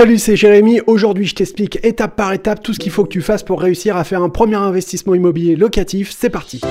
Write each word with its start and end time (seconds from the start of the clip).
Salut, 0.00 0.16
c'est 0.16 0.34
Jérémy. 0.34 0.80
Aujourd'hui, 0.86 1.26
je 1.26 1.34
t'explique 1.34 1.78
étape 1.84 2.16
par 2.16 2.32
étape 2.32 2.62
tout 2.62 2.72
ce 2.72 2.78
qu'il 2.78 2.90
faut 2.90 3.04
que 3.04 3.10
tu 3.10 3.20
fasses 3.20 3.42
pour 3.42 3.60
réussir 3.60 3.98
à 3.98 4.04
faire 4.04 4.22
un 4.22 4.30
premier 4.30 4.56
investissement 4.56 5.14
immobilier 5.14 5.56
locatif. 5.56 6.10
C'est 6.18 6.30
parti. 6.30 6.62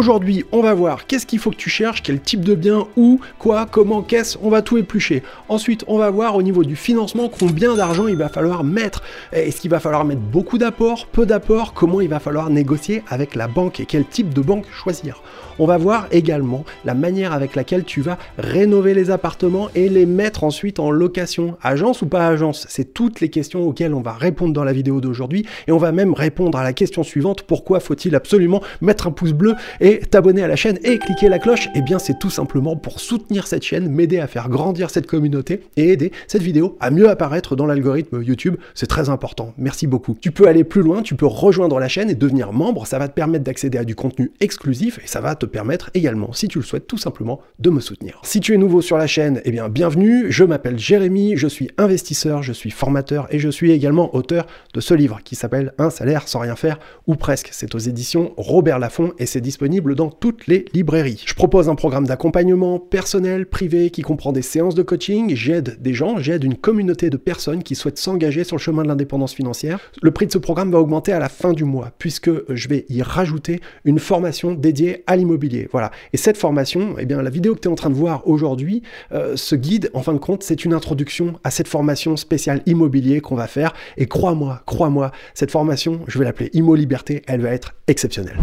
Aujourd'hui, 0.00 0.46
on 0.50 0.62
va 0.62 0.72
voir 0.72 1.06
qu'est-ce 1.06 1.26
qu'il 1.26 1.38
faut 1.38 1.50
que 1.50 1.56
tu 1.56 1.68
cherches, 1.68 2.02
quel 2.02 2.22
type 2.22 2.42
de 2.42 2.54
bien, 2.54 2.86
où, 2.96 3.20
quoi, 3.38 3.66
comment, 3.70 4.00
qu'est-ce, 4.00 4.38
on 4.40 4.48
va 4.48 4.62
tout 4.62 4.78
éplucher. 4.78 5.22
Ensuite, 5.50 5.84
on 5.88 5.98
va 5.98 6.08
voir 6.08 6.36
au 6.36 6.42
niveau 6.42 6.64
du 6.64 6.74
financement 6.74 7.28
combien 7.28 7.74
d'argent 7.74 8.08
il 8.08 8.16
va 8.16 8.30
falloir 8.30 8.64
mettre. 8.64 9.02
Est-ce 9.30 9.60
qu'il 9.60 9.70
va 9.70 9.78
falloir 9.78 10.06
mettre 10.06 10.22
beaucoup 10.22 10.56
d'apports, 10.56 11.06
peu 11.06 11.26
d'apports, 11.26 11.74
comment 11.74 12.00
il 12.00 12.08
va 12.08 12.18
falloir 12.18 12.48
négocier 12.48 13.02
avec 13.10 13.34
la 13.34 13.46
banque 13.46 13.78
et 13.78 13.84
quel 13.84 14.06
type 14.06 14.32
de 14.32 14.40
banque 14.40 14.64
choisir? 14.72 15.22
On 15.58 15.66
va 15.66 15.76
voir 15.76 16.06
également 16.10 16.64
la 16.86 16.94
manière 16.94 17.34
avec 17.34 17.54
laquelle 17.54 17.84
tu 17.84 18.00
vas 18.00 18.16
rénover 18.38 18.94
les 18.94 19.10
appartements 19.10 19.68
et 19.74 19.90
les 19.90 20.06
mettre 20.06 20.44
ensuite 20.44 20.80
en 20.80 20.90
location. 20.90 21.58
Agence 21.60 22.00
ou 22.00 22.06
pas 22.06 22.26
agence? 22.26 22.64
C'est 22.70 22.94
toutes 22.94 23.20
les 23.20 23.28
questions 23.28 23.68
auxquelles 23.68 23.92
on 23.92 24.00
va 24.00 24.14
répondre 24.14 24.54
dans 24.54 24.64
la 24.64 24.72
vidéo 24.72 25.02
d'aujourd'hui 25.02 25.44
et 25.66 25.72
on 25.72 25.76
va 25.76 25.92
même 25.92 26.14
répondre 26.14 26.56
à 26.56 26.64
la 26.64 26.72
question 26.72 27.02
suivante, 27.02 27.42
pourquoi 27.42 27.78
faut-il 27.80 28.14
absolument 28.14 28.62
mettre 28.80 29.06
un 29.06 29.10
pouce 29.10 29.34
bleu 29.34 29.54
et 29.82 29.89
t'abonner 29.98 30.42
à 30.42 30.48
la 30.48 30.56
chaîne 30.56 30.78
et 30.84 30.98
cliquer 30.98 31.28
la 31.28 31.38
cloche 31.38 31.68
Eh 31.74 31.82
bien 31.82 31.98
c'est 31.98 32.18
tout 32.18 32.30
simplement 32.30 32.76
pour 32.76 33.00
soutenir 33.00 33.46
cette 33.46 33.62
chaîne, 33.62 33.88
m'aider 33.88 34.18
à 34.18 34.26
faire 34.26 34.48
grandir 34.48 34.90
cette 34.90 35.06
communauté 35.06 35.62
et 35.76 35.90
aider 35.90 36.12
cette 36.28 36.42
vidéo 36.42 36.76
à 36.80 36.90
mieux 36.90 37.08
apparaître 37.08 37.56
dans 37.56 37.66
l'algorithme 37.66 38.22
YouTube. 38.22 38.56
C'est 38.74 38.86
très 38.86 39.08
important. 39.08 39.54
Merci 39.58 39.86
beaucoup. 39.86 40.16
Tu 40.20 40.30
peux 40.30 40.46
aller 40.46 40.64
plus 40.64 40.82
loin, 40.82 41.02
tu 41.02 41.14
peux 41.14 41.26
rejoindre 41.26 41.78
la 41.78 41.88
chaîne 41.88 42.10
et 42.10 42.14
devenir 42.14 42.52
membre. 42.52 42.86
Ça 42.86 42.98
va 42.98 43.08
te 43.08 43.14
permettre 43.14 43.44
d'accéder 43.44 43.78
à 43.78 43.84
du 43.84 43.94
contenu 43.94 44.32
exclusif 44.40 44.98
et 45.02 45.06
ça 45.06 45.20
va 45.20 45.34
te 45.34 45.46
permettre 45.46 45.90
également, 45.94 46.32
si 46.32 46.48
tu 46.48 46.58
le 46.58 46.64
souhaites, 46.64 46.86
tout 46.86 46.98
simplement 46.98 47.40
de 47.58 47.70
me 47.70 47.80
soutenir. 47.80 48.20
Si 48.24 48.40
tu 48.40 48.54
es 48.54 48.56
nouveau 48.56 48.82
sur 48.82 48.98
la 48.98 49.06
chaîne, 49.06 49.40
eh 49.44 49.50
bien 49.50 49.68
bienvenue. 49.68 50.30
Je 50.30 50.44
m'appelle 50.44 50.78
Jérémy, 50.78 51.36
je 51.36 51.48
suis 51.48 51.70
investisseur, 51.78 52.42
je 52.42 52.52
suis 52.52 52.70
formateur 52.70 53.26
et 53.30 53.38
je 53.38 53.48
suis 53.48 53.72
également 53.72 54.14
auteur 54.14 54.46
de 54.74 54.80
ce 54.80 54.94
livre 54.94 55.20
qui 55.24 55.36
s'appelle 55.36 55.72
Un 55.78 55.90
salaire 55.90 56.28
sans 56.28 56.40
rien 56.40 56.56
faire 56.56 56.78
ou 57.06 57.16
presque. 57.16 57.48
C'est 57.52 57.74
aux 57.74 57.78
éditions 57.78 58.32
Robert 58.36 58.78
Laffont 58.78 59.12
et 59.18 59.26
c'est 59.26 59.40
disponible 59.40 59.69
dans 59.78 60.10
toutes 60.10 60.46
les 60.46 60.64
librairies. 60.74 61.22
Je 61.24 61.34
propose 61.34 61.68
un 61.68 61.74
programme 61.74 62.06
d'accompagnement 62.06 62.78
personnel, 62.78 63.46
privé, 63.46 63.90
qui 63.90 64.02
comprend 64.02 64.32
des 64.32 64.42
séances 64.42 64.74
de 64.74 64.82
coaching. 64.82 65.34
J'aide 65.34 65.80
des 65.80 65.94
gens, 65.94 66.18
j'aide 66.18 66.42
une 66.44 66.56
communauté 66.56 67.08
de 67.08 67.16
personnes 67.16 67.62
qui 67.62 67.74
souhaitent 67.74 67.98
s'engager 67.98 68.42
sur 68.44 68.56
le 68.56 68.60
chemin 68.60 68.82
de 68.82 68.88
l'indépendance 68.88 69.32
financière. 69.32 69.78
Le 70.02 70.10
prix 70.10 70.26
de 70.26 70.32
ce 70.32 70.38
programme 70.38 70.72
va 70.72 70.80
augmenter 70.80 71.12
à 71.12 71.18
la 71.20 71.28
fin 71.28 71.52
du 71.52 71.64
mois, 71.64 71.92
puisque 71.98 72.30
je 72.48 72.68
vais 72.68 72.84
y 72.88 73.02
rajouter 73.02 73.60
une 73.84 73.98
formation 73.98 74.52
dédiée 74.52 75.04
à 75.06 75.16
l'immobilier. 75.16 75.68
Voilà. 75.70 75.92
Et 76.12 76.16
cette 76.16 76.36
formation, 76.36 76.96
eh 76.98 77.06
bien, 77.06 77.22
la 77.22 77.30
vidéo 77.30 77.54
que 77.54 77.60
tu 77.60 77.68
es 77.68 77.72
en 77.72 77.76
train 77.76 77.90
de 77.90 77.94
voir 77.94 78.26
aujourd'hui, 78.26 78.82
euh, 79.12 79.36
ce 79.36 79.54
guide, 79.54 79.90
en 79.94 80.02
fin 80.02 80.14
de 80.14 80.18
compte, 80.18 80.42
c'est 80.42 80.64
une 80.64 80.74
introduction 80.74 81.38
à 81.44 81.50
cette 81.50 81.68
formation 81.68 82.16
spéciale 82.16 82.62
immobilier 82.66 83.20
qu'on 83.20 83.36
va 83.36 83.46
faire. 83.46 83.72
Et 83.96 84.06
crois-moi, 84.06 84.62
crois-moi, 84.66 85.12
cette 85.34 85.50
formation, 85.50 86.00
je 86.08 86.18
vais 86.18 86.24
l'appeler 86.24 86.50
Immo 86.54 86.74
Liberté, 86.74 87.22
elle 87.26 87.40
va 87.40 87.50
être 87.50 87.74
exceptionnelle. 87.86 88.38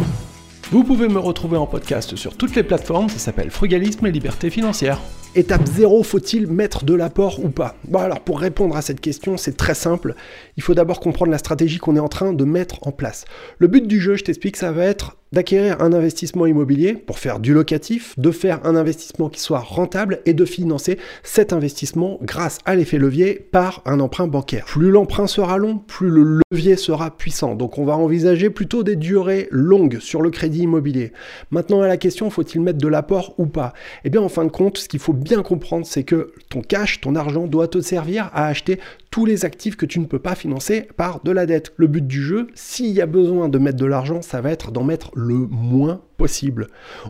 Vous 0.70 0.84
pouvez 0.84 1.08
me 1.08 1.18
retrouver 1.18 1.56
en 1.56 1.66
podcast 1.66 2.18
sur 2.18 2.36
toutes 2.36 2.54
les 2.54 2.64
plateformes, 2.64 3.08
ça 3.08 3.20
s'appelle 3.20 3.52
Frugalisme 3.52 4.06
et 4.06 4.12
Liberté 4.12 4.50
financière. 4.50 5.00
Étape 5.34 5.66
0, 5.66 6.04
faut-il 6.04 6.46
mettre 6.48 6.84
de 6.84 6.94
l'apport 6.94 7.40
ou 7.42 7.48
pas? 7.48 7.78
Bon 7.88 8.00
alors 8.00 8.20
pour 8.20 8.42
répondre 8.42 8.76
à 8.76 8.82
cette 8.82 9.00
question, 9.00 9.38
c'est 9.38 9.56
très 9.56 9.76
simple. 9.76 10.14
Il 10.58 10.64
faut 10.64 10.73
d'abord 10.73 11.00
comprendre 11.00 11.32
la 11.32 11.38
stratégie 11.38 11.78
qu'on 11.78 11.95
est 11.95 12.02
en 12.02 12.10
train 12.10 12.34
de 12.34 12.44
mettre 12.44 12.86
en 12.86 12.92
place. 12.92 13.23
Le 13.60 13.68
but 13.68 13.88
du 13.88 14.02
jeu, 14.02 14.18
je 14.18 14.26
t'explique, 14.26 14.58
ça 14.58 14.73
va 14.73 14.84
être 14.84 15.16
d'acquérir 15.31 15.81
un 15.81 15.94
investissement 15.94 16.45
immobilier 16.45 16.94
pour 16.94 17.20
faire 17.20 17.39
du 17.39 17.53
locatif, 17.53 18.14
de 18.17 18.31
faire 18.31 18.59
un 18.66 18.75
investissement 18.75 19.30
qui 19.30 19.39
soit 19.39 19.59
rentable 19.59 20.20
et 20.25 20.33
de 20.33 20.45
financer 20.45 20.98
cet 21.23 21.54
investissement 21.54 22.20
grâce 22.21 22.60
à 22.65 22.76
l'effet 22.76 22.98
levier 22.98 23.36
par 23.52 23.82
un 23.86 23.99
emprunt 23.99 24.27
bancaire. 24.27 24.65
Plus 24.65 24.92
l'emprunt 24.92 25.27
sera 25.27 25.58
long, 25.58 25.77
plus 25.77 26.10
le 26.10 26.42
levier 26.52 26.76
sera 26.76 27.11
puissant. 27.11 27.55
Donc 27.55 27.77
on 27.77 27.86
va 27.86 27.98
envisager 27.98 28.49
plutôt 28.49 28.83
des 28.83 28.95
durées 28.95 29.48
longues 29.52 29.99
sur 29.99 30.21
le 30.21 30.30
crédit 30.30 30.61
immobilier. 30.61 31.11
Maintenant 31.52 31.82
à 31.82 31.88
la 31.88 31.98
question, 31.98 32.30
faut-il 32.30 32.61
mettre 32.61 32.80
de 32.80 32.88
l'apport 32.88 33.36
ou 33.38 33.45
pas? 33.45 33.73
Eh 34.04 34.09
bien 34.09 34.21
en 34.21 34.30
fin 34.30 34.45
de 34.45 34.52
compte, 34.52 34.77
ce 34.77 34.88
qu'il 34.88 34.99
faut 34.99 35.14
bien 35.14 35.42
comprendre, 35.44 35.86
c'est 35.86 36.04
que 36.04 36.33
ton 36.49 36.61
cash, 36.61 37.02
ton 37.02 37.15
argent 37.15 37.48
doit 37.48 37.67
te 37.67 37.82
servir 37.82 38.30
à 38.33 38.48
acheter 38.48 38.80
tous 39.12 39.26
les 39.26 39.45
actifs 39.45 39.76
que 39.76 39.86
tu 39.86 40.00
ne 40.00 40.06
peux 40.06 40.20
pas 40.20 40.36
financer 40.36 40.88
par 40.98 41.22
de 41.23 41.32
la 41.32 41.45
dette. 41.45 41.73
Le 41.78 41.88
but 41.88 42.06
du 42.06 42.22
jeu, 42.22 42.48
s'il 42.56 42.92
y 42.92 43.02
a 43.02 43.06
besoin 43.06 43.50
de 43.50 43.58
mettre 43.58 43.78
de 43.78 43.86
l'argent, 43.86 44.22
ça 44.22 44.42
va 44.42 44.52
être 44.52 44.72
d'en 44.72 44.84
mettre 44.84 45.12
le 45.16 45.36
moins 45.36 46.02
possible. 46.18 46.68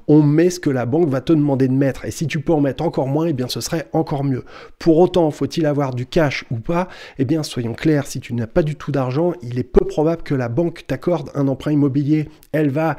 On 0.07 0.21
met 0.21 0.49
ce 0.49 0.59
que 0.59 0.69
la 0.69 0.85
banque 0.85 1.09
va 1.09 1.21
te 1.21 1.33
demander 1.33 1.67
de 1.67 1.73
mettre. 1.73 2.05
Et 2.05 2.11
si 2.11 2.27
tu 2.27 2.41
peux 2.41 2.53
en 2.53 2.61
mettre 2.61 2.83
encore 2.83 3.07
moins, 3.07 3.27
eh 3.27 3.33
bien 3.33 3.47
ce 3.47 3.61
serait 3.61 3.87
encore 3.93 4.23
mieux. 4.23 4.43
Pour 4.79 4.97
autant, 4.97 5.31
faut-il 5.31 5.65
avoir 5.65 5.93
du 5.93 6.05
cash 6.05 6.45
ou 6.51 6.57
pas? 6.57 6.89
Eh 7.17 7.25
bien, 7.25 7.43
soyons 7.43 7.73
clairs, 7.73 8.05
si 8.05 8.19
tu 8.19 8.33
n'as 8.33 8.47
pas 8.47 8.63
du 8.63 8.75
tout 8.75 8.91
d'argent, 8.91 9.33
il 9.41 9.57
est 9.57 9.63
peu 9.63 9.85
probable 9.85 10.23
que 10.23 10.35
la 10.35 10.49
banque 10.49 10.85
t'accorde 10.87 11.31
un 11.35 11.47
emprunt 11.47 11.71
immobilier. 11.71 12.29
Elle 12.51 12.69
va 12.69 12.97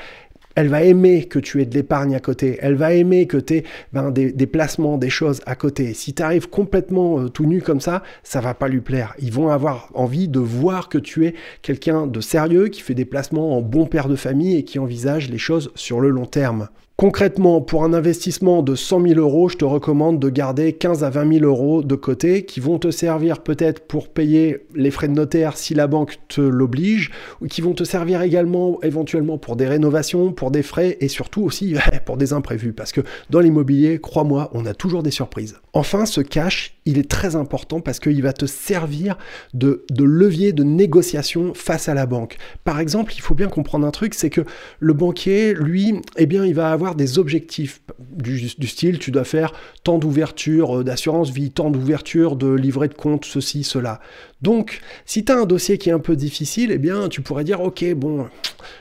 elle 0.59 0.67
va 0.67 0.83
aimer 0.83 1.27
que 1.27 1.39
tu 1.39 1.63
aies 1.63 1.67
de 1.67 1.75
l'épargne 1.75 2.17
à 2.17 2.19
côté, 2.19 2.59
elle 2.61 2.75
va 2.75 2.93
aimer 2.93 3.29
que 3.29 3.37
tu 3.37 3.59
aies 3.59 3.65
ben, 3.93 4.11
des, 4.11 4.47
placements, 4.49 4.99
des 4.99 5.09
choses 5.09 5.41
à 5.47 5.55
côté. 5.55 5.95
Si 5.95 6.15
tu 6.15 6.21
arrives 6.21 6.51
complètement 6.51 7.21
euh, 7.21 7.29
tout 7.29 7.47
nu 7.47 7.63
comme 7.63 7.81
ça, 7.81 8.03
ça 8.25 8.41
va 8.41 8.55
pas 8.55 8.67
lui 8.67 8.81
plaire. 8.81 9.15
Ils 9.21 9.33
vont 9.33 9.51
avoir 9.51 9.89
envie 9.95 10.27
de 10.27 10.41
voir 10.41 10.89
que 10.89 10.99
tu 10.99 11.27
es 11.27 11.35
quelqu'un 11.63 12.09
de 12.09 12.21
sérieux, 12.21 12.67
qui 12.67 12.81
fait 12.81 12.95
des 12.95 13.05
placements 13.05 13.57
en 13.57 13.63
bon 13.63 13.87
père 13.87 14.09
de 14.09 14.17
famille 14.17 14.57
et 14.57 14.65
qui 14.65 14.81
envisage 14.81 15.31
les 15.31 15.39
choses 15.39 15.71
sur 15.77 16.01
le 16.01 16.11
long 16.11 16.27
terme. 16.27 16.67
Concrètement, 17.01 17.61
pour 17.61 17.85
un 17.85 17.93
investissement 17.93 18.61
de 18.61 18.75
100 18.75 19.07
000 19.07 19.21
euros, 19.21 19.49
je 19.49 19.57
te 19.57 19.65
recommande 19.65 20.19
de 20.19 20.29
garder 20.31 20.73
15 20.73 21.05
à 21.05 21.11
20 21.11 21.35
000 21.35 21.45
euros 21.45 21.85
de 21.85 21.95
côté 21.95 22.45
qui 22.45 22.59
vont 22.59 22.81
te 22.81 22.91
servir 22.91 23.45
peut-être 23.45 23.87
pour 23.87 24.09
payer 24.09 24.67
les 24.75 24.91
frais 24.91 25.07
de 25.07 25.13
notaire 25.13 25.57
si 25.57 25.75
la 25.75 25.87
banque 25.87 26.19
te 26.27 26.41
l'oblige, 26.41 27.13
ou 27.41 27.47
qui 27.47 27.61
vont 27.61 27.73
te 27.73 27.85
servir 27.85 28.21
également 28.23 28.83
éventuellement 28.83 29.39
pour 29.39 29.55
des 29.55 29.69
rénovations, 29.69 30.33
pour 30.33 30.51
des 30.51 30.65
frais 30.65 30.97
et 31.01 31.07
surtout 31.07 31.43
aussi 31.43 31.77
pour 32.05 32.17
des 32.17 32.33
imprévus. 32.33 32.73
Parce 32.73 32.91
que 32.91 33.03
dans 33.31 33.39
l'immobilier, 33.39 34.01
crois-moi, 34.01 34.51
on 34.53 34.67
a 34.67 34.75
toujours 34.75 35.05
des 35.05 35.13
surprises. 35.13 35.55
Enfin, 35.75 36.05
ce 36.05 36.21
cash, 36.21 36.75
il 36.85 36.99
est 36.99 37.09
très 37.09 37.37
important 37.37 37.81
parce 37.81 38.01
qu'il 38.01 38.23
va 38.23 38.33
te 38.33 38.47
servir 38.47 39.19
de, 39.55 39.85
levier 39.97 40.53
de 40.53 40.65
négociation 40.65 41.53
face 41.55 41.89
à 41.89 41.95
la 41.95 42.07
banque. 42.07 42.39
Par 42.65 42.81
exemple, 42.81 43.13
il 43.15 43.21
faut 43.21 43.37
bien 43.37 43.47
comprendre 43.47 43.87
un 43.87 43.93
truc, 43.93 44.15
c'est 44.15 44.31
que 44.31 44.41
le 44.81 44.95
banquier, 44.95 45.55
lui, 45.55 46.01
eh 46.17 46.27
bien, 46.27 46.45
il 46.45 46.55
va 46.55 46.73
avoir 46.73 46.88
des 46.95 47.19
objectifs 47.19 47.81
du, 47.99 48.49
style, 48.49 48.99
tu 48.99 49.11
dois 49.11 49.25
faire 49.25 49.53
tant 49.85 49.99
d'ouverture 49.99 50.79
euh, 50.79 50.85
d'assurance 50.85 51.31
vie, 51.31 51.51
tant 51.51 51.71
d'ouverture 51.71 52.37
de 52.37 52.53
livret 52.53 52.89
de 52.89 52.95
compte, 52.95 53.25
ceci, 53.25 53.65
cela. 53.65 54.01
Donc, 54.41 54.81
si 55.05 55.25
tu 55.25 55.33
as 55.33 55.37
un 55.39 55.47
dossier 55.47 55.79
qui 55.79 55.89
est 55.89 55.93
un 55.93 55.99
peu 55.99 56.15
difficile, 56.15 56.71
eh 56.71 56.79
bien, 56.79 57.09
tu 57.09 57.23
pourrais 57.23 57.43
dire, 57.43 57.61
ok, 57.61 57.85
bon, 57.95 58.29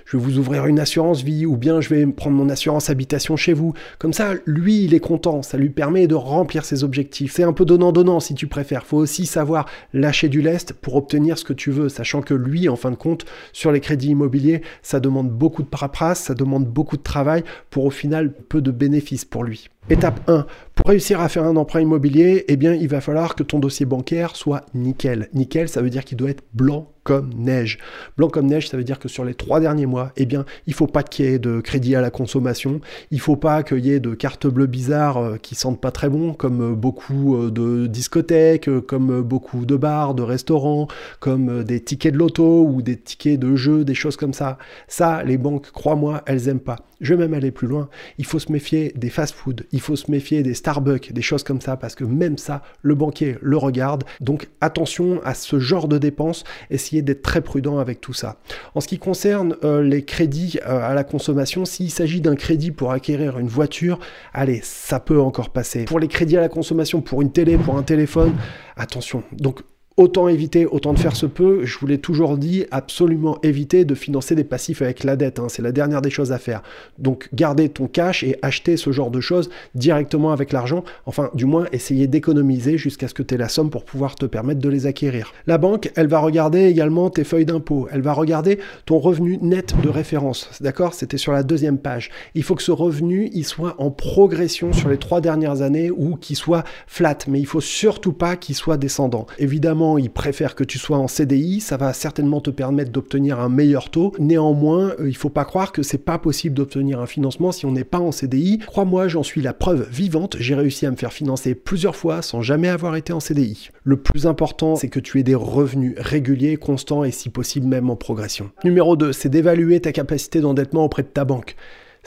je 0.05 0.15
vais 0.15 0.23
vous 0.23 0.37
ouvrir 0.37 0.67
une 0.67 0.79
assurance 0.79 1.23
vie, 1.23 1.47
ou 1.47 1.57
bien 1.57 1.81
je 1.81 1.89
vais 1.89 2.05
prendre 2.05 2.35
mon 2.35 2.49
assurance 2.49 2.91
habitation 2.91 3.35
chez 3.35 3.53
vous. 3.53 3.73
Comme 3.97 4.13
ça, 4.13 4.33
lui, 4.45 4.83
il 4.83 4.93
est 4.93 4.99
content, 4.99 5.41
ça 5.41 5.57
lui 5.57 5.69
permet 5.69 6.05
de 6.05 6.13
remplir 6.13 6.63
ses 6.63 6.83
objectifs. 6.83 7.33
C'est 7.33 7.43
un 7.43 7.53
peu 7.53 7.65
donnant-donnant, 7.65 8.19
si 8.19 8.35
tu 8.35 8.45
préfères. 8.45 8.85
faut 8.85 8.97
aussi 8.97 9.25
savoir 9.25 9.65
lâcher 9.93 10.29
du 10.29 10.43
lest 10.43 10.73
pour 10.73 10.95
obtenir 10.95 11.39
ce 11.39 11.43
que 11.43 11.53
tu 11.53 11.71
veux, 11.71 11.89
sachant 11.89 12.21
que 12.21 12.35
lui, 12.35 12.69
en 12.69 12.75
fin 12.75 12.91
de 12.91 12.95
compte, 12.95 13.25
sur 13.51 13.71
les 13.71 13.79
crédits 13.79 14.09
immobiliers, 14.09 14.61
ça 14.83 14.99
demande 14.99 15.31
beaucoup 15.31 15.63
de 15.63 15.67
paperasse, 15.67 16.19
ça 16.25 16.35
demande 16.35 16.67
beaucoup 16.67 16.97
de 16.97 17.03
travail 17.03 17.43
pour 17.71 17.85
au 17.85 17.91
final 17.91 18.31
peu 18.31 18.61
de 18.61 18.69
bénéfices 18.69 19.25
pour 19.25 19.43
lui. 19.43 19.69
Étape 19.89 20.19
1. 20.27 20.45
Pour 20.75 20.89
réussir 20.89 21.21
à 21.21 21.29
faire 21.29 21.45
un 21.45 21.55
emprunt 21.55 21.79
immobilier, 21.79 22.43
eh 22.49 22.57
bien, 22.57 22.73
il 22.73 22.89
va 22.89 22.99
falloir 22.99 23.35
que 23.35 23.43
ton 23.43 23.59
dossier 23.59 23.85
bancaire 23.85 24.35
soit 24.35 24.65
nickel. 24.73 25.29
Nickel, 25.33 25.69
ça 25.69 25.81
veut 25.81 25.89
dire 25.89 26.03
qu'il 26.03 26.17
doit 26.17 26.29
être 26.29 26.43
blanc 26.53 26.91
comme 27.07 27.29
neige. 27.37 27.77
Blanc 28.17 28.27
comme 28.27 28.47
neige, 28.47 28.67
ça 28.67 28.75
veut 28.75 28.83
dire 28.83 28.99
que 28.99 29.07
sur 29.07 29.23
les 29.23 29.33
trois 29.33 29.61
derniers 29.61 29.85
mois, 29.85 30.11
eh 30.17 30.25
bien, 30.25 30.43
il 30.65 30.73
faut 30.73 30.87
pas 30.87 31.03
qu'il 31.03 31.23
y 31.23 31.29
ait 31.29 31.39
de 31.39 31.61
crédit 31.61 31.95
à 31.95 32.01
la 32.01 32.11
consommation. 32.11 32.81
Il 33.11 33.21
faut 33.21 33.37
pas 33.37 33.63
qu'il 33.63 33.85
y 33.85 33.93
ait 33.93 34.01
de 34.01 34.13
cartes 34.13 34.45
bleues 34.45 34.65
bizarres 34.65 35.15
euh, 35.15 35.37
qui 35.37 35.55
sentent 35.55 35.79
pas 35.79 35.91
très 35.91 36.09
bon, 36.09 36.33
comme 36.33 36.73
euh, 36.73 36.75
beaucoup 36.75 37.37
euh, 37.37 37.49
de 37.49 37.87
discothèques, 37.87 38.69
comme 38.87 39.21
beaucoup 39.21 39.65
de 39.65 39.77
bars, 39.77 40.15
de 40.15 40.21
restaurants, 40.21 40.89
comme 41.21 41.63
des 41.63 41.79
tickets 41.79 42.11
de 42.13 42.17
loto 42.17 42.65
ou 42.65 42.81
des 42.81 42.97
tickets 42.97 43.39
de 43.39 43.55
jeux, 43.55 43.85
des 43.85 43.95
choses 43.95 44.17
comme 44.17 44.33
ça. 44.33 44.57
Ça, 44.89 45.23
les 45.23 45.37
banques, 45.37 45.71
crois-moi, 45.71 46.23
elles 46.25 46.49
aiment 46.49 46.59
pas. 46.59 46.75
Je 46.99 47.13
vais 47.13 47.27
même 47.27 47.35
aller 47.35 47.51
plus 47.51 47.67
loin. 47.67 47.89
Il 48.17 48.25
faut 48.25 48.39
se 48.39 48.51
méfier 48.51 48.91
des 48.95 49.09
fast-food, 49.09 49.65
il 49.71 49.79
faut 49.79 49.95
se 49.95 50.09
méfier 50.09 50.41
des 50.41 50.55
Starbucks, 50.55 51.13
des 51.13 51.21
choses 51.21 51.43
comme 51.43 51.61
ça, 51.61 51.77
parce 51.77 51.93
que 51.95 52.03
même 52.03 52.37
ça, 52.37 52.63
le 52.81 52.95
banquier 52.95 53.37
le 53.41 53.55
regarde. 53.55 54.03
Donc 54.19 54.49
attention 54.61 55.21
à 55.23 55.33
ce 55.33 55.59
genre 55.59 55.87
de 55.87 55.97
dépenses. 55.97 56.43
Essayez 56.71 56.96
d'être 57.01 57.21
très 57.21 57.41
prudent 57.41 57.79
avec 57.79 58.01
tout 58.01 58.13
ça. 58.13 58.37
En 58.75 58.81
ce 58.81 58.87
qui 58.87 58.99
concerne 58.99 59.55
euh, 59.63 59.81
les 59.81 60.03
crédits 60.03 60.59
euh, 60.65 60.79
à 60.81 60.93
la 60.93 61.03
consommation, 61.03 61.65
s'il 61.65 61.91
s'agit 61.91 62.21
d'un 62.21 62.35
crédit 62.35 62.71
pour 62.71 62.91
acquérir 62.91 63.39
une 63.39 63.47
voiture, 63.47 63.99
allez, 64.33 64.61
ça 64.63 64.99
peut 64.99 65.19
encore 65.19 65.49
passer. 65.49 65.85
Pour 65.85 65.99
les 65.99 66.07
crédits 66.07 66.37
à 66.37 66.41
la 66.41 66.49
consommation, 66.49 67.01
pour 67.01 67.21
une 67.21 67.31
télé, 67.31 67.57
pour 67.57 67.77
un 67.77 67.83
téléphone, 67.83 68.33
attention. 68.75 69.23
Donc 69.31 69.61
Autant 69.99 70.27
éviter, 70.27 70.67
autant 70.67 70.93
de 70.93 70.99
faire 70.99 71.15
se 71.15 71.25
peut. 71.25 71.65
Je 71.65 71.79
vous 71.79 71.87
l'ai 71.87 71.97
toujours 71.97 72.37
dit, 72.37 72.65
absolument 72.69 73.39
éviter 73.41 73.83
de 73.83 73.95
financer 73.95 74.35
des 74.35 74.43
passifs 74.43 74.83
avec 74.83 75.03
la 75.03 75.15
dette. 75.15 75.39
Hein. 75.39 75.47
C'est 75.49 75.63
la 75.63 75.71
dernière 75.71 76.03
des 76.03 76.11
choses 76.11 76.31
à 76.31 76.37
faire. 76.37 76.61
Donc 76.99 77.29
garder 77.33 77.67
ton 77.69 77.87
cash 77.87 78.23
et 78.23 78.37
acheter 78.43 78.77
ce 78.77 78.91
genre 78.91 79.09
de 79.09 79.19
choses 79.21 79.49
directement 79.73 80.31
avec 80.31 80.51
l'argent. 80.51 80.83
Enfin, 81.07 81.31
du 81.33 81.45
moins, 81.45 81.65
essayer 81.71 82.05
d'économiser 82.05 82.77
jusqu'à 82.77 83.07
ce 83.07 83.15
que 83.15 83.23
tu 83.23 83.33
aies 83.33 83.39
la 83.39 83.49
somme 83.49 83.71
pour 83.71 83.85
pouvoir 83.85 84.13
te 84.13 84.27
permettre 84.27 84.59
de 84.59 84.69
les 84.69 84.85
acquérir. 84.85 85.33
La 85.47 85.57
banque, 85.57 85.91
elle 85.95 86.05
va 86.05 86.19
regarder 86.19 86.65
également 86.65 87.09
tes 87.09 87.23
feuilles 87.23 87.45
d'impôt. 87.45 87.87
Elle 87.91 88.01
va 88.01 88.13
regarder 88.13 88.59
ton 88.85 88.99
revenu 88.99 89.39
net 89.41 89.73
de 89.81 89.89
référence. 89.89 90.51
D'accord? 90.61 90.93
C'était 90.93 91.17
sur 91.17 91.31
la 91.31 91.41
deuxième 91.41 91.79
page. 91.79 92.11
Il 92.35 92.43
faut 92.43 92.53
que 92.53 92.61
ce 92.61 92.71
revenu, 92.71 93.31
il 93.33 93.45
soit 93.45 93.73
en 93.79 93.89
progression 93.89 94.73
sur 94.73 94.89
les 94.89 94.97
trois 94.97 95.21
dernières 95.21 95.63
années 95.63 95.89
ou 95.89 96.17
qu'il 96.17 96.35
soit 96.35 96.65
flat. 96.85 97.17
Mais 97.27 97.39
il 97.39 97.47
faut 97.47 97.61
surtout 97.61 98.13
pas 98.13 98.35
qu'il 98.35 98.53
soit 98.53 98.77
descendant. 98.77 99.25
Évidemment, 99.39 99.86
il 99.95 100.09
préfère 100.09 100.55
que 100.55 100.65
tu 100.65 100.77
sois 100.77 100.97
en 100.97 101.07
CDI, 101.07 101.61
ça 101.61 101.77
va 101.77 101.93
certainement 101.93 102.41
te 102.41 102.49
permettre 102.49 102.91
d'obtenir 102.91 103.39
un 103.39 103.47
meilleur 103.47 103.89
taux. 103.89 104.11
Néanmoins, 104.19 104.93
euh, 104.99 105.07
il 105.07 105.15
faut 105.15 105.29
pas 105.29 105.45
croire 105.45 105.71
que 105.71 105.83
c'est 105.83 105.97
pas 105.97 106.17
possible 106.17 106.55
d'obtenir 106.55 106.99
un 106.99 107.05
financement 107.05 107.53
si 107.53 107.65
on 107.65 107.71
n'est 107.71 107.85
pas 107.85 107.99
en 107.99 108.11
CDI. 108.11 108.59
Crois-moi, 108.65 109.07
j'en 109.07 109.23
suis 109.23 109.41
la 109.41 109.53
preuve 109.53 109.87
vivante. 109.89 110.35
J'ai 110.39 110.55
réussi 110.55 110.85
à 110.85 110.91
me 110.91 110.97
faire 110.97 111.13
financer 111.13 111.55
plusieurs 111.55 111.95
fois 111.95 112.21
sans 112.21 112.41
jamais 112.41 112.67
avoir 112.67 112.95
été 112.95 113.13
en 113.13 113.21
CDI. 113.21 113.69
Le 113.83 113.97
plus 113.97 114.27
important, 114.27 114.75
c'est 114.75 114.89
que 114.89 114.99
tu 114.99 115.19
aies 115.19 115.23
des 115.23 115.35
revenus 115.35 115.95
réguliers, 115.97 116.57
constants 116.57 117.03
et 117.03 117.11
si 117.11 117.29
possible 117.29 117.67
même 117.67 117.89
en 117.89 117.95
progression. 117.95 118.51
Numéro 118.65 118.97
2, 118.97 119.13
c'est 119.13 119.29
d'évaluer 119.29 119.79
ta 119.79 119.91
capacité 119.91 120.41
d'endettement 120.41 120.83
auprès 120.83 121.03
de 121.03 121.07
ta 121.07 121.23
banque. 121.23 121.55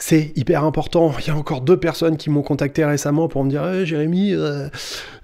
C'est 0.01 0.31
hyper 0.35 0.63
important. 0.63 1.13
Il 1.19 1.27
y 1.27 1.29
a 1.29 1.35
encore 1.35 1.61
deux 1.61 1.77
personnes 1.77 2.17
qui 2.17 2.31
m'ont 2.31 2.41
contacté 2.41 2.83
récemment 2.83 3.27
pour 3.27 3.43
me 3.43 3.51
dire 3.51 3.63
eh, 3.71 3.85
Jérémy, 3.85 4.33
euh, 4.33 4.67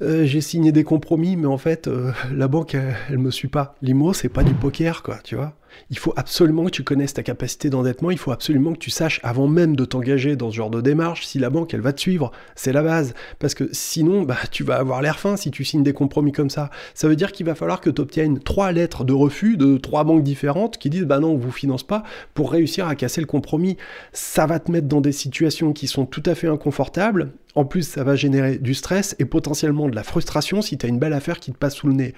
euh, 0.04 0.24
j'ai 0.24 0.40
signé 0.40 0.72
des 0.72 0.84
compromis, 0.84 1.36
mais 1.36 1.48
en 1.48 1.58
fait, 1.58 1.88
euh, 1.88 2.12
la 2.32 2.48
banque, 2.48 2.76
elle, 2.76 2.96
elle, 3.10 3.18
me 3.18 3.32
suit 3.32 3.48
pas. 3.48 3.76
L'IMO, 3.82 4.14
c'est 4.14 4.30
pas 4.30 4.44
du 4.44 4.54
poker, 4.54 5.02
quoi, 5.02 5.18
tu 5.24 5.36
vois. 5.36 5.54
Il 5.90 5.98
faut 5.98 6.14
absolument 6.16 6.66
que 6.66 6.72
tu 6.72 6.84
connaisses 6.84 7.14
ta 7.14 7.24
capacité 7.24 7.70
d'endettement, 7.70 8.12
il 8.12 8.18
faut 8.18 8.32
absolument 8.32 8.74
que 8.74 8.80
tu 8.80 8.90
saches 8.90 9.20
avant 9.24 9.48
même 9.48 9.76
de 9.76 9.86
t'engager 9.86 10.36
dans 10.36 10.52
ce 10.52 10.56
genre 10.56 10.70
de 10.70 10.82
démarche 10.82 11.26
si 11.26 11.40
la 11.40 11.50
banque 11.50 11.74
elle 11.74 11.82
va 11.82 11.94
te 11.94 12.02
suivre, 12.02 12.32
c'est 12.56 12.74
la 12.74 12.84
base. 12.84 13.14
Parce 13.40 13.54
que 13.54 13.70
sinon, 13.72 14.24
bah, 14.24 14.38
tu 14.52 14.64
vas 14.64 14.78
avoir 14.78 15.02
l'air 15.02 15.20
fin 15.20 15.38
si 15.38 15.52
tu 15.52 15.64
signes 15.64 15.84
des 15.84 15.94
compromis 15.94 16.32
comme 16.32 16.50
ça. 16.50 16.70
Ça 16.94 17.08
veut 17.08 17.16
dire 17.16 17.32
qu'il 17.32 17.46
va 17.46 17.56
falloir 17.56 17.82
que 17.82 17.90
tu 17.90 18.02
obtiennes 18.02 18.40
trois 18.40 18.72
lettres 18.72 19.04
de 19.04 19.14
refus 19.14 19.58
de 19.58 19.78
trois 19.78 20.04
banques 20.04 20.24
différentes 20.24 20.78
qui 20.78 20.90
disent 20.90 21.06
bah 21.06 21.20
non, 21.20 21.32
on 21.32 21.38
vous 21.38 21.52
finance 21.52 21.84
pas 21.84 22.04
pour 22.34 22.52
réussir 22.52 22.88
à 22.88 22.96
casser 22.96 23.22
le 23.22 23.28
compromis. 23.28 23.78
Ça 24.14 24.46
va 24.46 24.60
te 24.60 24.72
mettre 24.72 24.88
dans 24.88 25.02
des 25.02 25.12
situations 25.12 25.74
qui 25.74 25.88
sont 25.88 26.06
tout 26.06 26.24
à 26.26 26.36
fait 26.36 26.48
inconfortables 26.48 27.32
en 27.58 27.66
plus, 27.66 27.88
ça 27.88 28.04
va 28.04 28.16
générer 28.16 28.60
du 28.60 28.76
stress 28.76 29.16
et 29.18 29.26
potentiellement 29.26 29.90
de 29.90 29.96
la 29.96 30.04
frustration 30.04 30.62
si 30.62 30.78
tu 30.78 30.86
as 30.86 30.90
une 30.90 31.00
belle 31.00 31.14
affaire 31.14 31.40
qui 31.40 31.52
te 31.52 31.58
passe 31.58 31.74
sous 31.74 31.88
le 31.88 31.94
nez. 31.94 32.14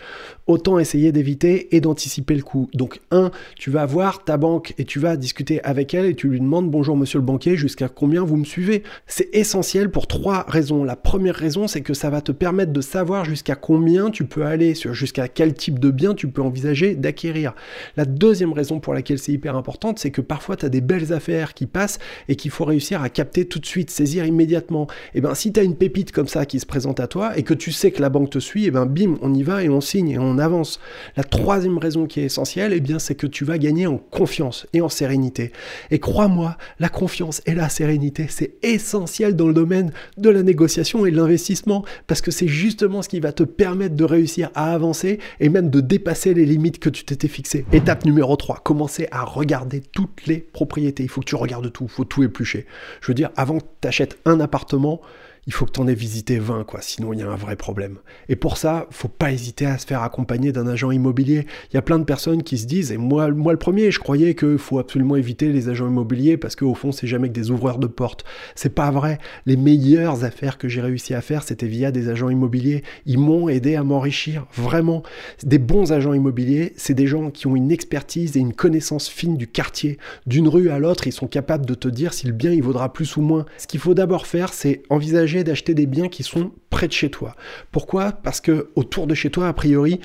Autant 0.48 0.80
essayer 0.80 1.14
d'éviter 1.14 1.74
et 1.74 1.80
d'anticiper 1.80 2.36
le 2.36 2.44
coup. 2.44 2.70
Donc, 2.74 3.00
un, 3.10 3.32
tu 3.56 3.72
vas 3.72 3.86
voir 3.86 4.26
ta 4.26 4.36
banque 4.36 4.74
et 4.78 4.84
tu 4.84 5.00
vas 5.00 5.16
discuter 5.16 5.64
avec 5.64 5.94
elle 5.94 6.08
et 6.08 6.14
tu 6.14 6.28
lui 6.28 6.42
demandes 6.42 6.70
bonjour 6.70 6.98
monsieur 6.98 7.20
le 7.20 7.26
banquier, 7.26 7.56
jusqu'à 7.56 7.88
combien 7.88 8.26
vous 8.26 8.36
me 8.36 8.44
suivez? 8.44 8.84
C'est 9.08 9.30
essentiel 9.32 9.90
pour 9.92 10.08
trois 10.08 10.44
raisons. 10.50 10.84
La 10.84 10.98
première 10.98 11.36
raison, 11.36 11.70
c'est 11.70 11.80
que 11.80 11.94
ça 11.94 12.10
va 12.10 12.20
te 12.20 12.34
permettre 12.34 12.74
de 12.74 12.82
savoir 12.82 13.24
jusqu'à 13.24 13.56
combien 13.56 14.10
tu 14.10 14.26
peux 14.26 14.46
aller, 14.46 14.74
jusqu'à 14.92 15.30
quel 15.30 15.54
type 15.54 15.80
de 15.80 15.90
bien 15.90 16.16
tu 16.16 16.28
peux 16.28 16.42
envisager 16.42 16.96
d'acquérir. 16.96 17.56
La 17.96 18.04
deuxième 18.04 18.52
raison 18.52 18.82
pour 18.82 18.94
laquelle 18.94 19.20
c'est 19.20 19.32
hyper 19.32 19.56
importante, 19.56 20.00
c'est 20.00 20.12
que 20.12 20.20
parfois 20.20 20.58
tu 20.58 20.66
as 20.66 20.70
des 20.70 20.82
belles 20.82 21.14
affaires 21.14 21.54
qui 21.54 21.66
passent 21.66 22.00
et 22.28 22.36
qu'il 22.36 22.52
faut 22.52 22.66
réussir 22.66 23.02
à 23.02 23.08
capter 23.08 23.46
tout 23.46 23.60
de 23.60 23.66
suite, 23.66 23.90
saisir 23.90 24.26
immédiatement. 24.26 24.88
Eh 25.14 25.22
ben 25.22 25.29
ben, 25.30 25.36
si 25.36 25.54
tu 25.54 25.64
une 25.64 25.76
pépite 25.76 26.12
comme 26.12 26.28
ça 26.28 26.48
qui 26.48 26.60
se 26.60 26.66
présente 26.66 27.00
à 27.00 27.06
toi 27.06 27.38
et 27.38 27.44
que 27.44 27.54
tu 27.54 27.72
sais 27.72 27.92
que 27.92 28.02
la 28.02 28.10
banque 28.10 28.32
te 28.32 28.40
suit, 28.40 28.64
et 28.64 28.68
eh 28.70 28.72
ben 28.72 28.88
bim, 28.88 29.20
on 29.22 29.32
y 29.32 29.44
va 29.44 29.64
et 29.64 29.70
on 29.70 29.80
signe 29.80 30.10
et 30.10 30.18
on 30.18 30.40
avance. 30.40 30.80
La 31.16 31.24
troisième 31.24 31.78
raison 31.78 32.08
qui 32.08 32.20
est 32.20 32.24
essentielle, 32.24 32.74
et 32.74 32.78
eh 32.78 32.80
bien 32.80 32.98
c'est 32.98 33.14
que 33.14 33.28
tu 33.28 33.46
vas 33.46 33.60
gagner 33.60 33.86
en 33.86 33.98
confiance 33.98 34.66
et 34.74 34.82
en 34.82 34.90
sérénité. 34.90 35.52
Et 35.92 36.00
crois-moi, 36.00 36.58
la 36.80 36.90
confiance 36.90 37.44
et 37.46 37.54
la 37.54 37.70
sérénité, 37.70 38.26
c'est 38.28 38.56
essentiel 38.64 39.36
dans 39.36 39.48
le 39.48 39.54
domaine 39.54 39.92
de 40.18 40.32
la 40.32 40.42
négociation 40.42 41.06
et 41.06 41.12
de 41.12 41.18
l'investissement 41.18 41.86
parce 42.08 42.22
que 42.22 42.32
c'est 42.32 42.48
justement 42.48 43.04
ce 43.04 43.10
qui 43.10 43.20
va 43.20 43.32
te 43.32 43.44
permettre 43.44 43.96
de 43.96 44.06
réussir 44.06 44.50
à 44.56 44.74
avancer 44.74 45.20
et 45.40 45.50
même 45.50 45.70
de 45.70 45.80
dépasser 45.80 46.34
les 46.34 46.46
limites 46.48 46.80
que 46.80 46.90
tu 46.90 47.04
t'étais 47.06 47.28
fixées. 47.28 47.68
Étape 47.72 48.04
numéro 48.04 48.36
3, 48.36 48.62
commencer 48.64 49.08
à 49.12 49.26
regarder 49.26 49.84
toutes 49.92 50.26
les 50.26 50.40
propriétés. 50.40 51.04
Il 51.04 51.10
faut 51.10 51.22
que 51.22 51.28
tu 51.28 51.36
regardes 51.36 51.72
tout, 51.72 51.84
il 51.84 51.92
faut 51.92 52.04
tout 52.04 52.24
éplucher. 52.24 52.66
Je 53.02 53.10
veux 53.10 53.14
dire, 53.14 53.30
avant 53.36 53.60
que 53.60 53.66
tu 53.80 53.88
achètes 53.88 54.18
un 54.26 54.40
appartement, 54.40 55.02
il 55.50 55.54
faut 55.54 55.66
que 55.66 55.72
tu 55.72 55.80
en 55.80 55.88
aies 55.88 55.96
visité 55.96 56.38
20, 56.38 56.64
quoi, 56.64 56.80
sinon 56.80 57.12
il 57.12 57.22
y 57.22 57.24
a 57.24 57.28
un 57.28 57.36
vrai 57.36 57.56
problème. 57.56 57.98
Et 58.30 58.36
pour 58.36 58.56
ça, 58.56 58.86
faut 58.92 59.08
pas 59.08 59.32
hésiter 59.32 59.66
à 59.66 59.80
se 59.80 59.88
faire 59.88 60.04
accompagner 60.04 60.52
d'un 60.52 60.68
agent 60.68 60.92
immobilier. 60.92 61.48
Il 61.72 61.74
y 61.74 61.78
a 61.78 61.82
plein 61.82 61.98
de 61.98 62.04
personnes 62.04 62.44
qui 62.44 62.60
se 62.60 62.68
disent, 62.68 62.92
et 62.92 62.98
moi, 62.98 63.30
le 63.30 63.58
premier, 63.58 63.90
je 63.90 63.98
croyais 63.98 64.36
qu'il 64.36 64.60
faut 64.60 64.78
absolument 64.78 65.16
éviter 65.16 65.52
les 65.52 65.68
agents 65.68 65.88
immobiliers 65.88 66.38
parce 66.38 66.56
qu'au 66.56 66.76
fond, 66.76 66.92
c'est 66.92 67.08
jamais 67.08 67.30
que 67.30 67.34
des 67.34 67.50
ouvreurs 67.50 67.80
de 67.80 67.88
portes. 67.88 68.26
C'est 68.54 68.76
pas 68.76 68.92
vrai. 68.92 69.18
Les 69.48 69.58
meilleures 69.58 70.24
affaires 70.24 70.60
que 70.60 70.68
j'ai 70.68 70.82
réussi 70.82 71.16
à 71.16 71.22
faire, 71.22 71.42
c'était 71.42 71.66
via 71.66 71.90
des 71.90 72.10
agents 72.10 72.30
immobiliers. 72.30 72.84
Ils 73.08 73.18
m'ont 73.18 73.50
aidé 73.50 73.76
à 73.76 73.84
m'enrichir, 73.84 74.46
vraiment. 74.54 75.02
Des 75.42 75.58
bons 75.58 75.92
agents 75.92 76.14
immobiliers, 76.14 76.74
c'est 76.78 76.94
des 76.94 77.08
gens 77.08 77.32
qui 77.32 77.48
ont 77.48 77.56
une 77.56 77.72
expertise 77.72 78.38
et 78.38 78.40
une 78.40 78.54
connaissance 78.54 79.10
fine 79.10 79.36
du 79.36 79.48
quartier. 79.48 79.98
D'une 80.28 80.48
rue 80.48 80.70
à 80.70 80.78
l'autre, 80.78 81.08
ils 81.08 81.12
sont 81.12 81.26
capables 81.26 81.66
de 81.66 81.74
te 81.74 81.88
dire 81.88 82.14
si 82.14 82.28
le 82.28 82.34
bien 82.34 82.52
il 82.52 82.62
vaudra 82.62 82.94
plus 82.94 83.18
ou 83.18 83.22
moins. 83.22 83.48
Ce 83.58 83.66
qu'il 83.66 83.80
faut 83.80 83.96
d'abord 83.96 84.28
faire, 84.28 84.54
c'est 84.54 84.84
envisager 84.92 85.39
d'acheter 85.44 85.74
des 85.74 85.86
biens 85.86 86.08
qui 86.08 86.24
sont 86.24 86.52
près 86.70 86.88
de 86.88 86.94
chez 86.94 87.10
toi. 87.10 87.36
Pourquoi? 87.72 88.12
Parce 88.12 88.42
que 88.42 88.70
autour 88.76 89.08
de 89.08 89.14
chez 89.16 89.30
toi, 89.30 89.48
a 89.48 89.54
priori, 89.54 90.00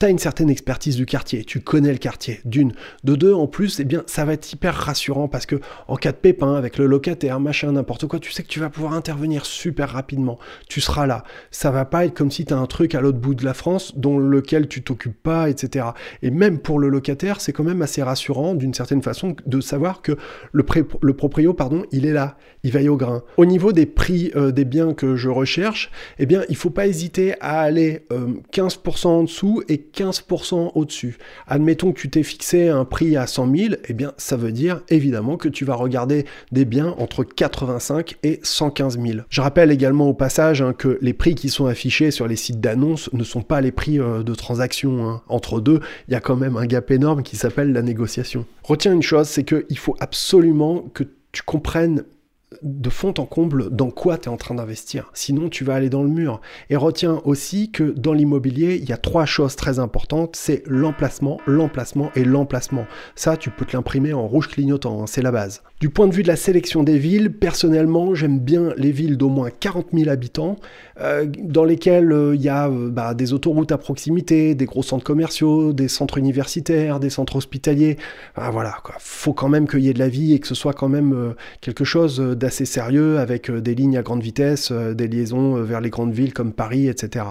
tu 0.00 0.06
as 0.06 0.08
une 0.08 0.18
certaine 0.18 0.48
expertise 0.48 0.96
du 0.96 1.04
quartier, 1.04 1.44
tu 1.44 1.60
connais 1.60 1.92
le 1.92 1.98
quartier, 1.98 2.40
d'une. 2.46 2.72
De 3.04 3.14
deux, 3.16 3.34
en 3.34 3.46
plus, 3.46 3.80
eh 3.80 3.84
bien, 3.84 4.02
ça 4.06 4.24
va 4.24 4.32
être 4.32 4.50
hyper 4.50 4.74
rassurant 4.74 5.28
parce 5.28 5.44
que 5.44 5.56
en 5.88 5.96
cas 5.96 6.12
de 6.12 6.16
pépin, 6.16 6.54
avec 6.54 6.78
le 6.78 6.86
locataire, 6.86 7.38
machin, 7.38 7.72
n'importe 7.72 8.06
quoi, 8.06 8.18
tu 8.18 8.32
sais 8.32 8.42
que 8.42 8.48
tu 8.48 8.60
vas 8.60 8.70
pouvoir 8.70 8.94
intervenir 8.94 9.44
super 9.44 9.90
rapidement. 9.90 10.38
Tu 10.70 10.80
seras 10.80 11.06
là. 11.06 11.22
Ça 11.50 11.70
va 11.70 11.84
pas 11.84 12.06
être 12.06 12.14
comme 12.14 12.30
si 12.30 12.46
tu 12.46 12.54
as 12.54 12.56
un 12.56 12.64
truc 12.64 12.94
à 12.94 13.02
l'autre 13.02 13.18
bout 13.18 13.34
de 13.34 13.44
la 13.44 13.52
France 13.52 13.92
dont 13.94 14.18
lequel 14.18 14.68
tu 14.68 14.82
t'occupes 14.82 15.22
pas, 15.22 15.50
etc. 15.50 15.88
Et 16.22 16.30
même 16.30 16.60
pour 16.60 16.78
le 16.78 16.88
locataire, 16.88 17.42
c'est 17.42 17.52
quand 17.52 17.64
même 17.64 17.82
assez 17.82 18.02
rassurant 18.02 18.54
d'une 18.54 18.72
certaine 18.72 19.02
façon 19.02 19.36
de 19.44 19.60
savoir 19.60 20.00
que 20.00 20.16
le, 20.52 20.64
le 21.02 21.12
proprio, 21.14 21.52
pardon, 21.52 21.84
il 21.92 22.06
est 22.06 22.14
là, 22.14 22.38
il 22.62 22.72
veille 22.72 22.88
au 22.88 22.96
grain. 22.96 23.22
Au 23.36 23.44
niveau 23.44 23.72
des 23.72 23.84
prix 23.84 24.32
euh, 24.34 24.50
des 24.50 24.64
biens 24.64 24.94
que 24.94 25.14
je 25.16 25.28
recherche, 25.28 25.90
eh 26.18 26.24
bien, 26.24 26.42
il 26.48 26.56
faut 26.56 26.70
pas 26.70 26.86
hésiter 26.86 27.34
à 27.42 27.60
aller 27.60 28.06
15% 28.54 29.06
euh, 29.06 29.10
en 29.10 29.22
dessous 29.24 29.62
et 29.68 29.89
15% 29.94 30.72
au-dessus. 30.74 31.18
Admettons 31.46 31.92
que 31.92 32.00
tu 32.00 32.10
t'es 32.10 32.22
fixé 32.22 32.68
un 32.68 32.84
prix 32.84 33.16
à 33.16 33.26
100 33.26 33.56
000, 33.56 33.74
eh 33.88 33.92
bien 33.92 34.12
ça 34.16 34.36
veut 34.36 34.52
dire 34.52 34.80
évidemment 34.88 35.36
que 35.36 35.48
tu 35.48 35.64
vas 35.64 35.74
regarder 35.74 36.26
des 36.52 36.64
biens 36.64 36.94
entre 36.98 37.24
85 37.24 38.16
et 38.22 38.40
115 38.42 39.00
000. 39.00 39.20
Je 39.28 39.40
rappelle 39.40 39.70
également 39.70 40.08
au 40.08 40.14
passage 40.14 40.62
hein, 40.62 40.72
que 40.72 40.98
les 41.00 41.12
prix 41.12 41.34
qui 41.34 41.48
sont 41.48 41.66
affichés 41.66 42.10
sur 42.10 42.26
les 42.26 42.36
sites 42.36 42.60
d'annonces 42.60 43.10
ne 43.12 43.24
sont 43.24 43.42
pas 43.42 43.60
les 43.60 43.72
prix 43.72 43.98
euh, 43.98 44.22
de 44.22 44.34
transaction. 44.34 45.08
Hein. 45.08 45.22
Entre 45.28 45.60
deux, 45.60 45.80
il 46.08 46.12
y 46.12 46.16
a 46.16 46.20
quand 46.20 46.36
même 46.36 46.56
un 46.56 46.66
gap 46.66 46.90
énorme 46.90 47.22
qui 47.22 47.36
s'appelle 47.36 47.72
la 47.72 47.82
négociation. 47.82 48.46
Retiens 48.62 48.92
une 48.92 49.02
chose, 49.02 49.28
c'est 49.28 49.44
qu'il 49.44 49.78
faut 49.78 49.96
absolument 50.00 50.84
que 50.94 51.04
tu 51.32 51.42
comprennes 51.42 52.04
de 52.62 52.90
fond 52.90 53.14
en 53.18 53.26
comble 53.26 53.70
dans 53.70 53.90
quoi 53.90 54.18
tu 54.18 54.28
es 54.28 54.32
en 54.32 54.36
train 54.36 54.54
d'investir. 54.54 55.10
Sinon, 55.14 55.48
tu 55.48 55.64
vas 55.64 55.74
aller 55.74 55.90
dans 55.90 56.02
le 56.02 56.08
mur. 56.08 56.40
Et 56.68 56.76
retiens 56.76 57.20
aussi 57.24 57.70
que 57.70 57.82
dans 57.82 58.12
l'immobilier, 58.12 58.76
il 58.76 58.88
y 58.88 58.92
a 58.92 58.96
trois 58.96 59.26
choses 59.26 59.56
très 59.56 59.78
importantes. 59.78 60.36
C'est 60.36 60.62
l'emplacement, 60.66 61.40
l'emplacement 61.46 62.10
et 62.14 62.24
l'emplacement. 62.24 62.86
Ça, 63.14 63.36
tu 63.36 63.50
peux 63.50 63.64
te 63.64 63.76
l'imprimer 63.76 64.12
en 64.12 64.26
rouge 64.26 64.48
clignotant, 64.48 65.02
hein, 65.02 65.06
c'est 65.06 65.22
la 65.22 65.32
base. 65.32 65.62
Du 65.80 65.88
point 65.88 66.06
de 66.08 66.12
vue 66.12 66.22
de 66.22 66.28
la 66.28 66.36
sélection 66.36 66.82
des 66.82 66.98
villes, 66.98 67.32
personnellement, 67.32 68.14
j'aime 68.14 68.38
bien 68.38 68.74
les 68.76 68.92
villes 68.92 69.16
d'au 69.16 69.30
moins 69.30 69.48
40 69.48 69.86
000 69.94 70.10
habitants, 70.10 70.56
euh, 71.00 71.24
dans 71.38 71.64
lesquelles 71.64 72.12
euh, 72.12 72.34
il 72.34 72.42
y 72.42 72.50
a 72.50 72.68
euh, 72.68 72.90
bah, 72.90 73.14
des 73.14 73.32
autoroutes 73.32 73.72
à 73.72 73.78
proximité, 73.78 74.54
des 74.54 74.66
gros 74.66 74.82
centres 74.82 75.04
commerciaux, 75.04 75.72
des 75.72 75.88
centres 75.88 76.18
universitaires, 76.18 77.00
des 77.00 77.08
centres 77.08 77.36
hospitaliers. 77.36 77.96
Voilà, 78.36 78.76
quoi. 78.84 78.96
faut 78.98 79.32
quand 79.32 79.48
même 79.48 79.66
qu'il 79.66 79.80
y 79.80 79.88
ait 79.88 79.94
de 79.94 79.98
la 79.98 80.10
vie 80.10 80.34
et 80.34 80.38
que 80.38 80.46
ce 80.46 80.54
soit 80.54 80.74
quand 80.74 80.90
même 80.90 81.34
quelque 81.62 81.84
chose 81.84 82.20
d'assez 82.20 82.66
sérieux 82.66 83.18
avec 83.18 83.50
des 83.50 83.74
lignes 83.74 83.96
à 83.96 84.02
grande 84.02 84.22
vitesse, 84.22 84.72
des 84.72 85.08
liaisons 85.08 85.54
vers 85.62 85.80
les 85.80 85.90
grandes 85.90 86.12
villes 86.12 86.34
comme 86.34 86.52
Paris, 86.52 86.88
etc. 86.88 87.24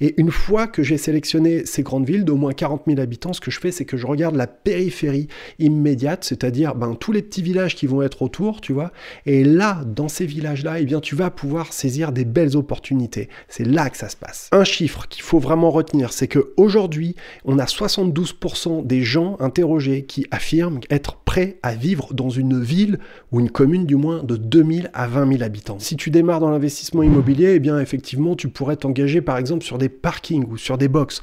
Et 0.00 0.14
une 0.18 0.30
fois 0.30 0.68
que 0.68 0.84
j'ai 0.84 0.98
sélectionné 0.98 1.64
ces 1.64 1.82
grandes 1.82 2.06
villes 2.06 2.24
d'au 2.24 2.36
moins 2.36 2.52
40 2.52 2.82
000 2.86 3.00
habitants, 3.00 3.32
ce 3.32 3.40
que 3.40 3.50
je 3.50 3.58
fais, 3.58 3.72
c'est 3.72 3.84
que 3.84 3.96
je 3.96 4.06
regarde 4.06 4.36
la 4.36 4.46
périphérie 4.46 5.28
immédiate, 5.58 6.24
c'est-à-dire 6.24 6.74
ben, 6.74 6.94
tous 6.94 7.12
les 7.12 7.22
petits 7.22 7.42
villages 7.42 7.74
qui 7.74 7.87
vont 7.88 8.02
être 8.02 8.22
autour, 8.22 8.60
tu 8.60 8.72
vois. 8.72 8.92
Et 9.26 9.44
là, 9.44 9.82
dans 9.84 10.08
ces 10.08 10.26
villages-là, 10.26 10.80
eh 10.80 10.84
bien, 10.84 11.00
tu 11.00 11.14
vas 11.14 11.30
pouvoir 11.30 11.72
saisir 11.72 12.12
des 12.12 12.24
belles 12.24 12.56
opportunités. 12.56 13.28
C'est 13.48 13.66
là 13.66 13.90
que 13.90 13.96
ça 13.96 14.08
se 14.08 14.16
passe. 14.16 14.48
Un 14.52 14.64
chiffre 14.64 15.06
qu'il 15.08 15.22
faut 15.22 15.38
vraiment 15.38 15.70
retenir, 15.70 16.12
c'est 16.12 16.28
que 16.28 16.52
aujourd'hui, 16.56 17.16
on 17.44 17.58
a 17.58 17.64
72% 17.64 18.86
des 18.86 19.02
gens 19.02 19.36
interrogés 19.40 20.04
qui 20.04 20.26
affirment 20.30 20.80
être 20.90 21.16
prêts 21.24 21.58
à 21.62 21.74
vivre 21.74 22.14
dans 22.14 22.30
une 22.30 22.60
ville 22.60 22.98
ou 23.32 23.40
une 23.40 23.50
commune 23.50 23.86
du 23.86 23.96
moins 23.96 24.22
de 24.22 24.36
2000 24.36 24.90
à 24.94 25.06
20 25.06 25.32
000 25.32 25.42
habitants. 25.42 25.78
Si 25.78 25.96
tu 25.96 26.10
démarres 26.10 26.40
dans 26.40 26.50
l'investissement 26.50 27.02
immobilier, 27.02 27.54
eh 27.54 27.58
bien 27.58 27.78
effectivement, 27.80 28.36
tu 28.36 28.48
pourrais 28.48 28.76
t'engager 28.76 29.20
par 29.20 29.36
exemple 29.36 29.64
sur 29.64 29.78
des 29.78 29.88
parkings 29.88 30.46
ou 30.50 30.56
sur 30.56 30.78
des 30.78 30.88
box. 30.88 31.20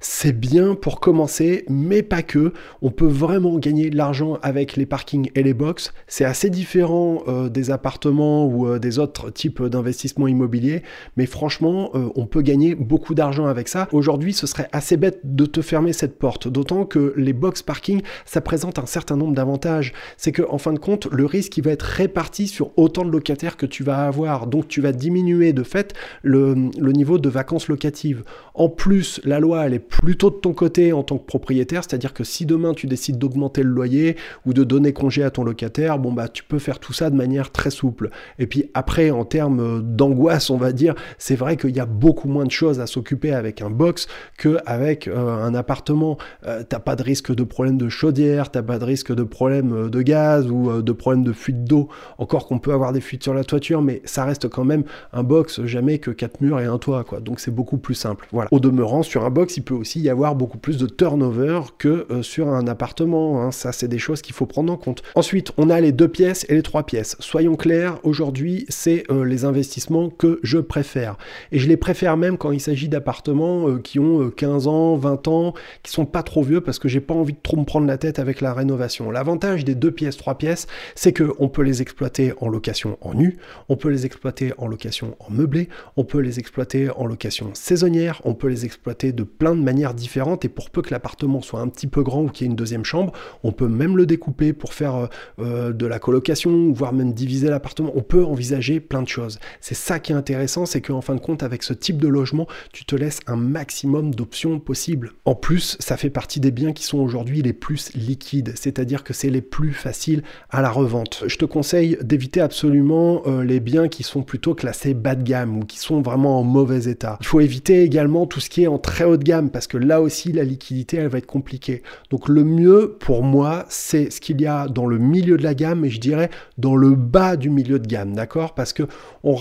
C'est 0.00 0.38
bien 0.38 0.74
pour 0.74 1.00
commencer, 1.00 1.64
mais 1.68 2.02
pas 2.02 2.22
que. 2.22 2.52
On 2.82 2.90
peut 2.90 3.06
vraiment 3.06 3.58
gagner 3.58 3.90
de 3.90 3.96
l'argent 3.96 4.38
avec 4.42 4.76
les 4.76 4.86
parkings 4.86 5.30
et 5.34 5.42
les 5.42 5.54
box. 5.54 5.92
C'est 6.10 6.24
assez 6.24 6.48
différent 6.48 7.22
euh, 7.28 7.50
des 7.50 7.70
appartements 7.70 8.46
ou 8.46 8.66
euh, 8.66 8.78
des 8.78 8.98
autres 8.98 9.30
types 9.30 9.62
d'investissements 9.62 10.26
immobiliers, 10.26 10.82
mais 11.18 11.26
franchement, 11.26 11.90
euh, 11.94 12.08
on 12.16 12.26
peut 12.26 12.40
gagner 12.40 12.74
beaucoup 12.74 13.14
d'argent 13.14 13.44
avec 13.44 13.68
ça. 13.68 13.88
Aujourd'hui, 13.92 14.32
ce 14.32 14.46
serait 14.46 14.70
assez 14.72 14.96
bête 14.96 15.20
de 15.22 15.44
te 15.44 15.60
fermer 15.60 15.92
cette 15.92 16.18
porte, 16.18 16.48
d'autant 16.48 16.86
que 16.86 17.12
les 17.16 17.34
box 17.34 17.60
parking, 17.60 18.00
ça 18.24 18.40
présente 18.40 18.78
un 18.78 18.86
certain 18.86 19.16
nombre 19.16 19.34
d'avantages. 19.34 19.92
C'est 20.16 20.32
que 20.32 20.42
en 20.48 20.56
fin 20.56 20.72
de 20.72 20.78
compte, 20.78 21.06
le 21.12 21.26
risque 21.26 21.58
il 21.58 21.64
va 21.64 21.72
être 21.72 21.82
réparti 21.82 22.48
sur 22.48 22.70
autant 22.78 23.04
de 23.04 23.10
locataires 23.10 23.58
que 23.58 23.66
tu 23.66 23.82
vas 23.82 24.06
avoir. 24.06 24.46
Donc 24.46 24.66
tu 24.66 24.80
vas 24.80 24.92
diminuer 24.92 25.52
de 25.52 25.62
fait 25.62 25.92
le, 26.22 26.70
le 26.78 26.92
niveau 26.92 27.18
de 27.18 27.28
vacances 27.28 27.68
locatives. 27.68 28.24
En 28.54 28.70
plus, 28.70 29.20
la 29.24 29.40
loi, 29.40 29.66
elle 29.66 29.74
est 29.74 29.78
plutôt 29.78 30.30
de 30.30 30.36
ton 30.36 30.54
côté 30.54 30.94
en 30.94 31.02
tant 31.02 31.18
que 31.18 31.26
propriétaire, 31.26 31.84
c'est-à-dire 31.84 32.14
que 32.14 32.24
si 32.24 32.46
demain 32.46 32.72
tu 32.72 32.86
décides 32.86 33.18
d'augmenter 33.18 33.62
le 33.62 33.70
loyer 33.70 34.16
ou 34.46 34.54
de 34.54 34.64
donner 34.64 34.94
congé 34.94 35.22
à 35.22 35.30
ton 35.30 35.44
locataire, 35.44 35.97
bon 35.98 36.12
bah 36.12 36.28
tu 36.28 36.44
peux 36.44 36.58
faire 36.58 36.78
tout 36.78 36.92
ça 36.92 37.10
de 37.10 37.16
manière 37.16 37.50
très 37.50 37.70
souple. 37.70 38.10
Et 38.38 38.46
puis 38.46 38.70
après, 38.74 39.10
en 39.10 39.24
termes 39.24 39.82
d'angoisse, 39.82 40.50
on 40.50 40.56
va 40.56 40.72
dire, 40.72 40.94
c'est 41.18 41.36
vrai 41.36 41.56
qu'il 41.56 41.76
y 41.76 41.80
a 41.80 41.86
beaucoup 41.86 42.28
moins 42.28 42.44
de 42.44 42.50
choses 42.50 42.80
à 42.80 42.86
s'occuper 42.86 43.32
avec 43.32 43.62
un 43.62 43.70
box 43.70 44.08
qu'avec 44.36 45.08
euh, 45.08 45.44
un 45.44 45.54
appartement. 45.54 46.18
Euh, 46.46 46.62
t'as 46.68 46.78
pas 46.78 46.96
de 46.96 47.02
risque 47.02 47.34
de 47.34 47.42
problème 47.42 47.78
de 47.78 47.88
chaudière, 47.88 48.50
t'as 48.50 48.62
pas 48.62 48.78
de 48.78 48.84
risque 48.84 49.14
de 49.14 49.22
problème 49.22 49.72
euh, 49.72 49.88
de 49.88 50.02
gaz 50.02 50.50
ou 50.50 50.82
de 50.82 50.92
problème 50.92 51.24
de 51.24 51.32
fuite 51.32 51.64
d'eau. 51.64 51.88
Encore 52.18 52.46
qu'on 52.46 52.58
peut 52.58 52.72
avoir 52.72 52.92
des 52.92 53.00
fuites 53.00 53.22
sur 53.22 53.34
la 53.34 53.44
toiture, 53.44 53.82
mais 53.82 54.02
ça 54.04 54.24
reste 54.24 54.48
quand 54.48 54.64
même 54.64 54.84
un 55.12 55.22
box, 55.22 55.62
jamais 55.64 55.98
que 55.98 56.10
quatre 56.10 56.40
murs 56.40 56.60
et 56.60 56.66
un 56.66 56.78
toit, 56.78 57.04
quoi. 57.04 57.20
Donc 57.20 57.40
c'est 57.40 57.50
beaucoup 57.50 57.78
plus 57.78 57.94
simple. 57.94 58.28
Voilà. 58.32 58.48
Au 58.50 58.60
demeurant, 58.60 59.02
sur 59.02 59.24
un 59.24 59.30
box, 59.30 59.56
il 59.56 59.62
peut 59.62 59.74
aussi 59.74 60.00
y 60.00 60.10
avoir 60.10 60.34
beaucoup 60.34 60.58
plus 60.58 60.78
de 60.78 60.86
turnover 60.86 61.60
que 61.78 62.06
euh, 62.10 62.22
sur 62.22 62.48
un 62.48 62.66
appartement. 62.66 63.42
Hein. 63.42 63.50
Ça, 63.50 63.72
c'est 63.72 63.88
des 63.88 63.98
choses 63.98 64.22
qu'il 64.22 64.34
faut 64.34 64.46
prendre 64.46 64.72
en 64.72 64.76
compte. 64.76 65.02
Ensuite, 65.14 65.52
on 65.56 65.70
a 65.70 65.80
les 65.80 65.87
deux 65.92 66.08
pièces 66.08 66.44
et 66.48 66.54
les 66.54 66.62
trois 66.62 66.84
pièces. 66.84 67.16
Soyons 67.20 67.56
clairs, 67.56 67.98
aujourd'hui, 68.02 68.66
c'est 68.68 69.04
euh, 69.10 69.24
les 69.24 69.44
investissements 69.44 70.10
que 70.10 70.40
je 70.42 70.58
préfère. 70.58 71.16
Et 71.52 71.58
je 71.58 71.68
les 71.68 71.76
préfère 71.76 72.16
même 72.16 72.38
quand 72.38 72.50
il 72.50 72.60
s'agit 72.60 72.88
d'appartements 72.88 73.68
euh, 73.68 73.78
qui 73.78 73.98
ont 73.98 74.30
15 74.30 74.66
ans, 74.66 74.96
20 74.96 75.28
ans, 75.28 75.54
qui 75.82 75.92
sont 75.92 76.06
pas 76.06 76.22
trop 76.22 76.42
vieux 76.42 76.60
parce 76.60 76.78
que 76.78 76.88
j'ai 76.88 77.00
pas 77.00 77.14
envie 77.14 77.32
de 77.32 77.38
trop 77.42 77.56
me 77.56 77.64
prendre 77.64 77.86
la 77.86 77.98
tête 77.98 78.18
avec 78.18 78.40
la 78.40 78.52
rénovation. 78.52 79.10
L'avantage 79.10 79.64
des 79.64 79.74
deux 79.74 79.90
pièces, 79.90 80.16
trois 80.16 80.38
pièces, 80.38 80.66
c'est 80.94 81.12
qu'on 81.12 81.48
peut 81.48 81.62
les 81.62 81.82
exploiter 81.82 82.32
en 82.40 82.48
location 82.48 82.98
en 83.00 83.14
nu, 83.14 83.38
on 83.68 83.76
peut 83.76 83.88
les 83.88 84.06
exploiter 84.06 84.52
en 84.58 84.66
location 84.66 85.16
en 85.20 85.30
meublé, 85.30 85.68
on 85.96 86.04
peut 86.04 86.18
les 86.18 86.38
exploiter 86.38 86.90
en 86.90 87.06
location 87.06 87.50
saisonnière, 87.54 88.20
on 88.24 88.34
peut 88.34 88.48
les 88.48 88.64
exploiter 88.64 89.12
de 89.12 89.22
plein 89.22 89.54
de 89.54 89.62
manières 89.62 89.94
différentes 89.94 90.44
et 90.44 90.48
pour 90.48 90.70
peu 90.70 90.82
que 90.82 90.90
l'appartement 90.90 91.42
soit 91.42 91.60
un 91.60 91.68
petit 91.68 91.86
peu 91.86 92.02
grand 92.02 92.22
ou 92.22 92.28
qu'il 92.28 92.46
y 92.46 92.48
ait 92.48 92.50
une 92.50 92.56
deuxième 92.56 92.84
chambre, 92.84 93.12
on 93.42 93.52
peut 93.52 93.68
même 93.68 93.96
le 93.96 94.06
découper 94.06 94.52
pour 94.52 94.74
faire 94.74 94.94
euh, 94.96 95.06
euh, 95.40 95.72
de 95.78 95.86
la 95.86 95.98
colocation, 95.98 96.72
voire 96.72 96.92
même 96.92 97.12
diviser 97.14 97.48
l'appartement. 97.48 97.92
On 97.94 98.02
peut 98.02 98.24
envisager 98.24 98.80
plein 98.80 99.02
de 99.02 99.08
choses. 99.08 99.38
C'est 99.60 99.74
ça 99.74 99.98
qui 99.98 100.12
est 100.12 100.16
intéressant, 100.16 100.66
c'est 100.66 100.80
qu'en 100.80 101.00
fin 101.00 101.14
de 101.14 101.20
compte, 101.20 101.42
avec 101.42 101.62
ce 101.62 101.72
type 101.72 101.98
de 101.98 102.08
logement, 102.08 102.46
tu 102.72 102.84
te 102.84 102.96
laisses 102.96 103.20
un 103.26 103.36
maximum 103.36 104.14
d'options 104.14 104.58
possibles. 104.60 105.12
En 105.24 105.34
plus, 105.34 105.76
ça 105.80 105.96
fait 105.96 106.10
partie 106.10 106.40
des 106.40 106.50
biens 106.50 106.72
qui 106.72 106.84
sont 106.84 106.98
aujourd'hui 106.98 107.42
les 107.42 107.52
plus 107.52 107.94
liquides, 107.94 108.52
c'est-à-dire 108.56 109.04
que 109.04 109.12
c'est 109.12 109.30
les 109.30 109.40
plus 109.40 109.72
faciles 109.72 110.22
à 110.50 110.60
la 110.60 110.70
revente. 110.70 111.24
Je 111.26 111.36
te 111.36 111.44
conseille 111.44 111.96
d'éviter 112.02 112.40
absolument 112.40 113.22
euh, 113.26 113.44
les 113.44 113.60
biens 113.60 113.88
qui 113.88 114.02
sont 114.02 114.22
plutôt 114.22 114.54
classés 114.54 114.94
bas 114.94 115.14
de 115.14 115.22
gamme 115.22 115.58
ou 115.58 115.64
qui 115.64 115.78
sont 115.78 116.02
vraiment 116.02 116.40
en 116.40 116.42
mauvais 116.42 116.90
état. 116.90 117.16
Il 117.20 117.26
faut 117.26 117.40
éviter 117.40 117.82
également 117.82 118.26
tout 118.26 118.40
ce 118.40 118.50
qui 118.50 118.64
est 118.64 118.66
en 118.66 118.78
très 118.78 119.04
haut 119.04 119.16
de 119.16 119.24
gamme, 119.24 119.50
parce 119.50 119.66
que 119.66 119.76
là 119.76 120.00
aussi, 120.00 120.32
la 120.32 120.44
liquidité, 120.44 120.96
elle 120.96 121.08
va 121.08 121.18
être 121.18 121.26
compliquée. 121.26 121.82
Donc 122.10 122.28
le 122.28 122.44
mieux 122.44 122.96
pour 122.98 123.22
moi, 123.22 123.66
c'est 123.68 124.10
ce 124.10 124.20
qu'il 124.20 124.40
y 124.40 124.46
a 124.46 124.68
dans 124.68 124.86
le 124.86 124.98
milieu 124.98 125.36
de 125.36 125.42
la 125.42 125.54
gamme, 125.54 125.67
et 125.84 125.90
je 125.90 126.00
dirais 126.00 126.30
dans 126.56 126.76
le 126.76 126.94
bas 126.94 127.36
du 127.36 127.50
milieu 127.50 127.78
de 127.78 127.86
gamme, 127.86 128.14
d'accord? 128.14 128.54
Parce 128.54 128.72
que 128.72 128.84
on, 129.24 129.34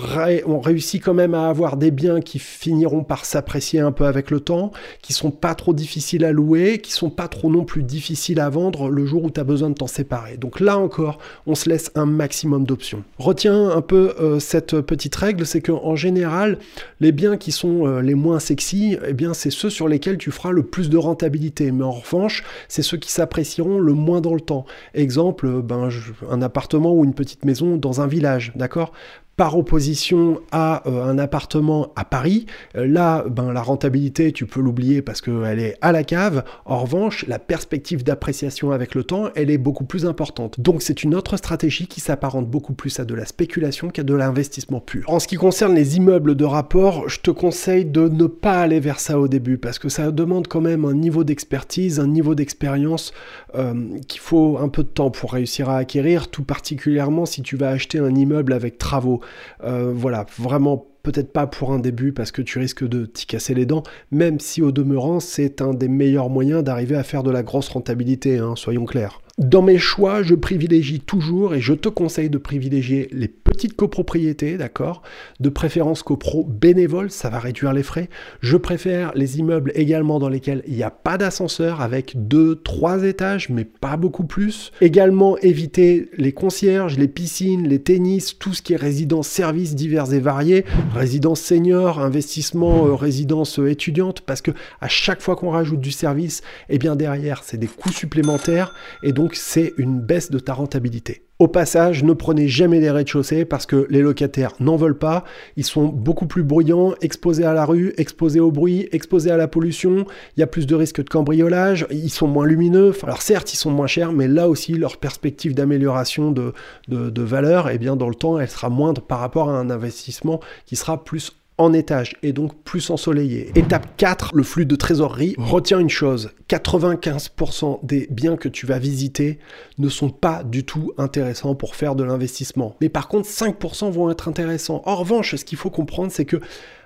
réussit 0.59 1.03
quand 1.03 1.13
même 1.13 1.33
à 1.33 1.49
avoir 1.49 1.77
des 1.77 1.91
biens 1.91 2.19
qui 2.19 2.39
finiront 2.39 3.03
par 3.03 3.25
s'apprécier 3.25 3.79
un 3.79 3.91
peu 3.91 4.05
avec 4.05 4.31
le 4.31 4.39
temps, 4.39 4.71
qui 5.01 5.13
sont 5.13 5.31
pas 5.31 5.55
trop 5.55 5.73
difficiles 5.73 6.25
à 6.25 6.31
louer, 6.31 6.79
qui 6.79 6.91
sont 6.91 7.09
pas 7.09 7.27
trop 7.27 7.49
non 7.49 7.63
plus 7.63 7.83
difficiles 7.83 8.39
à 8.39 8.49
vendre 8.49 8.89
le 8.89 9.05
jour 9.05 9.23
où 9.23 9.29
tu 9.29 9.39
as 9.39 9.43
besoin 9.43 9.69
de 9.69 9.75
t'en 9.75 9.87
séparer. 9.87 10.37
Donc 10.37 10.59
là 10.59 10.77
encore, 10.77 11.19
on 11.45 11.55
se 11.55 11.69
laisse 11.69 11.91
un 11.95 12.05
maximum 12.05 12.65
d'options. 12.65 13.03
Retiens 13.17 13.69
un 13.69 13.81
peu 13.81 14.13
euh, 14.19 14.39
cette 14.39 14.81
petite 14.81 15.15
règle, 15.15 15.45
c'est 15.45 15.61
qu'en 15.61 15.95
général, 15.95 16.59
les 16.99 17.11
biens 17.11 17.37
qui 17.37 17.51
sont 17.51 17.87
euh, 17.87 18.01
les 18.01 18.15
moins 18.15 18.39
sexy, 18.39 18.97
eh 19.07 19.13
bien 19.13 19.33
c'est 19.33 19.51
ceux 19.51 19.69
sur 19.69 19.87
lesquels 19.87 20.17
tu 20.17 20.31
feras 20.31 20.51
le 20.51 20.63
plus 20.63 20.89
de 20.89 20.97
rentabilité. 20.97 21.71
Mais 21.71 21.83
en 21.83 21.91
revanche, 21.91 22.43
c'est 22.67 22.81
ceux 22.81 22.97
qui 22.97 23.11
s'apprécieront 23.11 23.79
le 23.79 23.93
moins 23.93 24.21
dans 24.21 24.33
le 24.33 24.41
temps. 24.41 24.65
Exemple, 24.93 25.61
ben, 25.61 25.89
un 26.29 26.41
appartement 26.41 26.93
ou 26.93 27.03
une 27.03 27.13
petite 27.13 27.45
maison 27.45 27.77
dans 27.77 28.01
un 28.01 28.07
village, 28.07 28.51
d'accord? 28.55 28.91
Par 29.37 29.55
opposition 29.55 30.41
à 30.51 30.87
euh, 30.87 31.05
un 31.05 31.19
appartement 31.19 31.93
à 31.95 32.03
Paris. 32.03 32.47
Euh, 32.75 32.87
là, 32.87 33.23
ben, 33.29 33.53
la 33.53 33.61
rentabilité, 33.61 34.31
tu 34.31 34.47
peux 34.47 34.59
l'oublier 34.59 35.03
parce 35.03 35.21
qu'elle 35.21 35.59
est 35.59 35.77
à 35.81 35.91
la 35.91 36.03
cave. 36.03 36.43
En 36.65 36.79
revanche, 36.79 37.23
la 37.27 37.37
perspective 37.37 38.03
d'appréciation 38.03 38.71
avec 38.71 38.95
le 38.95 39.03
temps, 39.03 39.29
elle 39.35 39.51
est 39.51 39.59
beaucoup 39.59 39.85
plus 39.85 40.07
importante. 40.07 40.59
Donc 40.59 40.81
c'est 40.81 41.03
une 41.03 41.13
autre 41.13 41.37
stratégie 41.37 41.85
qui 41.85 42.01
s'apparente 42.01 42.49
beaucoup 42.49 42.73
plus 42.73 42.99
à 42.99 43.05
de 43.05 43.13
la 43.13 43.25
spéculation 43.25 43.89
qu'à 43.89 44.01
de 44.01 44.15
l'investissement 44.15 44.79
pur. 44.79 45.05
En 45.07 45.19
ce 45.19 45.27
qui 45.27 45.35
concerne 45.35 45.75
les 45.75 45.97
immeubles 45.97 46.33
de 46.35 46.45
rapport, 46.45 47.07
je 47.07 47.19
te 47.19 47.29
conseille 47.29 47.85
de 47.85 48.09
ne 48.09 48.25
pas 48.25 48.59
aller 48.59 48.79
vers 48.79 48.99
ça 48.99 49.19
au 49.19 49.27
début 49.27 49.59
parce 49.59 49.77
que 49.77 49.87
ça 49.87 50.09
demande 50.11 50.47
quand 50.47 50.61
même 50.61 50.83
un 50.83 50.95
niveau 50.95 51.23
d'expertise, 51.23 51.99
un 51.99 52.07
niveau 52.07 52.33
d'expérience 52.33 53.13
euh, 53.53 53.99
qu'il 54.07 54.21
faut 54.21 54.57
un 54.57 54.69
peu 54.69 54.81
de 54.81 54.89
temps 54.89 55.11
pour 55.11 55.33
réussir 55.33 55.69
à 55.69 55.77
acquérir, 55.77 56.29
tout 56.29 56.43
particulièrement 56.43 57.27
si 57.27 57.43
tu 57.43 57.55
vas 57.55 57.69
acheter 57.69 57.99
un 57.99 58.15
immeuble 58.15 58.51
avec 58.51 58.79
travaux. 58.79 59.21
Euh, 59.63 59.91
voilà, 59.93 60.25
vraiment 60.37 60.85
peut-être 61.03 61.31
pas 61.31 61.47
pour 61.47 61.71
un 61.71 61.79
début 61.79 62.11
parce 62.11 62.31
que 62.31 62.41
tu 62.41 62.59
risques 62.59 62.85
de 62.87 63.05
t'y 63.05 63.25
casser 63.25 63.53
les 63.53 63.65
dents, 63.65 63.83
même 64.11 64.39
si 64.39 64.61
au 64.61 64.71
demeurant 64.71 65.19
c'est 65.19 65.61
un 65.61 65.73
des 65.73 65.87
meilleurs 65.87 66.29
moyens 66.29 66.63
d'arriver 66.63 66.95
à 66.95 67.03
faire 67.03 67.23
de 67.23 67.31
la 67.31 67.43
grosse 67.43 67.69
rentabilité, 67.69 68.39
hein, 68.39 68.55
soyons 68.55 68.85
clairs. 68.85 69.21
Dans 69.37 69.61
mes 69.61 69.77
choix, 69.77 70.23
je 70.23 70.33
privilégie 70.33 70.99
toujours 70.99 71.53
et 71.53 71.61
je 71.61 71.73
te 71.73 71.89
conseille 71.89 72.31
de 72.31 72.39
privilégier 72.39 73.07
les 73.11 73.27
petites 73.27 73.75
copropriétés, 73.75 74.57
d'accord? 74.57 75.03
De 75.39 75.49
préférence 75.49 76.01
copro 76.01 76.43
bénévole, 76.43 77.11
ça 77.11 77.29
va 77.29 77.37
réduire 77.37 77.71
les 77.71 77.83
frais. 77.83 78.09
Je 78.41 78.57
préfère 78.57 79.11
les 79.13 79.37
immeubles 79.37 79.71
également 79.75 80.17
dans 80.17 80.27
lesquels 80.27 80.63
il 80.65 80.73
n'y 80.73 80.81
a 80.81 80.89
pas 80.89 81.19
d'ascenseur 81.19 81.81
avec 81.81 82.13
deux, 82.15 82.55
trois 82.55 83.03
étages, 83.03 83.49
mais 83.49 83.63
pas 83.63 83.95
beaucoup 83.95 84.23
plus. 84.23 84.71
Également 84.81 85.37
éviter 85.37 86.09
les 86.17 86.31
concierges, 86.31 86.97
les 86.97 87.07
piscines, 87.07 87.67
les 87.67 87.83
tennis, 87.83 88.39
tout 88.39 88.55
ce 88.55 88.63
qui 88.63 88.73
est 88.73 88.77
résidence 88.77 89.27
services 89.27 89.75
divers 89.75 90.13
et 90.13 90.19
variés, 90.19 90.65
résidence 90.95 91.41
senior, 91.41 91.99
investissement, 91.99 92.87
euh, 92.87 92.95
résidence 92.95 93.59
euh, 93.59 93.69
étudiante, 93.69 94.21
parce 94.21 94.41
que 94.41 94.49
à 94.81 94.87
chaque 94.87 95.21
fois 95.21 95.35
qu'on 95.35 95.51
rajoute 95.51 95.79
du 95.79 95.91
service, 95.91 96.41
eh 96.69 96.79
bien 96.79 96.95
derrière 96.95 97.43
c'est 97.43 97.57
des 97.57 97.67
coûts 97.67 97.91
supplémentaires 97.91 98.73
et 99.03 99.11
donc 99.11 99.26
c'est 99.35 99.73
une 99.77 99.99
baisse 99.99 100.31
de 100.31 100.39
ta 100.39 100.53
rentabilité. 100.53 101.23
Au 101.39 101.47
passage, 101.47 102.03
ne 102.03 102.13
prenez 102.13 102.47
jamais 102.47 102.79
des 102.79 102.89
rez-de-chaussée 102.89 103.45
parce 103.45 103.67
que 103.67 103.85
les 103.91 104.01
locataires 104.01 104.53
n'en 104.59 104.75
veulent 104.75 104.97
pas. 104.97 105.23
Ils 105.55 105.63
sont 105.63 105.85
beaucoup 105.85 106.25
plus 106.25 106.41
bruyants, 106.41 106.95
exposés 107.01 107.43
à 107.43 107.53
la 107.53 107.63
rue, 107.63 107.93
exposés 107.97 108.39
au 108.39 108.49
bruit, 108.49 108.89
exposés 108.91 109.29
à 109.29 109.37
la 109.37 109.47
pollution. 109.47 110.07
Il 110.35 110.39
y 110.39 110.43
a 110.43 110.47
plus 110.47 110.65
de 110.65 110.73
risques 110.73 111.03
de 111.03 111.09
cambriolage. 111.09 111.85
Ils 111.91 112.09
sont 112.09 112.27
moins 112.27 112.47
lumineux. 112.47 112.91
Alors 113.03 113.21
certes, 113.21 113.53
ils 113.53 113.57
sont 113.57 113.69
moins 113.69 113.85
chers, 113.85 114.13
mais 114.13 114.27
là 114.27 114.49
aussi, 114.49 114.73
leur 114.73 114.97
perspective 114.97 115.53
d'amélioration 115.53 116.31
de, 116.31 116.53
de, 116.87 117.21
valeur, 117.21 117.69
eh 117.69 117.77
bien, 117.77 117.95
dans 117.95 118.09
le 118.09 118.15
temps, 118.15 118.39
elle 118.39 118.49
sera 118.49 118.69
moindre 118.69 119.03
par 119.03 119.19
rapport 119.19 119.49
à 119.49 119.59
un 119.59 119.69
investissement 119.69 120.39
qui 120.65 120.75
sera 120.75 121.03
plus 121.03 121.33
en 121.57 121.73
étage 121.73 122.15
et 122.23 122.33
donc 122.33 122.55
plus 122.63 122.89
ensoleillé. 122.89 123.51
Étape 123.55 123.87
4, 123.97 124.35
le 124.35 124.43
flux 124.43 124.65
de 124.65 124.75
trésorerie. 124.75 125.35
Retiens 125.37 125.79
une 125.79 125.89
chose, 125.89 126.31
95% 126.49 127.79
des 127.83 128.07
biens 128.11 128.37
que 128.37 128.49
tu 128.49 128.65
vas 128.65 128.79
visiter 128.79 129.39
ne 129.77 129.89
sont 129.89 130.09
pas 130.09 130.43
du 130.43 130.63
tout 130.63 130.93
intéressants 130.97 131.55
pour 131.55 131.75
faire 131.75 131.95
de 131.95 132.03
l'investissement. 132.03 132.75
Mais 132.81 132.89
par 132.89 133.07
contre, 133.07 133.27
5% 133.27 133.89
vont 133.91 134.09
être 134.09 134.27
intéressants. 134.27 134.81
En 134.85 134.95
revanche, 134.95 135.35
ce 135.35 135.45
qu'il 135.45 135.57
faut 135.57 135.69
comprendre, 135.69 136.11
c'est 136.11 136.25
que 136.25 136.37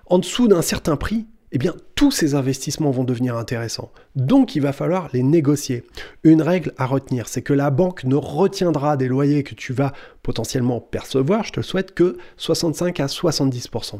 en 0.08 0.20
dessous 0.20 0.48
d'un 0.48 0.62
certain 0.62 0.98
prix, 0.98 1.26
eh 1.52 1.58
bien 1.58 1.74
tous 1.96 2.12
ces 2.12 2.34
investissements 2.36 2.92
vont 2.92 3.04
devenir 3.04 3.36
intéressants. 3.36 3.92
Donc 4.16 4.56
il 4.56 4.62
va 4.62 4.74
falloir 4.74 5.10
les 5.14 5.24
négocier. 5.24 5.84
Une 6.24 6.42
règle 6.42 6.74
à 6.78 6.86
retenir, 6.86 7.28
c'est 7.28 7.42
que 7.42 7.54
la 7.54 7.70
banque 7.70 8.06
ne 8.06 8.16
retiendra 8.16 8.98
des 8.98 9.08
loyers 9.08 9.44
que 9.44 9.56
tu 9.56 9.74
vas 9.74 9.94
potentiellement 10.24 10.80
percevoir, 10.80 11.44
je 11.44 11.54
te 11.54 11.62
souhaite, 11.62 11.94
que 11.94 12.18
65 12.38 13.00
à 13.00 13.06
70%. 13.08 14.00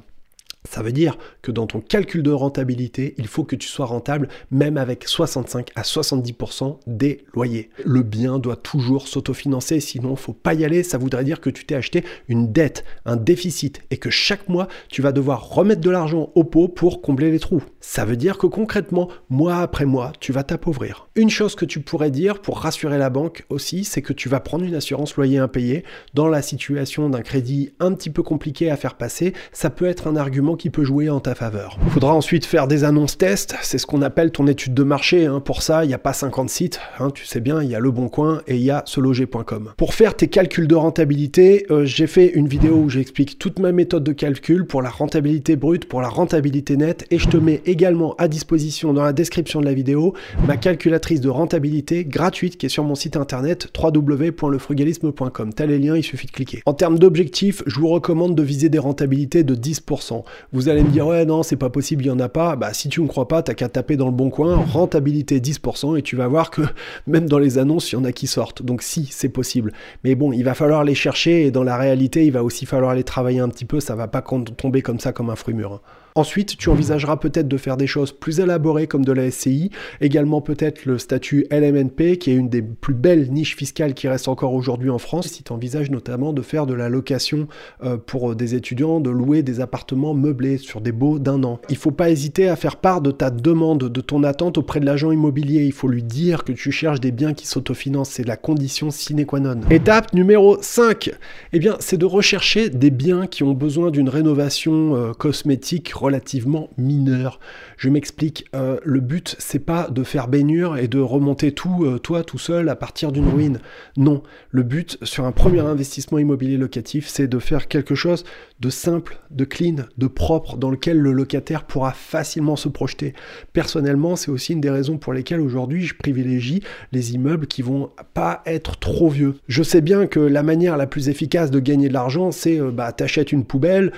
Ça 0.70 0.84
veut 0.84 0.92
dire 0.92 1.18
que 1.42 1.52
dans 1.52 1.66
ton 1.66 1.82
calcul 1.82 2.22
de 2.22 2.32
rentabilité, 2.32 3.16
il 3.18 3.28
faut 3.28 3.44
que 3.44 3.56
tu 3.56 3.68
sois 3.68 3.88
rentable 3.88 4.30
même 4.52 4.78
avec 4.78 5.08
65 5.08 5.72
à 5.76 5.82
70% 5.82 6.78
des 6.86 7.26
loyers. 7.34 7.72
Le 7.84 8.04
bien 8.04 8.38
doit 8.38 8.56
toujours 8.56 9.08
s'autofinancer, 9.08 9.80
sinon 9.80 10.10
il 10.10 10.12
ne 10.12 10.18
faut 10.18 10.34
pas 10.34 10.54
y 10.54 10.64
aller. 10.64 10.84
Ça 10.84 11.00
voudrait 11.00 11.24
dire 11.24 11.42
que 11.42 11.50
tu 11.50 11.66
t'es 11.66 11.76
acheté 11.76 12.04
une 12.28 12.52
dette, 12.52 12.86
un 13.06 13.16
déficit 13.16 13.82
et 13.90 13.98
que 13.98 14.12
chaque 14.12 14.50
mois 14.50 14.68
tu 14.88 15.02
vas 15.02 15.12
devoir 15.12 15.50
remettre 15.50 15.82
de 15.82 15.90
l'argent 15.90 16.32
au 16.36 16.44
pot 16.44 16.68
pour 16.68 17.02
combler 17.02 17.32
les 17.32 17.40
trous. 17.40 17.64
Ça 17.80 18.06
veut 18.06 18.18
dire 18.18 18.38
que 18.38 18.46
concrètement, 18.46 19.10
mois 19.30 19.58
après 19.58 19.86
mois, 19.86 20.14
tu 20.20 20.32
vas 20.32 20.44
t'appauvrir. 20.44 21.08
Une 21.16 21.32
chose 21.32 21.56
que 21.56 21.66
tu 21.66 21.80
pourrais 21.80 22.12
dire 22.12 22.40
pour 22.40 22.60
rassurer 22.60 23.00
la 23.00 23.10
banque 23.10 23.46
aussi, 23.50 23.84
c'est 23.84 24.04
que 24.04 24.14
tu 24.14 24.30
vas 24.30 24.40
prendre 24.40 24.64
une 24.64 24.76
assurance 24.76 25.16
loyer 25.16 25.40
impayé 25.40 25.84
dans 26.14 26.28
la 26.28 26.44
situation 26.44 27.10
d'un 27.10 27.22
crédit 27.22 27.74
un 27.80 27.94
petit 27.94 28.12
peu 28.12 28.22
compliqué 28.22 28.70
à 28.70 28.78
faire 28.78 28.96
passer. 28.96 29.34
Ça 29.52 29.72
peut 29.72 29.86
être 29.86 30.08
un 30.08 30.16
argument 30.16 30.51
qui 30.56 30.70
peut 30.70 30.84
jouer 30.84 31.10
en 31.10 31.20
ta 31.20 31.36
faveur. 31.36 31.78
Il 31.86 31.92
faudra 31.92 32.14
ensuite 32.14 32.46
faire 32.46 32.68
des 32.68 32.84
annonces 32.84 33.18
tests, 33.18 33.56
c'est 33.62 33.78
ce 33.78 33.86
qu'on 33.86 34.02
appelle 34.02 34.32
ton 34.32 34.48
étude 34.48 34.74
de 34.74 34.84
marché. 34.84 35.26
Hein. 35.26 35.40
Pour 35.40 35.62
ça, 35.62 35.84
il 35.86 35.88
n'y 35.88 35.94
a 35.94 36.00
pas 36.00 36.14
50 36.14 36.50
sites, 36.50 36.80
hein. 37.00 37.10
tu 37.14 37.26
sais 37.26 37.40
bien, 37.40 37.62
il 37.62 37.70
y 37.70 37.76
a 37.76 37.80
Le 37.80 37.92
Bon 37.92 38.10
Coin 38.10 38.42
et 38.48 38.56
il 38.56 38.64
y 38.64 38.72
a 38.72 38.84
seloger.com. 38.86 39.74
Pour 39.78 39.94
faire 39.94 40.16
tes 40.16 40.28
calculs 40.28 40.68
de 40.68 40.76
rentabilité, 40.76 41.66
euh, 41.72 41.86
j'ai 41.86 42.08
fait 42.08 42.28
une 42.28 42.48
vidéo 42.48 42.76
où 42.76 42.90
j'explique 42.90 43.40
toute 43.40 43.60
ma 43.60 43.72
méthode 43.72 44.04
de 44.04 44.12
calcul 44.12 44.66
pour 44.66 44.82
la 44.82 44.90
rentabilité 44.90 45.56
brute, 45.56 45.86
pour 45.86 46.02
la 46.02 46.10
rentabilité 46.10 46.78
nette 46.78 47.06
et 47.12 47.20
je 47.20 47.28
te 47.28 47.38
mets 47.38 47.62
également 47.66 48.16
à 48.18 48.28
disposition 48.28 48.94
dans 48.94 49.04
la 49.04 49.14
description 49.14 49.60
de 49.60 49.66
la 49.66 49.74
vidéo 49.74 50.14
ma 50.48 50.58
calculatrice 50.58 51.22
de 51.22 51.30
rentabilité 51.30 52.06
gratuite 52.06 52.58
qui 52.58 52.66
est 52.66 52.70
sur 52.70 52.84
mon 52.84 52.96
site 52.96 53.18
internet 53.18 53.68
www.lefrugalisme.com. 53.78 55.54
T'as 55.54 55.66
les 55.66 55.80
liens, 55.80 55.96
il 55.96 56.04
suffit 56.04 56.28
de 56.28 56.32
cliquer. 56.32 56.62
En 56.66 56.74
termes 56.74 57.00
d'objectifs, 57.00 57.64
je 57.66 57.80
vous 57.80 57.88
recommande 57.88 58.36
de 58.36 58.44
viser 58.44 58.70
des 58.70 58.80
rentabilités 58.80 59.44
de 59.44 59.56
10%. 59.56 60.24
Vous 60.52 60.70
allez 60.70 60.84
me 60.84 60.90
dire, 60.90 61.08
ouais, 61.08 61.26
non, 61.26 61.44
c'est 61.44 61.56
pas 61.56 61.70
possible, 61.70 62.04
il 62.04 62.08
n'y 62.08 62.14
en 62.14 62.20
a 62.20 62.30
pas. 62.30 62.56
Bah, 62.56 62.74
si 62.74 62.90
tu 62.90 63.02
ne 63.02 63.08
crois 63.08 63.28
pas, 63.28 63.42
t'as 63.44 63.54
qu'à 63.54 63.70
taper 63.70 63.96
dans 63.96 64.08
le 64.08 64.12
bon 64.12 64.30
coin, 64.30 64.56
rentabilité 64.58 65.40
10%, 65.40 65.98
et 65.98 66.02
tu 66.02 66.16
vas 66.16 66.28
voir 66.28 66.52
que 66.52 66.62
même 67.08 67.28
dans 67.28 67.40
les 67.40 67.58
annonces, 67.58 67.92
il 67.92 67.96
y 67.96 67.98
en 67.98 68.04
a 68.04 68.12
qui 68.12 68.28
sortent. 68.28 68.64
Donc, 68.64 68.82
si, 68.82 69.08
c'est 69.10 69.30
possible. 69.30 69.74
Mais 70.04 70.16
bon, 70.16 70.32
il 70.32 70.44
va 70.44 70.54
falloir 70.54 70.84
les 70.84 70.96
chercher, 70.96 71.46
et 71.46 71.52
dans 71.52 71.64
la 71.64 71.78
réalité, 71.78 72.26
il 72.26 72.32
va 72.32 72.44
aussi 72.44 72.66
falloir 72.66 72.96
les 72.96 73.04
travailler 73.04 73.40
un 73.40 73.50
petit 73.50 73.66
peu. 73.66 73.80
Ça 73.80 73.96
va 73.96 74.08
pas 74.08 74.22
tomber 74.22 74.82
comme 74.82 75.00
ça, 75.00 75.12
comme 75.12 75.30
un 75.30 75.36
fruit 75.36 75.54
mûr. 75.54 75.82
Ensuite, 76.16 76.58
tu 76.58 76.70
envisageras 76.70 77.18
peut-être 77.18 77.48
de 77.48 77.58
faire 77.58 77.78
des 77.78 77.88
choses 77.88 78.12
plus 78.12 78.40
élaborées 78.40 78.88
comme 78.88 79.06
de 79.06 79.14
la 79.14 79.32
SCI, 79.32 79.70
également 80.02 80.42
peut-être 80.42 80.86
le 80.86 80.98
statut 80.98 81.46
LMNP 81.52 82.18
qui 82.18 82.32
est 82.32 82.36
une 82.36 82.50
des 82.50 82.62
plus 82.62 82.94
belles 82.94 83.32
niches 83.32 83.56
fiscales 83.56 83.94
qui 83.94 84.08
reste 84.08 84.28
encore 84.28 84.54
aujourd'hui 84.54 84.90
en 84.90 84.98
France. 84.98 85.28
Si 85.28 85.44
tu 85.44 85.54
envisages 85.54 85.90
notamment 85.90 86.34
de 86.34 86.42
faire 86.42 86.66
de 86.66 86.74
la 86.74 86.90
location 86.90 87.48
euh, 87.84 87.98
pour 87.98 88.36
des 88.36 88.56
étudiants, 88.56 89.00
de 89.00 89.10
louer 89.10 89.42
des 89.44 89.62
appartements 89.62 90.14
meublés 90.14 90.58
sur 90.58 90.82
des 90.82 90.92
baux 90.92 91.20
d'un 91.20 91.44
an. 91.44 91.60
Il 91.70 91.74
ne 91.74 91.80
faut 91.80 91.92
pas 91.92 92.10
hésiter 92.10 92.50
à 92.50 92.56
faire 92.56 92.76
part 92.76 93.02
de 93.02 93.12
ta 93.12 93.30
demande, 93.30 93.90
de 93.90 94.02
ton 94.02 94.24
attente 94.24 94.58
auprès 94.58 94.80
de 94.80 94.86
l'agent 94.86 95.12
immobilier. 95.12 95.64
Il 95.64 95.72
faut 95.72 95.88
lui 95.88 96.04
dire 96.04 96.44
que 96.44 96.52
tu 96.52 96.72
cherches 96.72 97.00
des 97.00 97.12
biens 97.12 97.34
qui 97.34 97.48
s'autofinancent. 97.48 98.10
C'est 98.10 98.28
la 98.28 98.38
condition 98.38 98.92
sine 98.92 99.26
qua 99.26 99.40
non. 99.40 99.62
Étape 99.70 100.14
numéro 100.14 100.58
5, 100.62 101.12
eh 101.54 101.60
c'est 101.80 101.98
de 101.98 102.06
rechercher 102.06 102.70
des 102.70 102.90
biens 102.90 103.28
qui 103.28 103.44
ont 103.44 103.54
besoin 103.54 103.92
d'une 103.92 104.10
rénovation 104.10 104.96
euh, 104.96 105.14
cosmétique 105.14 105.94
relativement 106.02 106.70
mineur. 106.78 107.40
Je 107.78 107.90
m'explique, 107.90 108.46
euh, 108.56 108.80
le 108.84 109.00
but 109.00 109.36
c'est 109.40 109.60
pas 109.60 109.88
de 109.90 110.04
faire 110.04 110.28
baignure 110.28 110.78
et 110.78 110.88
de 110.88 111.00
remonter 111.00 111.52
tout 111.52 111.86
euh, 111.86 112.00
toi 112.00 112.24
tout 112.24 112.40
seul 112.40 112.70
à 112.70 112.76
partir 112.76 113.12
d'une 113.12 113.30
ruine. 113.30 113.60
Non, 113.98 114.24
le 114.50 114.64
but 114.64 114.98
sur 115.04 115.26
un 115.26 115.32
premier 115.32 115.60
investissement 115.60 116.18
immobilier 116.18 116.58
locatif, 116.58 117.08
c'est 117.08 117.28
de 117.28 117.40
faire 117.40 117.68
quelque 117.68 117.96
chose 117.96 118.24
de 118.60 118.70
simple, 118.70 119.20
de 119.30 119.46
clean, 119.46 119.76
de 119.98 120.08
propre 120.08 120.58
dans 120.58 120.70
lequel 120.70 120.98
le 120.98 121.12
locataire 121.12 121.64
pourra 121.64 121.94
facilement 121.94 122.56
se 122.56 122.70
projeter. 122.70 123.14
Personnellement, 123.54 124.16
c'est 124.16 124.32
aussi 124.32 124.54
une 124.54 124.62
des 124.62 124.70
raisons 124.70 124.98
pour 124.98 125.14
lesquelles 125.14 125.40
aujourd'hui 125.40 125.84
je 125.84 125.96
privilégie 125.96 126.62
les 126.92 127.14
immeubles 127.14 127.48
qui 127.48 127.62
vont 127.62 127.92
pas 128.14 128.42
être 128.46 128.78
trop 128.78 129.10
vieux. 129.10 129.36
Je 129.48 129.64
sais 129.64 129.82
bien 129.82 130.08
que 130.08 130.20
la 130.20 130.44
manière 130.44 130.78
la 130.78 130.88
plus 130.88 131.10
efficace 131.10 131.52
de 131.52 131.60
gagner 131.60 131.88
de 131.88 131.94
l'argent, 131.94 132.32
c'est 132.32 132.60
euh, 132.60 132.72
bah 132.72 132.92
t'achètes 132.92 133.32
une 133.32 133.46
poubelle, 133.46 133.92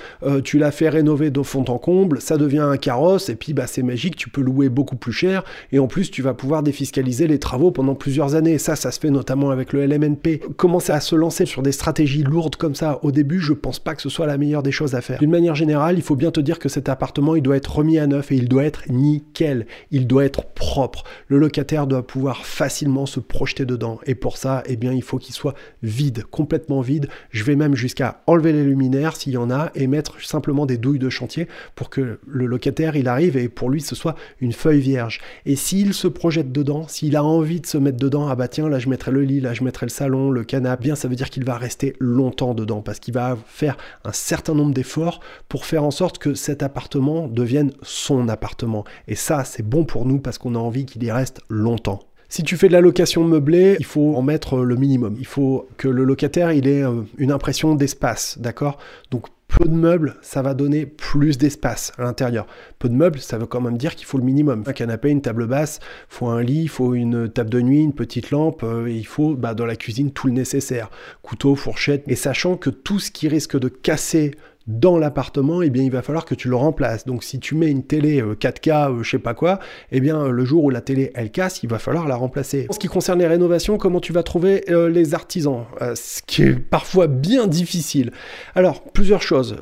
tu 0.43 0.57
la 0.57 0.72
fais 0.72 0.89
rénover 0.89 1.29
de 1.29 1.41
fond 1.41 1.65
en 1.67 1.77
comble 1.77 1.92
ça 2.19 2.38
devient 2.38 2.59
un 2.59 2.77
carrosse, 2.77 3.29
et 3.29 3.35
puis 3.35 3.53
bah, 3.53 3.67
c'est 3.67 3.83
magique, 3.83 4.15
tu 4.15 4.29
peux 4.29 4.41
louer 4.41 4.69
beaucoup 4.69 4.95
plus 4.95 5.13
cher, 5.13 5.43
et 5.71 5.79
en 5.79 5.88
plus 5.88 6.12
tu 6.12 6.21
vas 6.21 6.33
pouvoir 6.33 6.63
défiscaliser 6.63 7.27
les 7.27 7.39
travaux 7.39 7.71
pendant 7.71 7.95
plusieurs 7.95 8.35
années. 8.35 8.57
Ça, 8.57 8.75
ça 8.75 8.91
se 8.91 9.00
fait 9.00 9.09
notamment 9.09 9.50
avec 9.50 9.73
le 9.73 9.85
LMNP. 9.85 10.39
Commencer 10.57 10.91
à 10.91 11.00
se 11.00 11.15
lancer 11.15 11.45
sur 11.45 11.62
des 11.62 11.71
stratégies 11.71 12.23
lourdes 12.23 12.55
comme 12.55 12.75
ça 12.75 13.00
au 13.03 13.12
début, 13.12 13.39
je 13.39 13.53
pense 13.53 13.79
pas 13.79 13.95
que 13.95 14.01
ce 14.01 14.09
soit 14.09 14.27
la 14.27 14.38
meilleure 14.38 14.63
des 14.63 14.71
choses 14.71 14.95
à 14.95 15.01
faire. 15.01 15.19
D'une 15.19 15.32
manière 15.32 15.56
générale, 15.56 15.95
il 15.97 16.01
faut 16.01 16.15
bien 16.15 16.32
te 16.32 16.39
dire 16.39 16.60
que 16.60 16.69
cet 16.69 16.89
appartement, 16.89 17.36
il 17.36 17.41
doit 17.41 17.58
être 17.58 17.75
remis 17.75 17.99
à 17.99 18.08
neuf 18.08 18.32
et 18.32 18.36
il 18.36 18.47
doit 18.47 18.63
être 18.63 18.84
nickel. 18.89 19.65
Il 19.91 20.08
doit 20.08 20.25
être 20.25 20.45
propre. 20.45 21.03
Le 21.27 21.38
locataire 21.38 21.88
doit 21.88 22.06
pouvoir 22.06 22.45
facilement 22.45 23.06
se 23.06 23.19
projeter 23.19 23.65
dedans. 23.65 23.99
Et 24.06 24.15
pour 24.15 24.38
ça, 24.38 24.63
eh 24.65 24.75
bien, 24.75 24.93
il 24.93 25.03
faut 25.03 25.17
qu'il 25.17 25.34
soit 25.34 25.56
vide, 25.82 26.23
complètement 26.29 26.82
vide. 26.82 27.08
Je 27.32 27.43
vais 27.43 27.56
même 27.56 27.75
jusqu'à 27.75 28.21
enlever 28.27 28.53
les 28.53 28.63
luminaires 28.63 29.15
s'il 29.15 29.34
y 29.34 29.38
en 29.38 29.51
a 29.51 29.71
et 29.75 29.88
mettre 29.88 30.21
simplement 30.21 30.65
des 30.65 30.77
douilles 30.77 30.99
de 30.99 31.10
chantier 31.10 31.47
pour 31.75 31.83
que 31.89 32.19
le 32.26 32.46
locataire 32.46 32.96
il 32.96 33.08
arrive 33.08 33.38
et 33.38 33.50
pour 33.50 33.69
lui 33.69 33.82
ce 33.82 33.96
soit 33.96 34.15
une 34.39 34.54
feuille 34.54 34.82
vierge. 34.82 35.19
Et 35.46 35.56
s'il 35.56 35.93
se 35.93 36.08
projette 36.08 36.52
dedans, 36.52 36.88
s'il 36.88 37.15
a 37.15 37.24
envie 37.24 37.62
de 37.62 37.65
se 37.65 37.78
mettre 37.78 37.98
dedans, 37.98 38.28
ah 38.28 38.36
bah 38.36 38.48
tiens 38.48 38.69
là 38.69 38.80
je 38.80 38.89
mettrai 38.89 39.12
le 39.12 39.24
lit, 39.24 39.39
là 39.39 39.54
je 39.54 39.63
mettrai 39.63 39.86
le 39.86 39.91
salon, 39.91 40.30
le 40.30 40.43
canapé, 40.43 40.84
bien 40.84 40.96
ça 40.96 41.08
veut 41.08 41.15
dire 41.15 41.30
qu'il 41.30 41.46
va 41.46 41.58
rester 41.58 41.96
longtemps 42.00 42.54
dedans 42.54 42.82
parce 42.82 43.00
qu'il 43.00 43.13
va 43.13 43.38
faire 43.48 43.78
un 44.04 44.12
certain 44.12 44.54
nombre 44.54 44.74
d'efforts 44.74 45.19
pour 45.50 45.65
faire 45.65 45.84
en 45.84 45.91
sorte 45.91 46.17
que 46.17 46.34
cet 46.34 46.63
appartement 46.63 47.28
devienne 47.28 47.72
son 47.82 48.28
appartement. 48.30 48.84
Et 49.08 49.15
ça 49.15 49.43
c'est 49.43 49.67
bon 49.67 49.86
pour 49.86 50.06
nous 50.06 50.19
parce 50.19 50.38
qu'on 50.38 50.56
a 50.56 50.60
envie 50.60 50.86
qu'il 50.86 51.04
y 51.04 51.12
reste 51.12 51.41
longtemps. 51.50 52.00
Si 52.34 52.41
tu 52.41 52.58
fais 52.58 52.67
de 52.67 52.74
la 52.74 52.82
location 52.82 53.24
meublée, 53.24 53.76
il 53.78 53.86
faut 53.86 54.15
en 54.15 54.24
mettre 54.24 54.58
le 54.58 54.76
minimum. 54.76 55.15
Il 55.19 55.28
faut 55.28 55.67
que 55.78 55.88
le 55.88 56.04
locataire 56.04 56.52
il 56.52 56.67
ait 56.67 56.84
euh, 56.84 57.04
une 57.19 57.32
impression 57.32 57.76
d'espace, 57.76 58.39
d'accord? 58.39 58.80
Donc 59.12 59.28
peu 59.58 59.70
de 59.70 59.76
meubles, 59.76 60.16
ça 60.22 60.42
va 60.42 60.56
donner 60.56 60.88
plus 60.88 61.38
d'espace 61.38 61.92
à 61.98 62.04
l'intérieur. 62.04 62.48
Peu 62.80 62.89
de 62.89 62.96
meubles, 62.96 63.20
ça 63.20 63.38
veut 63.38 63.46
quand 63.46 63.62
même 63.62 63.78
dire 63.78 63.96
qu'il 63.96 64.08
faut 64.08 64.18
le 64.18 64.24
minimum. 64.24 64.63
Un 64.66 64.74
canapé, 64.74 65.10
une 65.10 65.22
table 65.22 65.46
basse, 65.46 65.80
il 65.82 66.16
faut 66.16 66.28
un 66.28 66.42
lit, 66.42 66.63
il 66.63 66.70
faut 66.70 66.96
une 66.96 67.30
table 67.30 67.52
de 67.52 67.62
nuit, 67.62 67.82
une 67.82 67.94
petite 67.94 68.32
lampe, 68.32 68.63
euh, 68.63 68.89
il 68.89 69.06
faut 69.06 69.36
bah, 69.36 69.54
dans 69.54 69.68
la 69.68 69.76
cuisine 69.76 70.12
tout 70.12 70.26
le 70.26 70.34
nécessaire. 70.34 70.89
Couteau, 71.22 71.56
fourchette. 71.56 72.04
Et 72.08 72.16
sachant 72.16 72.58
que 72.58 72.72
tout 72.72 73.00
ce 73.00 73.12
qui 73.12 73.28
risque 73.28 73.60
de 73.60 73.68
casser 73.68 74.32
dans 74.67 74.97
l'appartement, 74.97 75.62
eh 75.62 75.69
bien, 75.69 75.84
il 75.84 75.91
va 75.91 76.02
falloir 76.02 76.23
que 76.23 76.36
tu 76.36 76.47
le 76.47 76.56
remplaces. 76.56 77.06
Donc, 77.06 77.23
si 77.23 77.39
tu 77.39 77.56
mets 77.56 77.69
une 77.69 77.84
télé 77.84 78.21
4K, 78.21 78.69
euh, 78.69 78.89
euh, 78.93 79.04
je 79.04 79.10
sais 79.10 79.19
pas 79.19 79.34
quoi, 79.34 79.60
eh 79.91 79.99
bien, 79.99 80.30
le 80.30 80.45
jour 80.45 80.63
où 80.63 80.69
la 80.69 80.80
télé 80.80 81.12
elle 81.15 81.32
casse, 81.32 81.63
il 81.63 81.69
va 81.69 81.80
falloir 81.80 82.08
la 82.08 82.15
remplacer. 82.15 82.67
En 82.69 82.73
ce 82.73 82.80
qui 82.80 82.88
concerne 82.88 83.19
les 83.19 83.28
rénovations, 83.28 83.78
comment 83.78 83.99
tu 83.99 84.13
vas 84.13 84.23
trouver 84.23 84.63
euh, 84.69 84.89
les 84.89 85.13
artisans? 85.13 85.65
Ce 85.95 86.21
qui 86.26 86.43
est 86.43 86.54
parfois 86.54 87.08
bien 87.08 87.47
difficile. 87.47 88.12
Alors, 88.56 88.84
plusieurs 88.84 89.21
choses. 89.21 89.58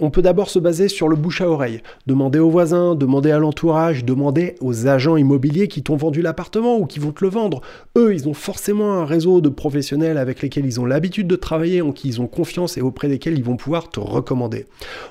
on 0.00 0.10
peut 0.10 0.22
d'abord 0.22 0.50
se 0.50 0.58
baser 0.58 0.88
sur 0.88 1.08
le 1.08 1.16
bouche 1.16 1.40
à 1.40 1.48
oreille. 1.48 1.80
Demander 2.06 2.38
aux 2.38 2.50
voisins, 2.50 2.94
demander 2.94 3.30
à 3.30 3.38
l'entourage, 3.38 4.04
demander 4.04 4.56
aux 4.60 4.86
agents 4.86 5.16
immobiliers 5.16 5.68
qui 5.68 5.82
t'ont 5.82 5.96
vendu 5.96 6.20
l'appartement 6.20 6.78
ou 6.78 6.86
qui 6.86 6.98
vont 6.98 7.12
te 7.12 7.24
le 7.24 7.30
vendre. 7.30 7.62
Eux, 7.96 8.14
ils 8.14 8.28
ont 8.28 8.34
forcément 8.34 8.94
un 8.94 9.04
réseau 9.04 9.40
de 9.40 9.48
professionnels 9.48 10.18
avec 10.18 10.42
lesquels 10.42 10.66
ils 10.66 10.80
ont 10.80 10.84
l'habitude 10.84 11.26
de 11.26 11.36
travailler, 11.36 11.80
en 11.80 11.92
qui 11.92 12.08
ils 12.08 12.20
ont 12.20 12.26
confiance 12.26 12.76
et 12.76 12.82
auprès 12.82 13.08
desquels 13.08 13.38
ils 13.38 13.44
vont 13.44 13.56
pouvoir 13.56 13.88
te 13.88 14.00
recommander 14.00 14.41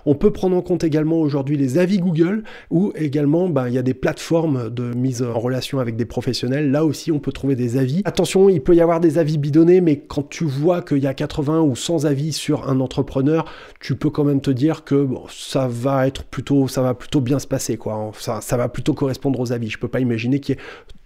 on 0.06 0.16
peut 0.16 0.32
prendre 0.32 0.56
en 0.56 0.62
compte 0.62 0.84
également 0.84 1.20
aujourd'hui 1.20 1.58
les 1.58 1.78
avis 1.78 2.00
Google 2.00 2.44
ou 2.70 2.92
également 2.96 3.50
bah, 3.50 3.70
il 3.70 3.76
y 3.76 3.78
a 3.78 3.84
des 3.84 3.94
plateformes 3.94 4.70
de 4.70 4.94
mise 4.94 5.24
en 5.24 5.40
relation 5.40 5.80
avec 5.80 5.96
des 5.96 6.06
professionnels. 6.06 6.72
Là 6.72 6.86
aussi 6.86 7.12
on 7.12 7.20
peut 7.20 7.32
trouver 7.32 7.56
des 7.56 7.78
avis. 7.78 8.02
Attention, 8.06 8.50
il 8.50 8.62
peut 8.62 8.76
y 8.76 8.82
avoir 8.82 9.00
des 9.00 9.18
avis 9.18 9.38
bidonnés, 9.38 9.82
mais 9.82 9.98
quand 9.98 10.28
tu 10.28 10.46
vois 10.46 10.82
qu'il 10.82 11.00
y 11.00 11.08
a 11.08 11.14
80 11.14 11.62
ou 11.62 11.76
100 11.76 12.06
avis 12.06 12.34
sur 12.34 12.70
un 12.70 12.80
entrepreneur, 12.80 13.46
tu 13.80 13.96
peux 13.96 14.10
quand 14.10 14.24
même 14.24 14.42
te 14.42 14.52
dire 14.52 14.84
que 14.84 15.08
ça 15.30 15.68
va 15.68 16.08
être 16.08 16.24
plutôt, 16.24 16.68
ça 16.68 16.82
va 16.82 16.94
plutôt 16.94 17.22
bien 17.22 17.40
se 17.40 17.48
passer 17.48 17.78
quoi. 17.78 18.12
Ça, 18.20 18.58
va 18.58 18.70
plutôt 18.70 18.94
correspondre 18.94 19.40
aux 19.40 19.52
avis. 19.52 19.70
Je 19.70 19.80
peux 19.80 19.88
pas 19.88 20.00
imaginer 20.00 20.40
qu'il 20.40 20.56
y 20.56 20.58
ait 20.58 20.62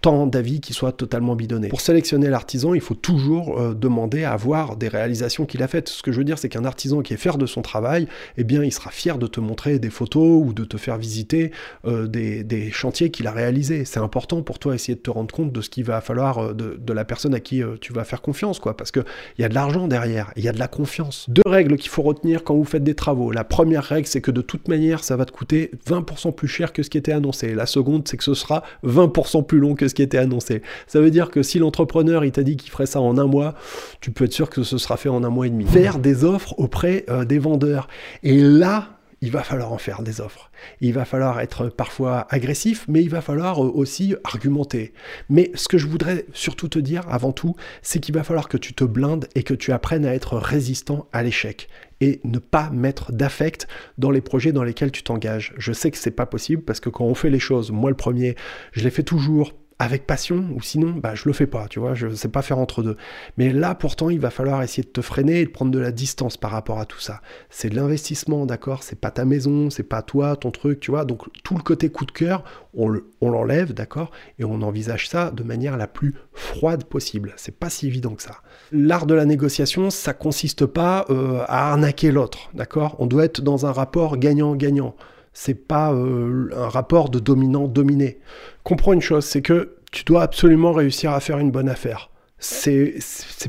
tant 0.06 0.28
d'avis 0.28 0.60
qui 0.60 0.72
soient 0.72 0.92
totalement 0.92 1.34
bidonnés. 1.34 1.66
Pour 1.66 1.80
sélectionner 1.80 2.30
l'artisan, 2.30 2.74
il 2.74 2.80
faut 2.80 2.94
toujours 2.94 3.58
euh, 3.58 3.74
demander 3.74 4.22
à 4.22 4.36
voir 4.36 4.76
des 4.76 4.86
réalisations 4.86 5.46
qu'il 5.46 5.64
a 5.64 5.66
faites. 5.66 5.88
Ce 5.88 6.00
que 6.00 6.12
je 6.12 6.18
veux 6.18 6.24
dire, 6.24 6.38
c'est 6.38 6.48
qu'un 6.48 6.64
artisan 6.64 7.02
qui 7.02 7.12
est 7.12 7.16
fier 7.16 7.38
de 7.38 7.46
son 7.46 7.60
travail, 7.60 8.06
eh 8.36 8.44
bien, 8.44 8.62
il 8.62 8.72
sera 8.72 8.92
fier 8.92 9.18
de 9.18 9.26
te 9.26 9.40
montrer 9.40 9.80
des 9.80 9.90
photos 9.90 10.44
ou 10.44 10.52
de 10.52 10.64
te 10.64 10.76
faire 10.76 10.96
visiter 10.96 11.50
euh, 11.86 12.06
des, 12.06 12.70
chantiers 12.70 13.10
qu'il 13.10 13.26
a 13.26 13.32
réalisés. 13.32 13.84
C'est 13.84 13.98
important 13.98 14.42
pour 14.42 14.60
toi 14.60 14.76
essayer 14.76 14.94
de 14.94 15.00
te 15.00 15.10
rendre 15.10 15.34
compte 15.34 15.50
de 15.50 15.60
ce 15.60 15.70
qu'il 15.70 15.82
va 15.82 16.00
falloir 16.00 16.38
euh, 16.38 16.54
de, 16.54 16.92
la 16.92 17.04
personne 17.04 17.34
à 17.34 17.40
qui 17.40 17.62
tu 17.80 17.92
vas 17.92 18.04
faire 18.04 18.22
confiance, 18.22 18.60
quoi, 18.60 18.76
parce 18.76 18.92
qu'il 18.92 19.04
y 19.40 19.44
a 19.44 19.48
de 19.48 19.54
l'argent 19.54 19.88
derrière, 19.88 20.32
il 20.36 20.44
y 20.44 20.48
a 20.48 20.52
de 20.52 20.60
la 20.60 20.68
confiance. 20.68 21.26
Deux 21.28 21.42
règles 21.44 21.78
qu'il 21.78 21.90
faut 21.90 22.02
retenir 22.02 22.44
quand 22.44 22.54
vous 22.54 22.64
faites 22.64 22.84
des 22.84 22.94
travaux. 22.94 23.32
La 23.32 23.42
première 23.42 23.82
règle, 23.82 24.06
c'est 24.06 24.20
que 24.20 24.30
de 24.30 24.40
toute 24.40 24.68
manière, 24.68 25.02
ça 25.02 25.16
va 25.16 25.24
te 25.24 25.32
coûter 25.32 25.72
20% 25.88 26.32
plus 26.32 26.46
cher 26.46 26.72
que 26.72 26.84
ce 26.84 26.90
qui 26.90 26.98
était 26.98 27.10
annoncé. 27.10 27.54
La 27.54 27.66
seconde, 27.66 28.06
c'est 28.06 28.16
que 28.16 28.24
ce 28.24 28.34
sera 28.34 28.62
20% 28.84 29.44
plus 29.44 29.58
long 29.58 29.74
que 29.74 29.88
ce 29.88 29.95
qui 29.96 30.02
était 30.02 30.18
annoncé. 30.18 30.62
Ça 30.86 31.00
veut 31.00 31.10
dire 31.10 31.30
que 31.30 31.42
si 31.42 31.58
l'entrepreneur 31.58 32.24
il 32.24 32.30
t'a 32.30 32.44
dit 32.44 32.56
qu'il 32.56 32.70
ferait 32.70 32.86
ça 32.86 33.00
en 33.00 33.18
un 33.18 33.26
mois, 33.26 33.54
tu 34.00 34.12
peux 34.12 34.26
être 34.26 34.32
sûr 34.32 34.50
que 34.50 34.62
ce 34.62 34.78
sera 34.78 34.96
fait 34.96 35.08
en 35.08 35.24
un 35.24 35.30
mois 35.30 35.48
et 35.48 35.50
demi. 35.50 35.64
Faire 35.64 35.98
des 35.98 36.24
offres 36.24 36.54
auprès 36.58 37.04
euh, 37.08 37.24
des 37.24 37.38
vendeurs. 37.38 37.88
Et 38.22 38.36
là, 38.38 38.96
il 39.22 39.30
va 39.30 39.42
falloir 39.42 39.72
en 39.72 39.78
faire 39.78 40.02
des 40.02 40.20
offres. 40.20 40.50
Il 40.80 40.92
va 40.92 41.04
falloir 41.04 41.40
être 41.40 41.68
parfois 41.68 42.26
agressif, 42.30 42.84
mais 42.88 43.02
il 43.02 43.08
va 43.08 43.22
falloir 43.22 43.64
euh, 43.64 43.70
aussi 43.74 44.14
argumenter. 44.24 44.92
Mais 45.28 45.50
ce 45.54 45.68
que 45.68 45.78
je 45.78 45.86
voudrais 45.86 46.26
surtout 46.32 46.68
te 46.68 46.78
dire 46.78 47.02
avant 47.08 47.32
tout, 47.32 47.56
c'est 47.82 47.98
qu'il 47.98 48.14
va 48.14 48.24
falloir 48.24 48.48
que 48.48 48.58
tu 48.58 48.74
te 48.74 48.84
blindes 48.84 49.26
et 49.34 49.42
que 49.42 49.54
tu 49.54 49.72
apprennes 49.72 50.04
à 50.04 50.14
être 50.14 50.36
résistant 50.36 51.08
à 51.12 51.22
l'échec 51.22 51.68
et 52.00 52.20
ne 52.24 52.38
pas 52.38 52.68
mettre 52.70 53.10
d'affect 53.10 53.66
dans 53.96 54.10
les 54.10 54.20
projets 54.20 54.52
dans 54.52 54.62
lesquels 54.62 54.92
tu 54.92 55.02
t'engages. 55.02 55.54
Je 55.56 55.72
sais 55.72 55.90
que 55.90 55.96
c'est 55.96 56.10
pas 56.10 56.26
possible 56.26 56.62
parce 56.62 56.80
que 56.80 56.90
quand 56.90 57.04
on 57.04 57.14
fait 57.14 57.30
les 57.30 57.38
choses, 57.38 57.70
moi 57.70 57.88
le 57.88 57.96
premier, 57.96 58.36
je 58.72 58.84
les 58.84 58.90
fais 58.90 59.02
toujours 59.02 59.54
avec 59.78 60.06
passion, 60.06 60.46
ou 60.54 60.62
sinon, 60.62 60.92
bah, 60.92 61.14
je 61.14 61.24
le 61.26 61.34
fais 61.34 61.46
pas, 61.46 61.68
tu 61.68 61.80
vois, 61.80 61.92
je 61.92 62.14
sais 62.14 62.28
pas 62.28 62.40
faire 62.40 62.58
entre 62.58 62.82
deux. 62.82 62.96
Mais 63.36 63.52
là, 63.52 63.74
pourtant, 63.74 64.08
il 64.08 64.18
va 64.18 64.30
falloir 64.30 64.62
essayer 64.62 64.82
de 64.82 64.88
te 64.88 65.02
freiner 65.02 65.40
et 65.40 65.44
de 65.44 65.50
prendre 65.50 65.70
de 65.70 65.78
la 65.78 65.92
distance 65.92 66.38
par 66.38 66.50
rapport 66.50 66.78
à 66.78 66.86
tout 66.86 67.00
ça. 67.00 67.20
C'est 67.50 67.68
de 67.68 67.76
l'investissement, 67.76 68.46
d'accord 68.46 68.82
C'est 68.82 68.98
pas 68.98 69.10
ta 69.10 69.26
maison, 69.26 69.68
c'est 69.68 69.82
pas 69.82 70.00
toi, 70.00 70.34
ton 70.36 70.50
truc, 70.50 70.80
tu 70.80 70.90
vois. 70.90 71.04
Donc, 71.04 71.24
tout 71.42 71.54
le 71.54 71.62
côté 71.62 71.90
coup 71.90 72.06
de 72.06 72.10
cœur, 72.10 72.42
on 72.74 73.30
l'enlève, 73.30 73.74
d'accord 73.74 74.10
Et 74.38 74.44
on 74.44 74.62
envisage 74.62 75.08
ça 75.08 75.30
de 75.30 75.42
manière 75.42 75.76
la 75.76 75.86
plus 75.86 76.14
froide 76.32 76.84
possible. 76.84 77.34
C'est 77.36 77.58
pas 77.58 77.68
si 77.68 77.86
évident 77.86 78.14
que 78.14 78.22
ça. 78.22 78.36
L'art 78.72 79.04
de 79.04 79.14
la 79.14 79.26
négociation, 79.26 79.90
ça 79.90 80.14
consiste 80.14 80.64
pas 80.64 81.04
euh, 81.10 81.42
à 81.48 81.72
arnaquer 81.72 82.12
l'autre, 82.12 82.50
d'accord 82.54 82.96
On 82.98 83.06
doit 83.06 83.26
être 83.26 83.42
dans 83.42 83.66
un 83.66 83.72
rapport 83.72 84.16
gagnant-gagnant 84.16 84.94
c'est 85.38 85.68
pas 85.68 85.92
euh, 85.92 86.48
un 86.56 86.70
rapport 86.70 87.10
de 87.10 87.18
dominant-dominé. 87.18 88.18
Comprends 88.64 88.94
une 88.94 89.02
chose, 89.02 89.26
c'est 89.26 89.42
que 89.42 89.76
tu 89.92 90.02
dois 90.02 90.22
absolument 90.22 90.72
réussir 90.72 91.12
à 91.12 91.20
faire 91.20 91.38
une 91.38 91.50
bonne 91.50 91.68
affaire 91.68 92.08
c'est 92.38 92.98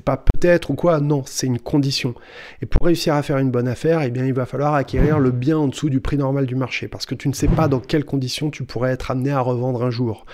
pas 0.06 0.18
peut-être 0.18 0.70
ou 0.70 0.76
quoi, 0.76 1.02
non, 1.02 1.24
c'est 1.26 1.48
une 1.48 1.60
condition. 1.60 2.16
Et 2.62 2.66
pour 2.66 2.86
réussir 2.86 3.16
à 3.16 3.22
faire 3.22 3.38
une 3.38 3.52
bonne 3.52 3.68
affaire, 3.68 4.02
eh 4.02 4.10
bien, 4.10 4.26
il 4.26 4.34
va 4.34 4.46
falloir 4.46 4.76
acquérir 4.76 5.20
le 5.20 5.32
bien 5.32 5.58
en 5.58 5.68
dessous 5.68 5.90
du 5.90 6.00
prix 6.00 6.18
normal 6.18 6.46
du 6.46 6.56
marché, 6.56 6.88
parce 6.88 7.06
que 7.06 7.16
tu 7.16 7.28
ne 7.28 7.34
sais 7.34 7.50
pas 7.50 7.68
dans 7.68 7.80
quelles 7.80 8.06
conditions 8.06 8.50
tu 8.50 8.64
pourrais 8.64 8.92
être 8.92 9.12
amené 9.12 9.32
à 9.32 9.42
revendre 9.42 9.84
un 9.84 9.90
jour. 9.90 10.26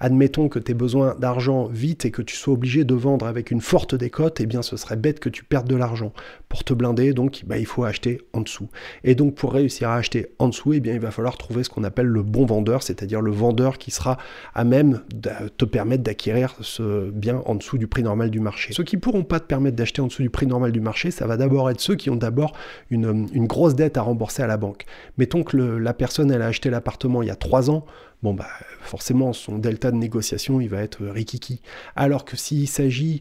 Admettons 0.00 0.48
que 0.48 0.58
tu 0.58 0.72
aies 0.72 0.74
besoin 0.74 1.14
d'argent 1.14 1.66
vite 1.66 2.04
et 2.04 2.10
que 2.10 2.22
tu 2.22 2.34
sois 2.34 2.54
obligé 2.54 2.84
de 2.84 2.94
vendre 2.94 3.26
avec 3.26 3.50
une 3.52 3.60
forte 3.60 3.94
décote, 3.94 4.40
eh 4.40 4.46
bien, 4.46 4.62
ce 4.62 4.76
serait 4.76 4.96
bête 4.96 5.20
que 5.20 5.28
tu 5.28 5.44
perdes 5.44 5.68
de 5.68 5.76
l'argent. 5.76 6.12
Pour 6.48 6.64
te 6.64 6.74
blinder, 6.74 7.12
donc, 7.12 7.42
bah, 7.46 7.58
il 7.58 7.66
faut 7.66 7.84
acheter 7.84 8.22
en 8.32 8.40
dessous. 8.40 8.68
Et 9.04 9.14
donc, 9.14 9.36
pour 9.36 9.52
réussir 9.52 9.88
à 9.88 9.96
acheter 9.96 10.32
en 10.40 10.48
dessous, 10.48 10.72
eh 10.72 10.80
bien, 10.80 10.94
il 10.94 11.00
va 11.00 11.12
falloir 11.12 11.38
trouver 11.38 11.62
ce 11.62 11.68
qu'on 11.68 11.84
appelle 11.84 12.06
le 12.06 12.24
bon 12.24 12.44
vendeur, 12.44 12.82
c'est-à-dire 12.82 13.20
le 13.20 13.30
vendeur 13.30 13.78
qui 13.78 13.92
sera 13.92 14.18
à 14.52 14.64
même 14.64 15.02
de 15.14 15.30
te 15.56 15.64
permettre 15.64 16.02
d'acquérir 16.02 16.56
ce 16.60 17.10
bien 17.10 17.42
en 17.46 17.54
dessous 17.54 17.78
du 17.78 17.86
prix 17.86 17.99
normal 18.02 18.30
du 18.30 18.40
marché. 18.40 18.72
Ceux 18.72 18.84
qui 18.84 18.96
pourront 18.96 19.24
pas 19.24 19.40
te 19.40 19.46
permettre 19.46 19.76
d'acheter 19.76 20.00
en 20.02 20.06
dessous 20.06 20.22
du 20.22 20.30
prix 20.30 20.46
normal 20.46 20.72
du 20.72 20.80
marché, 20.80 21.10
ça 21.10 21.26
va 21.26 21.36
d'abord 21.36 21.70
être 21.70 21.80
ceux 21.80 21.96
qui 21.96 22.10
ont 22.10 22.16
d'abord 22.16 22.52
une, 22.90 23.28
grosse 23.46 23.74
dette 23.74 23.96
à 23.96 24.02
rembourser 24.02 24.42
à 24.42 24.46
la 24.46 24.56
banque. 24.56 24.84
Mettons 25.18 25.42
que 25.42 25.56
la 25.56 25.94
personne, 25.94 26.30
elle 26.30 26.42
a 26.42 26.46
acheté 26.46 26.70
l'appartement 26.70 27.22
il 27.22 27.28
y 27.28 27.30
a 27.30 27.36
trois 27.36 27.70
ans, 27.70 27.84
bon 28.22 28.34
bah 28.34 28.48
forcément 28.82 29.32
son 29.32 29.58
delta 29.58 29.90
de 29.90 29.96
négociation 29.96 30.60
il 30.60 30.68
va 30.68 30.82
être 30.82 31.04
rikiki. 31.06 31.60
Alors 31.96 32.24
que 32.24 32.36
s'il 32.36 32.68
s'agit 32.68 33.20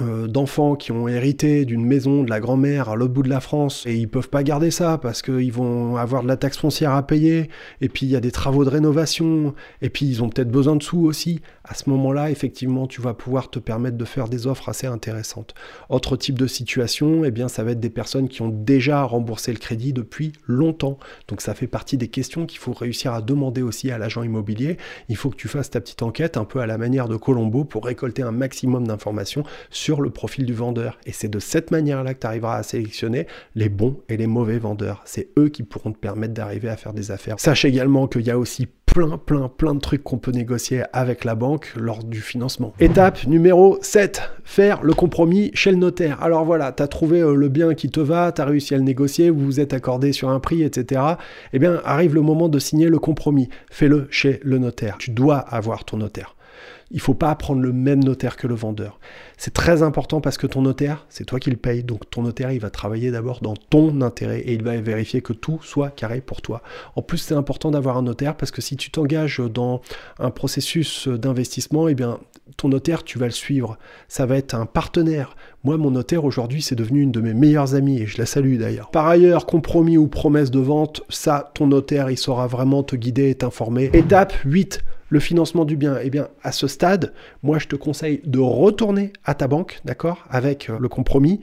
euh, 0.00 0.28
d'enfants 0.28 0.76
qui 0.76 0.92
ont 0.92 1.08
hérité 1.08 1.64
d'une 1.64 1.84
maison 1.84 2.22
de 2.22 2.30
la 2.30 2.38
grand-mère 2.38 2.90
à 2.90 2.94
l'autre 2.94 3.12
bout 3.12 3.24
de 3.24 3.28
la 3.28 3.40
France 3.40 3.86
et 3.86 3.96
ils 3.96 4.08
peuvent 4.08 4.28
pas 4.28 4.44
garder 4.44 4.70
ça 4.70 4.98
parce 4.98 5.20
qu'ils 5.20 5.52
vont 5.52 5.96
avoir 5.96 6.22
de 6.22 6.28
la 6.28 6.36
taxe 6.36 6.58
foncière 6.58 6.92
à 6.92 7.04
payer 7.04 7.50
et 7.80 7.88
puis 7.88 8.06
il 8.06 8.08
y 8.08 8.14
a 8.14 8.20
des 8.20 8.30
travaux 8.30 8.64
de 8.64 8.70
rénovation 8.70 9.52
et 9.82 9.90
puis 9.90 10.06
ils 10.06 10.22
ont 10.22 10.28
peut-être 10.28 10.50
besoin 10.50 10.76
de 10.76 10.82
sous 10.84 11.00
aussi. 11.00 11.40
À 11.64 11.74
ce 11.74 11.90
moment-là, 11.90 12.30
effectivement, 12.30 12.86
tu 12.86 13.00
vas 13.00 13.14
pouvoir 13.14 13.50
te 13.50 13.58
permettre 13.58 13.96
de 13.96 14.04
faire 14.04 14.28
des 14.28 14.46
offres 14.46 14.68
assez 14.68 14.86
intéressantes. 14.86 15.54
Autre 15.88 16.16
type 16.16 16.38
de 16.38 16.46
situation, 16.46 17.24
eh 17.24 17.32
bien, 17.32 17.48
ça 17.48 17.64
va 17.64 17.72
être 17.72 17.80
des 17.80 17.90
personnes 17.90 18.28
qui 18.28 18.42
ont 18.42 18.48
déjà 18.48 19.02
remboursé 19.02 19.52
le 19.52 19.58
crédit 19.58 19.92
depuis 19.92 20.32
longtemps. 20.46 21.00
Donc 21.26 21.40
ça 21.40 21.52
fait 21.52 21.66
partie 21.66 21.96
des 21.96 22.08
questions 22.08 22.46
qu'il 22.46 22.60
faut 22.60 22.72
réussir 22.72 23.12
à 23.12 23.22
demander 23.22 23.62
aussi 23.62 23.90
à 23.90 23.98
l'agent 23.98 24.22
immobilier. 24.22 24.76
Il 25.08 25.16
faut 25.16 25.30
que 25.30 25.36
tu 25.36 25.48
fasses 25.48 25.70
ta 25.70 25.80
petite 25.80 26.02
enquête 26.02 26.36
un 26.36 26.44
peu 26.44 26.60
à 26.60 26.66
la 26.66 26.78
manière 26.78 27.08
de 27.08 27.16
Colombo 27.16 27.64
pour 27.64 27.84
récolter 27.84 28.22
un 28.22 28.32
maximum 28.32 28.86
d'informations 28.86 29.42
sur 29.80 30.02
le 30.02 30.10
profil 30.10 30.44
du 30.44 30.52
vendeur. 30.52 30.98
Et 31.06 31.12
c'est 31.12 31.28
de 31.28 31.38
cette 31.38 31.70
manière-là 31.70 32.12
que 32.12 32.20
tu 32.20 32.26
arriveras 32.26 32.56
à 32.56 32.62
sélectionner 32.62 33.26
les 33.54 33.70
bons 33.70 34.00
et 34.10 34.18
les 34.18 34.26
mauvais 34.26 34.58
vendeurs. 34.58 35.02
C'est 35.06 35.30
eux 35.38 35.48
qui 35.48 35.62
pourront 35.62 35.92
te 35.92 35.98
permettre 35.98 36.34
d'arriver 36.34 36.68
à 36.68 36.76
faire 36.76 36.92
des 36.92 37.10
affaires. 37.10 37.40
Sache 37.40 37.64
également 37.64 38.06
qu'il 38.06 38.22
y 38.22 38.30
a 38.30 38.38
aussi 38.38 38.68
plein, 38.84 39.16
plein, 39.16 39.48
plein 39.48 39.74
de 39.74 39.80
trucs 39.80 40.02
qu'on 40.02 40.18
peut 40.18 40.32
négocier 40.32 40.82
avec 40.92 41.24
la 41.24 41.34
banque 41.34 41.72
lors 41.76 42.04
du 42.04 42.20
financement. 42.20 42.74
Étape 42.78 43.26
numéro 43.26 43.78
7, 43.80 44.20
faire 44.44 44.82
le 44.82 44.92
compromis 44.92 45.50
chez 45.54 45.70
le 45.70 45.78
notaire. 45.78 46.22
Alors 46.22 46.44
voilà, 46.44 46.72
tu 46.72 46.82
as 46.82 46.88
trouvé 46.88 47.20
euh, 47.20 47.34
le 47.34 47.48
bien 47.48 47.74
qui 47.74 47.88
te 47.88 48.00
va, 48.00 48.32
tu 48.32 48.42
as 48.42 48.44
réussi 48.44 48.74
à 48.74 48.78
le 48.78 48.82
négocier, 48.82 49.30
vous 49.30 49.44
vous 49.44 49.60
êtes 49.60 49.72
accordé 49.72 50.12
sur 50.12 50.28
un 50.28 50.40
prix, 50.40 50.62
etc. 50.62 51.00
Eh 51.52 51.58
bien, 51.58 51.80
arrive 51.84 52.14
le 52.14 52.20
moment 52.20 52.48
de 52.48 52.58
signer 52.58 52.88
le 52.88 52.98
compromis. 52.98 53.48
Fais-le 53.70 54.08
chez 54.10 54.40
le 54.42 54.58
notaire. 54.58 54.96
Tu 54.98 55.10
dois 55.10 55.38
avoir 55.38 55.84
ton 55.84 55.96
notaire 55.98 56.34
il 56.90 56.96
ne 56.96 57.00
faut 57.00 57.14
pas 57.14 57.34
prendre 57.36 57.60
le 57.60 57.72
même 57.72 58.02
notaire 58.02 58.36
que 58.36 58.46
le 58.46 58.54
vendeur. 58.54 58.98
C'est 59.36 59.54
très 59.54 59.82
important 59.82 60.20
parce 60.20 60.36
que 60.38 60.46
ton 60.46 60.62
notaire, 60.62 61.06
c'est 61.08 61.24
toi 61.24 61.38
qui 61.38 61.50
le 61.50 61.56
payes. 61.56 61.84
Donc 61.84 62.10
ton 62.10 62.22
notaire, 62.22 62.50
il 62.50 62.58
va 62.58 62.70
travailler 62.70 63.10
d'abord 63.10 63.40
dans 63.40 63.54
ton 63.54 64.00
intérêt 64.00 64.40
et 64.40 64.54
il 64.54 64.64
va 64.64 64.76
vérifier 64.80 65.22
que 65.22 65.32
tout 65.32 65.60
soit 65.62 65.90
carré 65.90 66.20
pour 66.20 66.42
toi. 66.42 66.62
En 66.96 67.02
plus, 67.02 67.18
c'est 67.18 67.34
important 67.34 67.70
d'avoir 67.70 67.96
un 67.96 68.02
notaire 68.02 68.36
parce 68.36 68.50
que 68.50 68.60
si 68.60 68.76
tu 68.76 68.90
t'engages 68.90 69.40
dans 69.40 69.82
un 70.18 70.30
processus 70.30 71.06
d'investissement, 71.06 71.86
eh 71.86 71.94
bien, 71.94 72.18
ton 72.56 72.68
notaire, 72.68 73.04
tu 73.04 73.18
vas 73.18 73.26
le 73.26 73.32
suivre. 73.32 73.78
Ça 74.08 74.26
va 74.26 74.36
être 74.36 74.54
un 74.54 74.66
partenaire. 74.66 75.36
Moi, 75.62 75.76
mon 75.76 75.92
notaire, 75.92 76.24
aujourd'hui, 76.24 76.60
c'est 76.60 76.74
devenu 76.74 77.02
une 77.02 77.12
de 77.12 77.20
mes 77.20 77.34
meilleures 77.34 77.76
amies 77.76 78.02
et 78.02 78.06
je 78.06 78.18
la 78.18 78.26
salue 78.26 78.58
d'ailleurs. 78.58 78.90
Par 78.90 79.06
ailleurs, 79.06 79.46
compromis 79.46 79.96
ou 79.96 80.08
promesse 80.08 80.50
de 80.50 80.58
vente, 80.58 81.02
ça, 81.08 81.52
ton 81.54 81.68
notaire, 81.68 82.10
il 82.10 82.18
saura 82.18 82.48
vraiment 82.48 82.82
te 82.82 82.96
guider 82.96 83.30
et 83.30 83.36
t'informer. 83.36 83.90
Étape 83.92 84.32
8 84.44 84.82
le 85.10 85.20
financement 85.20 85.64
du 85.66 85.76
bien, 85.76 85.98
eh 86.02 86.08
bien, 86.08 86.28
à 86.42 86.52
ce 86.52 86.66
stade, 86.66 87.12
moi, 87.42 87.58
je 87.58 87.66
te 87.66 87.76
conseille 87.76 88.22
de 88.24 88.38
retourner 88.38 89.12
à 89.24 89.34
ta 89.34 89.48
banque, 89.48 89.80
d'accord, 89.84 90.24
avec 90.30 90.70
euh, 90.70 90.78
le 90.80 90.88
compromis, 90.88 91.40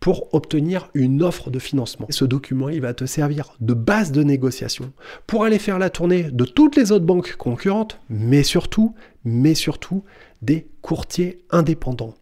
pour 0.00 0.32
obtenir 0.32 0.90
une 0.94 1.22
offre 1.24 1.50
de 1.50 1.58
financement. 1.58 2.06
Ce 2.10 2.24
document, 2.24 2.68
il 2.68 2.80
va 2.80 2.94
te 2.94 3.04
servir 3.04 3.56
de 3.60 3.74
base 3.74 4.12
de 4.12 4.22
négociation 4.22 4.92
pour 5.26 5.44
aller 5.44 5.58
faire 5.58 5.80
la 5.80 5.90
tournée 5.90 6.30
de 6.30 6.44
toutes 6.44 6.76
les 6.76 6.92
autres 6.92 7.04
banques 7.04 7.34
concurrentes, 7.34 8.00
mais 8.08 8.44
surtout, 8.44 8.94
mais 9.24 9.56
surtout, 9.56 10.04
des 10.40 10.68
courtiers 10.82 11.40
indépendants 11.50 12.14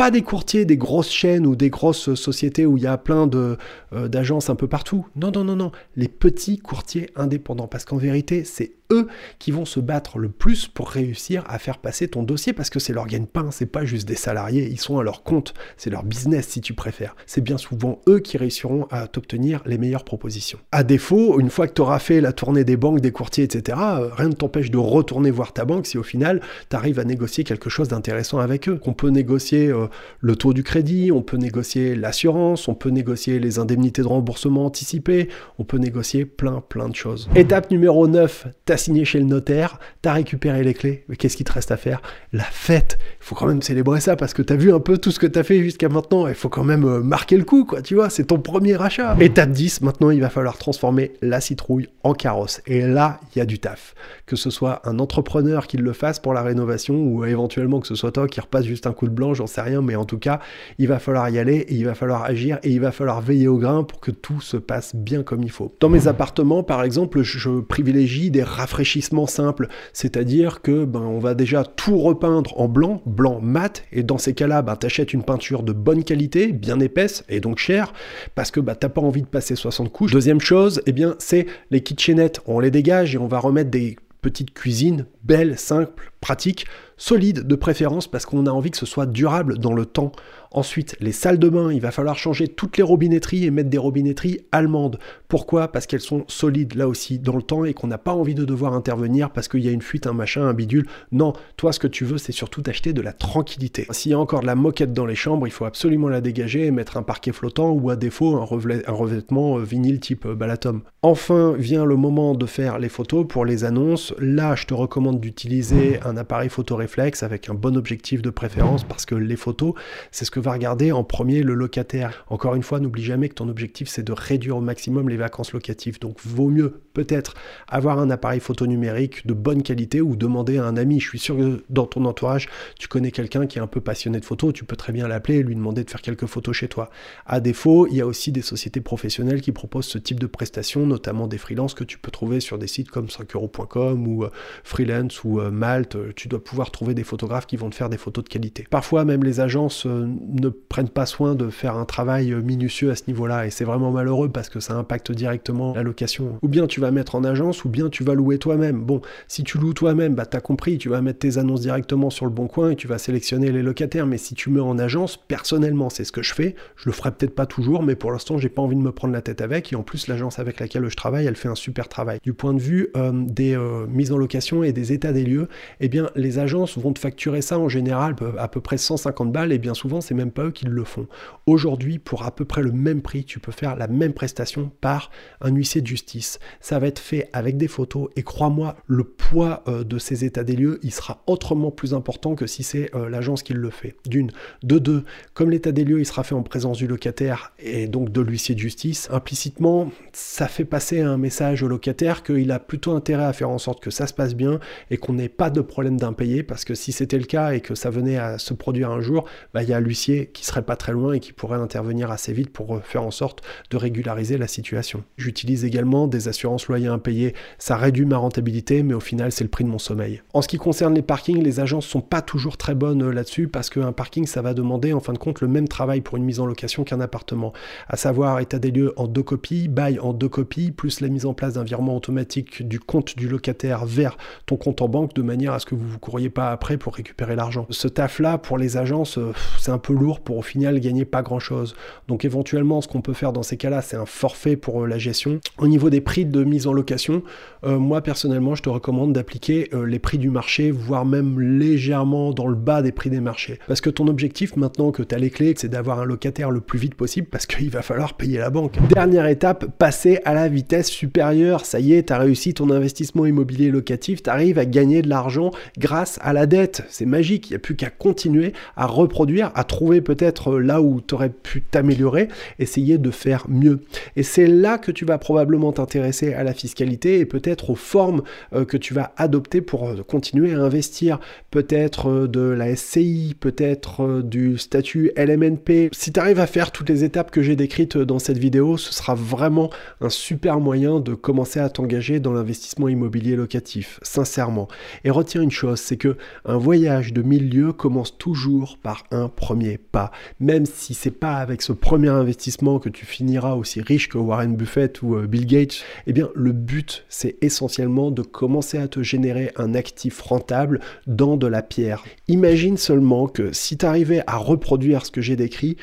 pas 0.00 0.10
des 0.10 0.22
courtiers, 0.22 0.64
des 0.64 0.78
grosses 0.78 1.10
chaînes 1.10 1.46
ou 1.46 1.54
des 1.54 1.68
grosses 1.68 2.14
sociétés 2.14 2.64
où 2.64 2.78
il 2.78 2.84
y 2.84 2.86
a 2.86 2.96
plein 2.96 3.28
euh, 3.34 4.08
d'agences 4.08 4.48
un 4.48 4.54
peu 4.54 4.66
partout. 4.66 5.06
Non, 5.14 5.30
non, 5.30 5.44
non, 5.44 5.56
non. 5.56 5.72
Les 5.94 6.08
petits 6.08 6.56
courtiers 6.56 7.10
indépendants. 7.16 7.68
Parce 7.68 7.84
qu'en 7.84 7.98
vérité, 7.98 8.44
c'est 8.44 8.72
eux 8.90 9.08
qui 9.38 9.50
vont 9.50 9.64
se 9.64 9.80
battre 9.80 10.18
le 10.18 10.28
plus 10.28 10.66
pour 10.66 10.88
réussir 10.90 11.44
à 11.48 11.58
faire 11.58 11.78
passer 11.78 12.08
ton 12.08 12.22
dossier 12.22 12.52
parce 12.52 12.70
que 12.70 12.78
c'est 12.78 12.92
leur 12.92 13.06
gagne-pain, 13.06 13.50
c'est 13.50 13.66
pas 13.66 13.84
juste 13.84 14.06
des 14.06 14.14
salariés, 14.14 14.68
ils 14.70 14.80
sont 14.80 14.98
à 14.98 15.02
leur 15.02 15.22
compte, 15.22 15.54
c'est 15.76 15.90
leur 15.90 16.04
business 16.04 16.48
si 16.48 16.60
tu 16.60 16.74
préfères. 16.74 17.16
C'est 17.26 17.40
bien 17.40 17.58
souvent 17.58 18.00
eux 18.08 18.20
qui 18.20 18.36
réussiront 18.36 18.86
à 18.90 19.06
t'obtenir 19.06 19.62
les 19.66 19.78
meilleures 19.78 20.04
propositions. 20.04 20.58
À 20.72 20.82
défaut, 20.82 21.40
une 21.40 21.50
fois 21.50 21.68
que 21.68 21.74
tu 21.74 21.82
auras 21.82 21.98
fait 21.98 22.20
la 22.20 22.32
tournée 22.32 22.64
des 22.64 22.76
banques, 22.76 23.00
des 23.00 23.12
courtiers, 23.12 23.44
etc., 23.44 23.78
euh, 23.80 24.08
rien 24.12 24.28
ne 24.28 24.34
t'empêche 24.34 24.70
de 24.70 24.78
retourner 24.78 25.30
voir 25.30 25.52
ta 25.52 25.64
banque 25.64 25.86
si 25.86 25.98
au 25.98 26.02
final 26.02 26.40
tu 26.68 26.76
arrives 26.76 26.98
à 26.98 27.04
négocier 27.04 27.44
quelque 27.44 27.70
chose 27.70 27.88
d'intéressant 27.88 28.38
avec 28.38 28.68
eux. 28.68 28.80
On 28.84 28.92
peut 28.92 29.10
négocier 29.10 29.68
euh, 29.68 29.86
le 30.20 30.36
taux 30.36 30.52
du 30.52 30.62
crédit, 30.62 31.10
on 31.12 31.22
peut 31.22 31.36
négocier 31.36 31.94
l'assurance, 31.94 32.68
on 32.68 32.74
peut 32.74 32.90
négocier 32.90 33.38
les 33.38 33.58
indemnités 33.58 34.02
de 34.02 34.06
remboursement 34.06 34.66
anticipées, 34.66 35.28
on 35.58 35.64
peut 35.64 35.78
négocier 35.78 36.24
plein 36.24 36.62
plein 36.68 36.88
de 36.88 36.94
choses. 36.94 37.28
Étape 37.34 37.70
numéro 37.70 38.08
9, 38.08 38.46
ta 38.64 38.76
signé 38.76 39.04
chez 39.04 39.18
le 39.18 39.26
notaire, 39.26 39.78
t'as 40.02 40.12
récupéré 40.12 40.62
les 40.62 40.74
clés, 40.74 41.04
mais 41.08 41.16
qu'est-ce 41.16 41.36
qu'il 41.36 41.46
te 41.46 41.52
reste 41.52 41.70
à 41.70 41.76
faire? 41.76 42.02
La 42.32 42.44
fête 42.44 42.98
Il 43.20 43.24
faut 43.24 43.34
quand 43.34 43.46
même 43.46 43.62
célébrer 43.62 44.00
ça 44.00 44.16
parce 44.16 44.34
que 44.34 44.42
t'as 44.42 44.56
vu 44.56 44.72
un 44.72 44.80
peu 44.80 44.98
tout 44.98 45.10
ce 45.10 45.18
que 45.18 45.26
t'as 45.26 45.42
fait 45.42 45.62
jusqu'à 45.62 45.88
maintenant, 45.88 46.26
il 46.26 46.34
faut 46.34 46.48
quand 46.48 46.64
même 46.64 46.84
euh, 46.84 47.00
marquer 47.00 47.36
le 47.36 47.44
coup, 47.44 47.64
quoi, 47.64 47.82
tu 47.82 47.94
vois, 47.94 48.10
c'est 48.10 48.24
ton 48.24 48.38
premier 48.38 48.80
achat. 48.80 49.16
Étape 49.20 49.50
10, 49.50 49.82
maintenant 49.82 50.10
il 50.10 50.20
va 50.20 50.30
falloir 50.30 50.58
transformer 50.58 51.12
la 51.22 51.40
citrouille 51.40 51.88
en 52.02 52.14
carrosse. 52.14 52.60
Et 52.66 52.82
là, 52.82 53.20
il 53.34 53.38
y 53.38 53.42
a 53.42 53.46
du 53.46 53.58
taf. 53.58 53.94
Que 54.26 54.36
ce 54.36 54.50
soit 54.50 54.80
un 54.84 54.98
entrepreneur 54.98 55.66
qui 55.66 55.76
le 55.76 55.92
fasse 55.92 56.18
pour 56.18 56.34
la 56.34 56.42
rénovation 56.42 56.94
ou 56.94 57.24
éventuellement 57.24 57.80
que 57.80 57.86
ce 57.86 57.94
soit 57.94 58.12
toi 58.12 58.26
qui 58.28 58.40
repasse 58.40 58.64
juste 58.64 58.86
un 58.86 58.92
coup 58.92 59.06
de 59.06 59.12
blanc, 59.12 59.34
j'en 59.34 59.46
sais 59.46 59.60
rien, 59.60 59.79
mais 59.82 59.96
en 59.96 60.04
tout 60.04 60.18
cas, 60.18 60.40
il 60.78 60.88
va 60.88 60.98
falloir 60.98 61.28
y 61.30 61.38
aller 61.38 61.58
et 61.68 61.74
il 61.74 61.84
va 61.84 61.94
falloir 61.94 62.24
agir 62.24 62.58
et 62.62 62.70
il 62.70 62.80
va 62.80 62.92
falloir 62.92 63.20
veiller 63.20 63.48
au 63.48 63.58
grain 63.58 63.84
pour 63.84 64.00
que 64.00 64.10
tout 64.10 64.40
se 64.40 64.56
passe 64.56 64.94
bien 64.94 65.22
comme 65.22 65.42
il 65.42 65.50
faut. 65.50 65.74
Dans 65.80 65.88
mes 65.88 66.08
appartements, 66.08 66.62
par 66.62 66.82
exemple, 66.82 67.22
je 67.22 67.60
privilégie 67.60 68.30
des 68.30 68.42
rafraîchissements 68.42 69.26
simples, 69.26 69.68
c'est-à-dire 69.92 70.62
que 70.62 70.84
ben, 70.84 71.00
on 71.00 71.18
va 71.18 71.34
déjà 71.34 71.64
tout 71.64 71.98
repeindre 71.98 72.58
en 72.60 72.68
blanc, 72.68 73.02
blanc 73.06 73.40
mat, 73.40 73.84
et 73.92 74.02
dans 74.02 74.18
ces 74.18 74.34
cas-là, 74.34 74.62
ben, 74.62 74.76
tu 74.76 74.86
achètes 74.86 75.12
une 75.12 75.22
peinture 75.22 75.62
de 75.62 75.72
bonne 75.72 76.04
qualité, 76.04 76.52
bien 76.52 76.80
épaisse 76.80 77.24
et 77.28 77.40
donc 77.40 77.58
chère, 77.58 77.92
parce 78.34 78.50
que 78.50 78.60
ben, 78.60 78.74
t'as 78.74 78.88
pas 78.88 79.00
envie 79.00 79.22
de 79.22 79.26
passer 79.26 79.56
60 79.56 79.90
couches. 79.92 80.12
Deuxième 80.12 80.40
chose, 80.40 80.82
eh 80.86 80.92
bien, 80.92 81.14
c'est 81.18 81.46
les 81.70 81.82
kitchenettes. 81.82 82.40
On 82.46 82.60
les 82.60 82.70
dégage 82.70 83.14
et 83.14 83.18
on 83.18 83.26
va 83.26 83.38
remettre 83.38 83.70
des 83.70 83.96
petites 84.22 84.52
cuisines 84.52 85.06
belles, 85.22 85.58
simples, 85.58 86.12
pratiques, 86.20 86.66
solides 87.00 87.46
de 87.46 87.54
préférence 87.54 88.06
parce 88.06 88.26
qu'on 88.26 88.46
a 88.46 88.50
envie 88.50 88.70
que 88.70 88.76
ce 88.76 88.86
soit 88.86 89.06
durable 89.06 89.58
dans 89.58 89.72
le 89.72 89.86
temps. 89.86 90.12
Ensuite, 90.52 90.96
les 90.98 91.12
salles 91.12 91.38
de 91.38 91.48
bain, 91.48 91.72
il 91.72 91.80
va 91.80 91.92
falloir 91.92 92.18
changer 92.18 92.48
toutes 92.48 92.76
les 92.76 92.82
robinetteries 92.82 93.44
et 93.44 93.52
mettre 93.52 93.70
des 93.70 93.78
robinetteries 93.78 94.40
allemandes. 94.50 94.98
Pourquoi? 95.28 95.68
Parce 95.68 95.86
qu'elles 95.86 96.00
sont 96.00 96.24
solides 96.26 96.74
là 96.74 96.88
aussi 96.88 97.20
dans 97.20 97.36
le 97.36 97.42
temps 97.42 97.64
et 97.64 97.72
qu'on 97.72 97.86
n'a 97.86 97.98
pas 97.98 98.12
envie 98.12 98.34
de 98.34 98.44
devoir 98.44 98.74
intervenir 98.74 99.30
parce 99.30 99.46
qu'il 99.46 99.60
y 99.60 99.68
a 99.68 99.70
une 99.70 99.80
fuite, 99.80 100.08
un 100.08 100.12
machin, 100.12 100.42
un 100.42 100.52
bidule. 100.52 100.88
Non, 101.12 101.34
toi 101.56 101.72
ce 101.72 101.78
que 101.78 101.86
tu 101.86 102.04
veux 102.04 102.18
c'est 102.18 102.32
surtout 102.32 102.62
d'acheter 102.62 102.92
de 102.92 103.00
la 103.00 103.12
tranquillité. 103.12 103.86
S'il 103.90 104.10
y 104.10 104.14
a 104.14 104.18
encore 104.18 104.40
de 104.40 104.46
la 104.46 104.56
moquette 104.56 104.92
dans 104.92 105.06
les 105.06 105.14
chambres, 105.14 105.46
il 105.46 105.52
faut 105.52 105.66
absolument 105.66 106.08
la 106.08 106.20
dégager 106.20 106.66
et 106.66 106.72
mettre 106.72 106.96
un 106.96 107.04
parquet 107.04 107.30
flottant 107.30 107.70
ou 107.70 107.90
à 107.90 107.96
défaut 107.96 108.36
un, 108.36 108.44
revêtement 108.44 109.58
euh, 109.58 109.62
vinyle 109.62 110.00
type 110.00 110.26
euh, 110.26 110.34
Balatom. 110.34 110.82
Enfin 111.02 111.54
vient 111.56 111.84
le 111.84 111.94
moment 111.94 112.34
de 112.34 112.46
faire 112.46 112.80
les 112.80 112.88
photos 112.88 113.24
pour 113.28 113.44
les 113.44 113.62
annonces. 113.62 114.12
Là 114.18 114.56
je 114.56 114.66
te 114.66 114.74
recommande 114.74 115.20
d'utiliser 115.20 116.00
un 116.04 116.16
appareil 116.16 116.48
photo 116.48 116.74
réflexe 116.74 117.22
avec 117.22 117.48
un 117.48 117.54
bon 117.54 117.76
objectif 117.76 118.20
de 118.20 118.30
préférence 118.30 118.82
parce 118.82 119.06
que 119.06 119.14
les 119.14 119.36
photos 119.36 119.74
c'est 120.10 120.24
ce 120.24 120.32
que 120.32 120.39
va 120.40 120.52
regarder 120.52 120.92
en 120.92 121.04
premier 121.04 121.42
le 121.42 121.54
locataire. 121.54 122.24
Encore 122.28 122.54
une 122.54 122.62
fois, 122.62 122.80
n'oublie 122.80 123.02
jamais 123.02 123.28
que 123.28 123.34
ton 123.34 123.48
objectif, 123.48 123.88
c'est 123.88 124.02
de 124.02 124.12
réduire 124.12 124.56
au 124.56 124.60
maximum 124.60 125.08
les 125.08 125.16
vacances 125.16 125.52
locatives. 125.52 126.00
Donc, 126.00 126.18
vaut 126.24 126.48
mieux 126.48 126.80
peut-être 126.92 127.34
avoir 127.68 127.98
un 127.98 128.10
appareil 128.10 128.40
photo 128.40 128.66
numérique 128.66 129.26
de 129.26 129.34
bonne 129.34 129.62
qualité 129.62 130.00
ou 130.00 130.16
demander 130.16 130.58
à 130.58 130.64
un 130.64 130.76
ami. 130.76 131.00
Je 131.00 131.08
suis 131.08 131.18
sûr 131.18 131.36
que 131.36 131.62
dans 131.68 131.86
ton 131.86 132.04
entourage, 132.04 132.48
tu 132.78 132.88
connais 132.88 133.10
quelqu'un 133.10 133.46
qui 133.46 133.58
est 133.58 133.62
un 133.62 133.66
peu 133.66 133.80
passionné 133.80 134.20
de 134.20 134.24
photos. 134.24 134.52
Tu 134.52 134.64
peux 134.64 134.76
très 134.76 134.92
bien 134.92 135.08
l'appeler 135.08 135.38
et 135.38 135.42
lui 135.42 135.54
demander 135.54 135.84
de 135.84 135.90
faire 135.90 136.02
quelques 136.02 136.26
photos 136.26 136.56
chez 136.56 136.68
toi. 136.68 136.90
À 137.26 137.40
défaut, 137.40 137.86
il 137.86 137.96
y 137.96 138.00
a 138.00 138.06
aussi 138.06 138.32
des 138.32 138.42
sociétés 138.42 138.80
professionnelles 138.80 139.40
qui 139.40 139.52
proposent 139.52 139.86
ce 139.86 139.98
type 139.98 140.20
de 140.20 140.26
prestations, 140.26 140.86
notamment 140.86 141.26
des 141.26 141.38
freelances 141.38 141.74
que 141.74 141.84
tu 141.84 141.98
peux 141.98 142.10
trouver 142.10 142.40
sur 142.40 142.58
des 142.58 142.66
sites 142.66 142.90
comme 142.90 143.06
5euros.com 143.06 144.06
ou 144.06 144.24
euh, 144.24 144.30
Freelance 144.64 145.24
ou 145.24 145.40
euh, 145.40 145.50
Malte. 145.50 145.96
Tu 146.14 146.28
dois 146.28 146.42
pouvoir 146.42 146.70
trouver 146.70 146.94
des 146.94 147.04
photographes 147.04 147.46
qui 147.46 147.56
vont 147.56 147.70
te 147.70 147.74
faire 147.74 147.88
des 147.88 147.98
photos 147.98 148.24
de 148.24 148.28
qualité. 148.28 148.66
Parfois, 148.70 149.04
même 149.04 149.24
les 149.24 149.40
agences 149.40 149.86
euh, 149.86 150.06
ne 150.28 150.48
prennent 150.48 150.88
pas 150.88 151.06
soin 151.06 151.34
de 151.34 151.50
faire 151.50 151.76
un 151.76 151.84
travail 151.84 152.34
minutieux 152.34 152.90
à 152.90 152.96
ce 152.96 153.04
niveau-là 153.06 153.46
et 153.46 153.50
c'est 153.50 153.64
vraiment 153.64 153.90
malheureux 153.90 154.28
parce 154.28 154.48
que 154.48 154.60
ça 154.60 154.74
impacte 154.74 155.12
directement 155.12 155.74
la 155.74 155.82
location. 155.82 156.38
Ou 156.42 156.48
bien 156.48 156.66
tu 156.66 156.79
vas 156.80 156.90
mettre 156.90 157.14
en 157.14 157.24
agence 157.24 157.64
ou 157.64 157.68
bien 157.68 157.88
tu 157.88 158.04
vas 158.04 158.14
louer 158.14 158.38
toi-même. 158.38 158.82
Bon, 158.82 159.00
si 159.28 159.44
tu 159.44 159.58
loues 159.58 159.74
toi-même, 159.74 160.14
bah 160.14 160.26
t'as 160.26 160.40
compris, 160.40 160.78
tu 160.78 160.88
vas 160.88 161.00
mettre 161.00 161.20
tes 161.20 161.38
annonces 161.38 161.60
directement 161.60 162.10
sur 162.10 162.26
le 162.26 162.32
bon 162.32 162.48
coin 162.48 162.70
et 162.70 162.76
tu 162.76 162.88
vas 162.88 162.98
sélectionner 162.98 163.52
les 163.52 163.62
locataires. 163.62 164.06
Mais 164.06 164.18
si 164.18 164.34
tu 164.34 164.50
mets 164.50 164.60
en 164.60 164.78
agence, 164.78 165.16
personnellement, 165.16 165.90
c'est 165.90 166.04
ce 166.04 166.12
que 166.12 166.22
je 166.22 166.34
fais. 166.34 166.54
Je 166.76 166.86
le 166.86 166.92
ferai 166.92 167.12
peut-être 167.12 167.34
pas 167.34 167.46
toujours, 167.46 167.82
mais 167.82 167.94
pour 167.94 168.12
l'instant, 168.12 168.38
j'ai 168.38 168.48
pas 168.48 168.62
envie 168.62 168.76
de 168.76 168.80
me 168.80 168.92
prendre 168.92 169.12
la 169.12 169.22
tête 169.22 169.40
avec. 169.40 169.72
Et 169.72 169.76
en 169.76 169.82
plus, 169.82 170.08
l'agence 170.08 170.38
avec 170.38 170.60
laquelle 170.60 170.88
je 170.88 170.96
travaille, 170.96 171.26
elle 171.26 171.36
fait 171.36 171.48
un 171.48 171.54
super 171.54 171.88
travail. 171.88 172.18
Du 172.22 172.32
point 172.32 172.54
de 172.54 172.60
vue 172.60 172.88
euh, 172.96 173.12
des 173.14 173.56
euh, 173.56 173.86
mises 173.86 174.12
en 174.12 174.16
location 174.16 174.62
et 174.62 174.72
des 174.72 174.92
états 174.92 175.12
des 175.12 175.24
lieux, 175.24 175.48
eh 175.80 175.88
bien, 175.88 176.10
les 176.16 176.38
agences 176.38 176.78
vont 176.78 176.92
te 176.92 176.98
facturer 176.98 177.42
ça 177.42 177.58
en 177.58 177.68
général 177.68 178.16
à 178.38 178.48
peu 178.48 178.60
près 178.60 178.78
150 178.78 179.32
balles 179.32 179.52
et 179.52 179.58
bien 179.58 179.74
souvent, 179.74 180.00
c'est 180.00 180.14
même 180.14 180.30
pas 180.30 180.44
eux 180.44 180.50
qui 180.50 180.66
le 180.66 180.84
font. 180.84 181.06
Aujourd'hui, 181.46 181.98
pour 181.98 182.24
à 182.24 182.34
peu 182.34 182.44
près 182.44 182.62
le 182.62 182.72
même 182.72 183.02
prix, 183.02 183.24
tu 183.24 183.38
peux 183.38 183.52
faire 183.52 183.76
la 183.76 183.88
même 183.88 184.12
prestation 184.12 184.70
par 184.80 185.10
un 185.40 185.50
huissier 185.50 185.80
de 185.80 185.86
justice. 185.86 186.38
Ça 186.70 186.78
va 186.78 186.86
être 186.86 187.00
fait 187.00 187.28
avec 187.32 187.56
des 187.56 187.66
photos 187.66 188.10
et 188.14 188.22
crois-moi, 188.22 188.76
le 188.86 189.02
poids 189.02 189.64
euh, 189.66 189.82
de 189.82 189.98
ces 189.98 190.24
états 190.24 190.44
des 190.44 190.54
lieux, 190.54 190.78
il 190.84 190.92
sera 190.92 191.24
autrement 191.26 191.72
plus 191.72 191.94
important 191.94 192.36
que 192.36 192.46
si 192.46 192.62
c'est 192.62 192.94
euh, 192.94 193.08
l'agence 193.08 193.42
qui 193.42 193.54
le 193.54 193.70
fait. 193.70 193.96
D'une. 194.06 194.30
De 194.62 194.78
deux, 194.78 195.02
comme 195.34 195.50
l'état 195.50 195.72
des 195.72 195.82
lieux, 195.82 195.98
il 195.98 196.06
sera 196.06 196.22
fait 196.22 196.36
en 196.36 196.44
présence 196.44 196.76
du 196.76 196.86
locataire 196.86 197.52
et 197.58 197.88
donc 197.88 198.12
de 198.12 198.20
l'huissier 198.20 198.54
de 198.54 198.60
justice, 198.60 199.08
implicitement, 199.10 199.90
ça 200.12 200.46
fait 200.46 200.64
passer 200.64 201.00
un 201.00 201.16
message 201.18 201.64
au 201.64 201.66
locataire 201.66 202.22
qu'il 202.22 202.52
a 202.52 202.60
plutôt 202.60 202.92
intérêt 202.92 203.24
à 203.24 203.32
faire 203.32 203.50
en 203.50 203.58
sorte 203.58 203.82
que 203.82 203.90
ça 203.90 204.06
se 204.06 204.14
passe 204.14 204.36
bien 204.36 204.60
et 204.92 204.96
qu'on 204.96 205.14
n'ait 205.14 205.28
pas 205.28 205.50
de 205.50 205.62
problème 205.62 205.96
d'impayé 205.96 206.44
parce 206.44 206.64
que 206.64 206.76
si 206.76 206.92
c'était 206.92 207.18
le 207.18 207.24
cas 207.24 207.50
et 207.50 207.62
que 207.62 207.74
ça 207.74 207.90
venait 207.90 208.16
à 208.16 208.38
se 208.38 208.54
produire 208.54 208.92
un 208.92 209.00
jour, 209.00 209.24
bah, 209.54 209.64
il 209.64 209.68
y 209.68 209.72
a 209.72 209.80
l'huissier 209.80 210.30
qui 210.32 210.46
serait 210.46 210.62
pas 210.62 210.76
très 210.76 210.92
loin 210.92 211.14
et 211.14 211.18
qui 211.18 211.32
pourrait 211.32 211.58
intervenir 211.58 212.12
assez 212.12 212.32
vite 212.32 212.52
pour 212.52 212.76
euh, 212.76 212.80
faire 212.80 213.02
en 213.02 213.10
sorte 213.10 213.42
de 213.70 213.76
régulariser 213.76 214.38
la 214.38 214.46
situation. 214.46 215.02
J'utilise 215.16 215.64
également 215.64 216.06
des 216.06 216.28
assurances 216.28 216.59
loyers 216.68 216.88
impayés. 216.88 217.34
Ça 217.58 217.76
réduit 217.76 218.04
ma 218.04 218.16
rentabilité, 218.16 218.82
mais 218.82 218.94
au 218.94 219.00
final, 219.00 219.32
c'est 219.32 219.44
le 219.44 219.50
prix 219.50 219.64
de 219.64 219.68
mon 219.68 219.78
sommeil. 219.78 220.22
En 220.34 220.42
ce 220.42 220.48
qui 220.48 220.58
concerne 220.58 220.94
les 220.94 221.02
parkings, 221.02 221.42
les 221.42 221.60
agences 221.60 221.86
sont 221.86 222.00
pas 222.00 222.22
toujours 222.22 222.56
très 222.56 222.74
bonnes 222.74 223.02
euh, 223.02 223.12
là-dessus 223.12 223.48
parce 223.48 223.70
qu'un 223.70 223.92
parking, 223.92 224.26
ça 224.26 224.42
va 224.42 224.54
demander 224.54 224.92
en 224.92 225.00
fin 225.00 225.12
de 225.12 225.18
compte 225.18 225.40
le 225.40 225.48
même 225.48 225.68
travail 225.68 226.00
pour 226.00 226.16
une 226.16 226.24
mise 226.24 226.40
en 226.40 226.46
location 226.46 226.84
qu'un 226.84 227.00
appartement, 227.00 227.52
à 227.88 227.96
savoir 227.96 228.40
état 228.40 228.58
des 228.58 228.70
lieux 228.70 228.92
en 228.96 229.06
deux 229.06 229.22
copies, 229.22 229.68
bail 229.68 229.98
en 229.98 230.12
deux 230.12 230.28
copies, 230.28 230.70
plus 230.70 231.00
la 231.00 231.08
mise 231.08 231.26
en 231.26 231.34
place 231.34 231.54
d'un 231.54 231.64
virement 231.64 231.96
automatique 231.96 232.66
du 232.66 232.80
compte 232.80 233.16
du 233.16 233.28
locataire 233.28 233.84
vers 233.84 234.16
ton 234.46 234.56
compte 234.56 234.82
en 234.82 234.88
banque 234.88 235.14
de 235.14 235.22
manière 235.22 235.52
à 235.52 235.58
ce 235.58 235.66
que 235.66 235.74
vous 235.74 235.84
ne 235.84 235.90
vous 235.90 235.98
courriez 235.98 236.30
pas 236.30 236.50
après 236.50 236.76
pour 236.76 236.94
récupérer 236.94 237.36
l'argent. 237.36 237.66
Ce 237.70 237.88
taf-là, 237.88 238.38
pour 238.38 238.58
les 238.58 238.76
agences, 238.76 239.18
euh, 239.18 239.32
c'est 239.58 239.70
un 239.70 239.78
peu 239.78 239.92
lourd 239.92 240.20
pour 240.20 240.38
au 240.38 240.42
final 240.42 240.80
gagner 240.80 241.04
pas 241.04 241.22
grand-chose. 241.22 241.74
Donc 242.08 242.24
éventuellement, 242.24 242.80
ce 242.80 242.88
qu'on 242.88 243.00
peut 243.02 243.12
faire 243.12 243.32
dans 243.32 243.42
ces 243.42 243.56
cas-là, 243.56 243.82
c'est 243.82 243.96
un 243.96 244.06
forfait 244.06 244.56
pour 244.56 244.82
euh, 244.82 244.86
la 244.86 244.98
gestion. 244.98 245.40
Au 245.58 245.68
niveau 245.68 245.90
des 245.90 246.00
prix 246.00 246.24
de 246.24 246.44
mise 246.50 246.66
en 246.66 246.72
location, 246.72 247.22
euh, 247.64 247.78
moi 247.78 248.02
personnellement, 248.02 248.54
je 248.54 248.62
te 248.62 248.68
recommande 248.68 249.12
d'appliquer 249.12 249.68
euh, 249.72 249.86
les 249.86 249.98
prix 249.98 250.18
du 250.18 250.30
marché, 250.30 250.70
voire 250.70 251.06
même 251.06 251.40
légèrement 251.40 252.32
dans 252.32 252.46
le 252.46 252.54
bas 252.54 252.82
des 252.82 252.92
prix 252.92 253.10
des 253.10 253.20
marchés. 253.20 253.58
Parce 253.66 253.80
que 253.80 253.90
ton 253.90 254.06
objectif 254.08 254.56
maintenant 254.56 254.90
que 254.90 255.02
tu 255.02 255.14
as 255.14 255.18
les 255.18 255.30
clés, 255.30 255.54
c'est 255.56 255.68
d'avoir 255.68 256.00
un 256.00 256.04
locataire 256.04 256.50
le 256.50 256.60
plus 256.60 256.78
vite 256.78 256.94
possible 256.94 257.28
parce 257.30 257.46
qu'il 257.46 257.70
va 257.70 257.82
falloir 257.82 258.14
payer 258.14 258.38
la 258.38 258.50
banque. 258.50 258.76
Dernière 258.88 259.26
étape, 259.26 259.66
passer 259.78 260.20
à 260.24 260.34
la 260.34 260.48
vitesse 260.48 260.88
supérieure. 260.88 261.64
Ça 261.64 261.80
y 261.80 261.94
est, 261.94 262.08
tu 262.08 262.12
as 262.12 262.18
réussi 262.18 262.54
ton 262.54 262.70
investissement 262.70 263.26
immobilier 263.26 263.70
locatif, 263.70 264.22
tu 264.22 264.30
arrives 264.30 264.58
à 264.58 264.66
gagner 264.66 265.02
de 265.02 265.08
l'argent 265.08 265.50
grâce 265.78 266.18
à 266.22 266.32
la 266.32 266.46
dette. 266.46 266.84
C'est 266.88 267.06
magique, 267.06 267.48
il 267.48 267.52
n'y 267.52 267.56
a 267.56 267.60
plus 267.60 267.76
qu'à 267.76 267.90
continuer 267.90 268.52
à 268.76 268.86
reproduire, 268.86 269.50
à 269.54 269.64
trouver 269.64 270.00
peut-être 270.00 270.58
là 270.58 270.82
où 270.82 271.00
tu 271.00 271.14
aurais 271.14 271.30
pu 271.30 271.62
t'améliorer, 271.62 272.28
essayer 272.58 272.98
de 272.98 273.10
faire 273.10 273.46
mieux. 273.48 273.80
Et 274.16 274.22
c'est 274.22 274.46
là 274.46 274.78
que 274.78 274.90
tu 274.90 275.04
vas 275.04 275.18
probablement 275.18 275.72
t'intéresser 275.72 276.34
à 276.34 276.39
la 276.44 276.54
fiscalité 276.54 277.18
et 277.18 277.26
peut-être 277.26 277.70
aux 277.70 277.74
formes 277.74 278.22
euh, 278.52 278.64
que 278.64 278.76
tu 278.76 278.94
vas 278.94 279.12
adopter 279.16 279.60
pour 279.60 279.88
euh, 279.88 280.02
continuer 280.02 280.54
à 280.54 280.60
investir. 280.60 281.18
Peut-être 281.50 282.10
euh, 282.10 282.28
de 282.28 282.40
la 282.40 282.74
SCI, 282.74 283.34
peut-être 283.38 284.22
du 284.22 284.58
statut 284.58 285.12
LMNP. 285.16 285.90
Si 285.92 286.12
tu 286.12 286.20
arrives 286.20 286.40
à 286.40 286.46
faire 286.46 286.72
toutes 286.72 286.88
les 286.88 287.04
étapes 287.04 287.30
que 287.30 287.42
j'ai 287.42 287.56
décrites 287.56 287.96
dans 287.96 288.18
cette 288.18 288.38
vidéo, 288.38 288.76
ce 288.76 288.92
sera 288.92 289.14
vraiment 289.14 289.70
un 290.00 290.10
super 290.10 290.60
moyen 290.60 291.00
de 291.00 291.14
commencer 291.14 291.60
à 291.60 291.68
t'engager 291.68 292.20
dans 292.20 292.32
l'investissement 292.32 292.88
immobilier 292.88 293.36
locatif, 293.36 294.00
sincèrement. 294.02 294.68
Et 295.04 295.10
retiens 295.10 295.42
une 295.42 295.50
chose, 295.50 295.80
c'est 295.80 295.96
que 295.96 296.16
un 296.44 296.56
voyage 296.56 297.12
de 297.12 297.22
mille 297.22 297.50
lieues 297.50 297.72
commence 297.72 298.16
toujours 298.16 298.78
par 298.82 299.04
un 299.10 299.28
premier 299.28 299.78
pas 299.78 300.10
même 300.38 300.66
si 300.66 300.94
c'est 300.94 301.10
pas 301.10 301.36
avec 301.36 301.62
ce 301.62 301.72
premier 301.72 302.08
investissement 302.08 302.78
que 302.78 302.88
tu 302.88 303.06
finiras 303.06 303.54
aussi 303.54 303.80
riche 303.80 304.08
que 304.08 304.18
Warren 304.18 304.56
Buffett 304.56 305.02
ou 305.02 305.16
Bill 305.26 305.46
Gates, 305.46 305.84
eh 306.06 306.12
bien 306.12 306.29
le 306.34 306.52
but 306.52 307.04
c'est 307.08 307.36
essentiellement 307.42 308.10
de 308.10 308.22
commencer 308.22 308.78
à 308.78 308.88
te 308.88 309.02
générer 309.02 309.52
un 309.56 309.74
actif 309.74 310.20
rentable 310.20 310.80
dans 311.06 311.36
de 311.36 311.46
la 311.46 311.62
pierre. 311.62 312.04
Imagine 312.28 312.76
seulement 312.76 313.26
que 313.26 313.52
si 313.52 313.76
tu 313.76 313.86
arrivais 313.86 314.22
à 314.26 314.36
reproduire 314.36 315.06
ce 315.06 315.10
que 315.10 315.20
j'ai 315.20 315.36
décrit, 315.36 315.76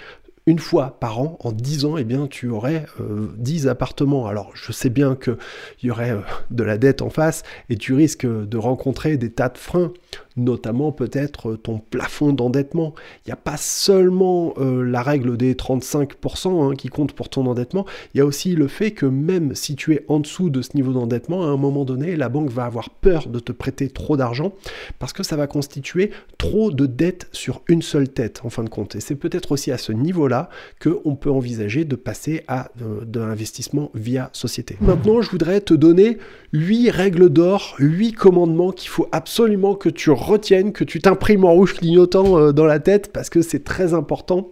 une 0.48 0.60
fois 0.60 0.98
par 1.00 1.20
an, 1.20 1.38
en 1.42 1.52
10 1.52 1.86
ans, 1.86 1.98
eh 1.98 2.06
bien, 2.06 2.26
tu 2.26 2.48
aurais 2.48 2.86
10 3.38 3.68
euh, 3.68 3.70
appartements. 3.70 4.28
Alors, 4.28 4.52
je 4.56 4.72
sais 4.72 4.90
bien 4.90 5.16
qu'il 5.16 5.38
y 5.84 5.92
aurait 5.92 6.12
euh, 6.12 6.22
de 6.52 6.64
la 6.64 6.78
dette 6.78 7.02
en 7.02 7.10
face 7.10 7.44
et 7.70 7.76
tu 7.76 7.94
risques 7.94 8.26
de 8.26 8.58
rencontrer 8.58 9.18
des 9.18 9.30
tas 9.30 9.50
de 9.50 9.58
freins 9.58 9.92
notamment 10.38 10.92
peut-être 10.92 11.56
ton 11.56 11.80
plafond 11.80 12.34
d'endettement. 12.34 12.94
Il 13.26 13.30
n'y 13.30 13.34
a 13.34 13.38
pas 13.38 13.58
seulement 13.58 14.54
euh, 14.58 14.84
la 14.84 15.02
règle 15.02 15.38
des 15.38 15.54
35% 15.54 16.72
hein, 16.72 16.76
qui 16.76 16.88
compte 16.90 17.14
pour 17.14 17.30
ton 17.30 17.46
endettement, 17.46 17.86
il 18.14 18.20
y 18.20 18.22
a 18.22 18.26
aussi 18.26 18.56
le 18.56 18.68
fait 18.68 18.92
que 18.92 19.06
même 19.06 19.56
si 19.56 19.76
tu 19.76 19.94
es 19.94 20.06
en 20.08 20.20
dessous 20.20 20.50
de 20.50 20.62
ce 20.62 20.76
niveau 20.76 20.94
d'endettement, 20.94 21.44
à 21.44 21.48
un 21.48 21.58
moment 21.58 21.86
donné, 21.86 22.16
la 22.16 22.30
banque 22.30 22.50
va 22.50 22.66
avoir 22.66 22.90
peur 22.90 23.28
de 23.28 23.40
te 23.40 23.52
prêter 23.52 23.90
trop 23.90 24.18
d'argent 24.18 24.54
parce 25.00 25.14
que 25.14 25.24
ça 25.24 25.36
va 25.36 25.48
constituer 25.48 26.12
trop 26.38 26.72
de 26.72 26.86
dettes 26.86 27.28
sur 27.32 27.62
une 27.68 27.82
seule 27.82 28.10
tête 28.10 28.42
en 28.44 28.50
fin 28.50 28.64
de 28.64 28.70
compte. 28.70 28.96
Et 28.96 29.00
c'est 29.00 29.16
peut-être 29.16 29.52
aussi 29.52 29.72
à 29.72 29.78
ce 29.78 29.92
niveau-là 29.92 30.50
qu'on 30.82 31.16
peut 31.16 31.32
envisager 31.32 31.86
de 31.86 31.96
passer 31.96 32.44
à 32.48 32.70
euh, 32.82 33.06
de 33.06 33.20
l'investissement 33.20 33.92
via 33.94 34.30
société. 34.34 34.78
Maintenant, 34.82 35.22
je 35.22 35.30
voudrais 35.30 35.62
te 35.62 35.74
donner 35.74 36.18
8 36.54 36.90
règles 36.92 37.30
d'or, 37.30 37.76
8 37.80 38.14
commandements 38.14 38.72
qu'il 38.72 38.90
faut 38.90 39.08
absolument 39.12 39.76
que 39.76 39.90
tu 39.90 40.10
retiennes, 40.28 40.74
que 40.74 40.84
tu 40.84 41.00
t'imprimes 41.00 41.46
en 41.46 41.54
rouge 41.54 41.76
clignotant 41.76 42.38
euh, 42.38 42.52
dans 42.52 42.66
la 42.66 42.80
tête 42.80 43.12
parce 43.12 43.30
que 43.30 43.42
c'est 43.42 43.64
très 43.64 43.94
important. 43.94 44.52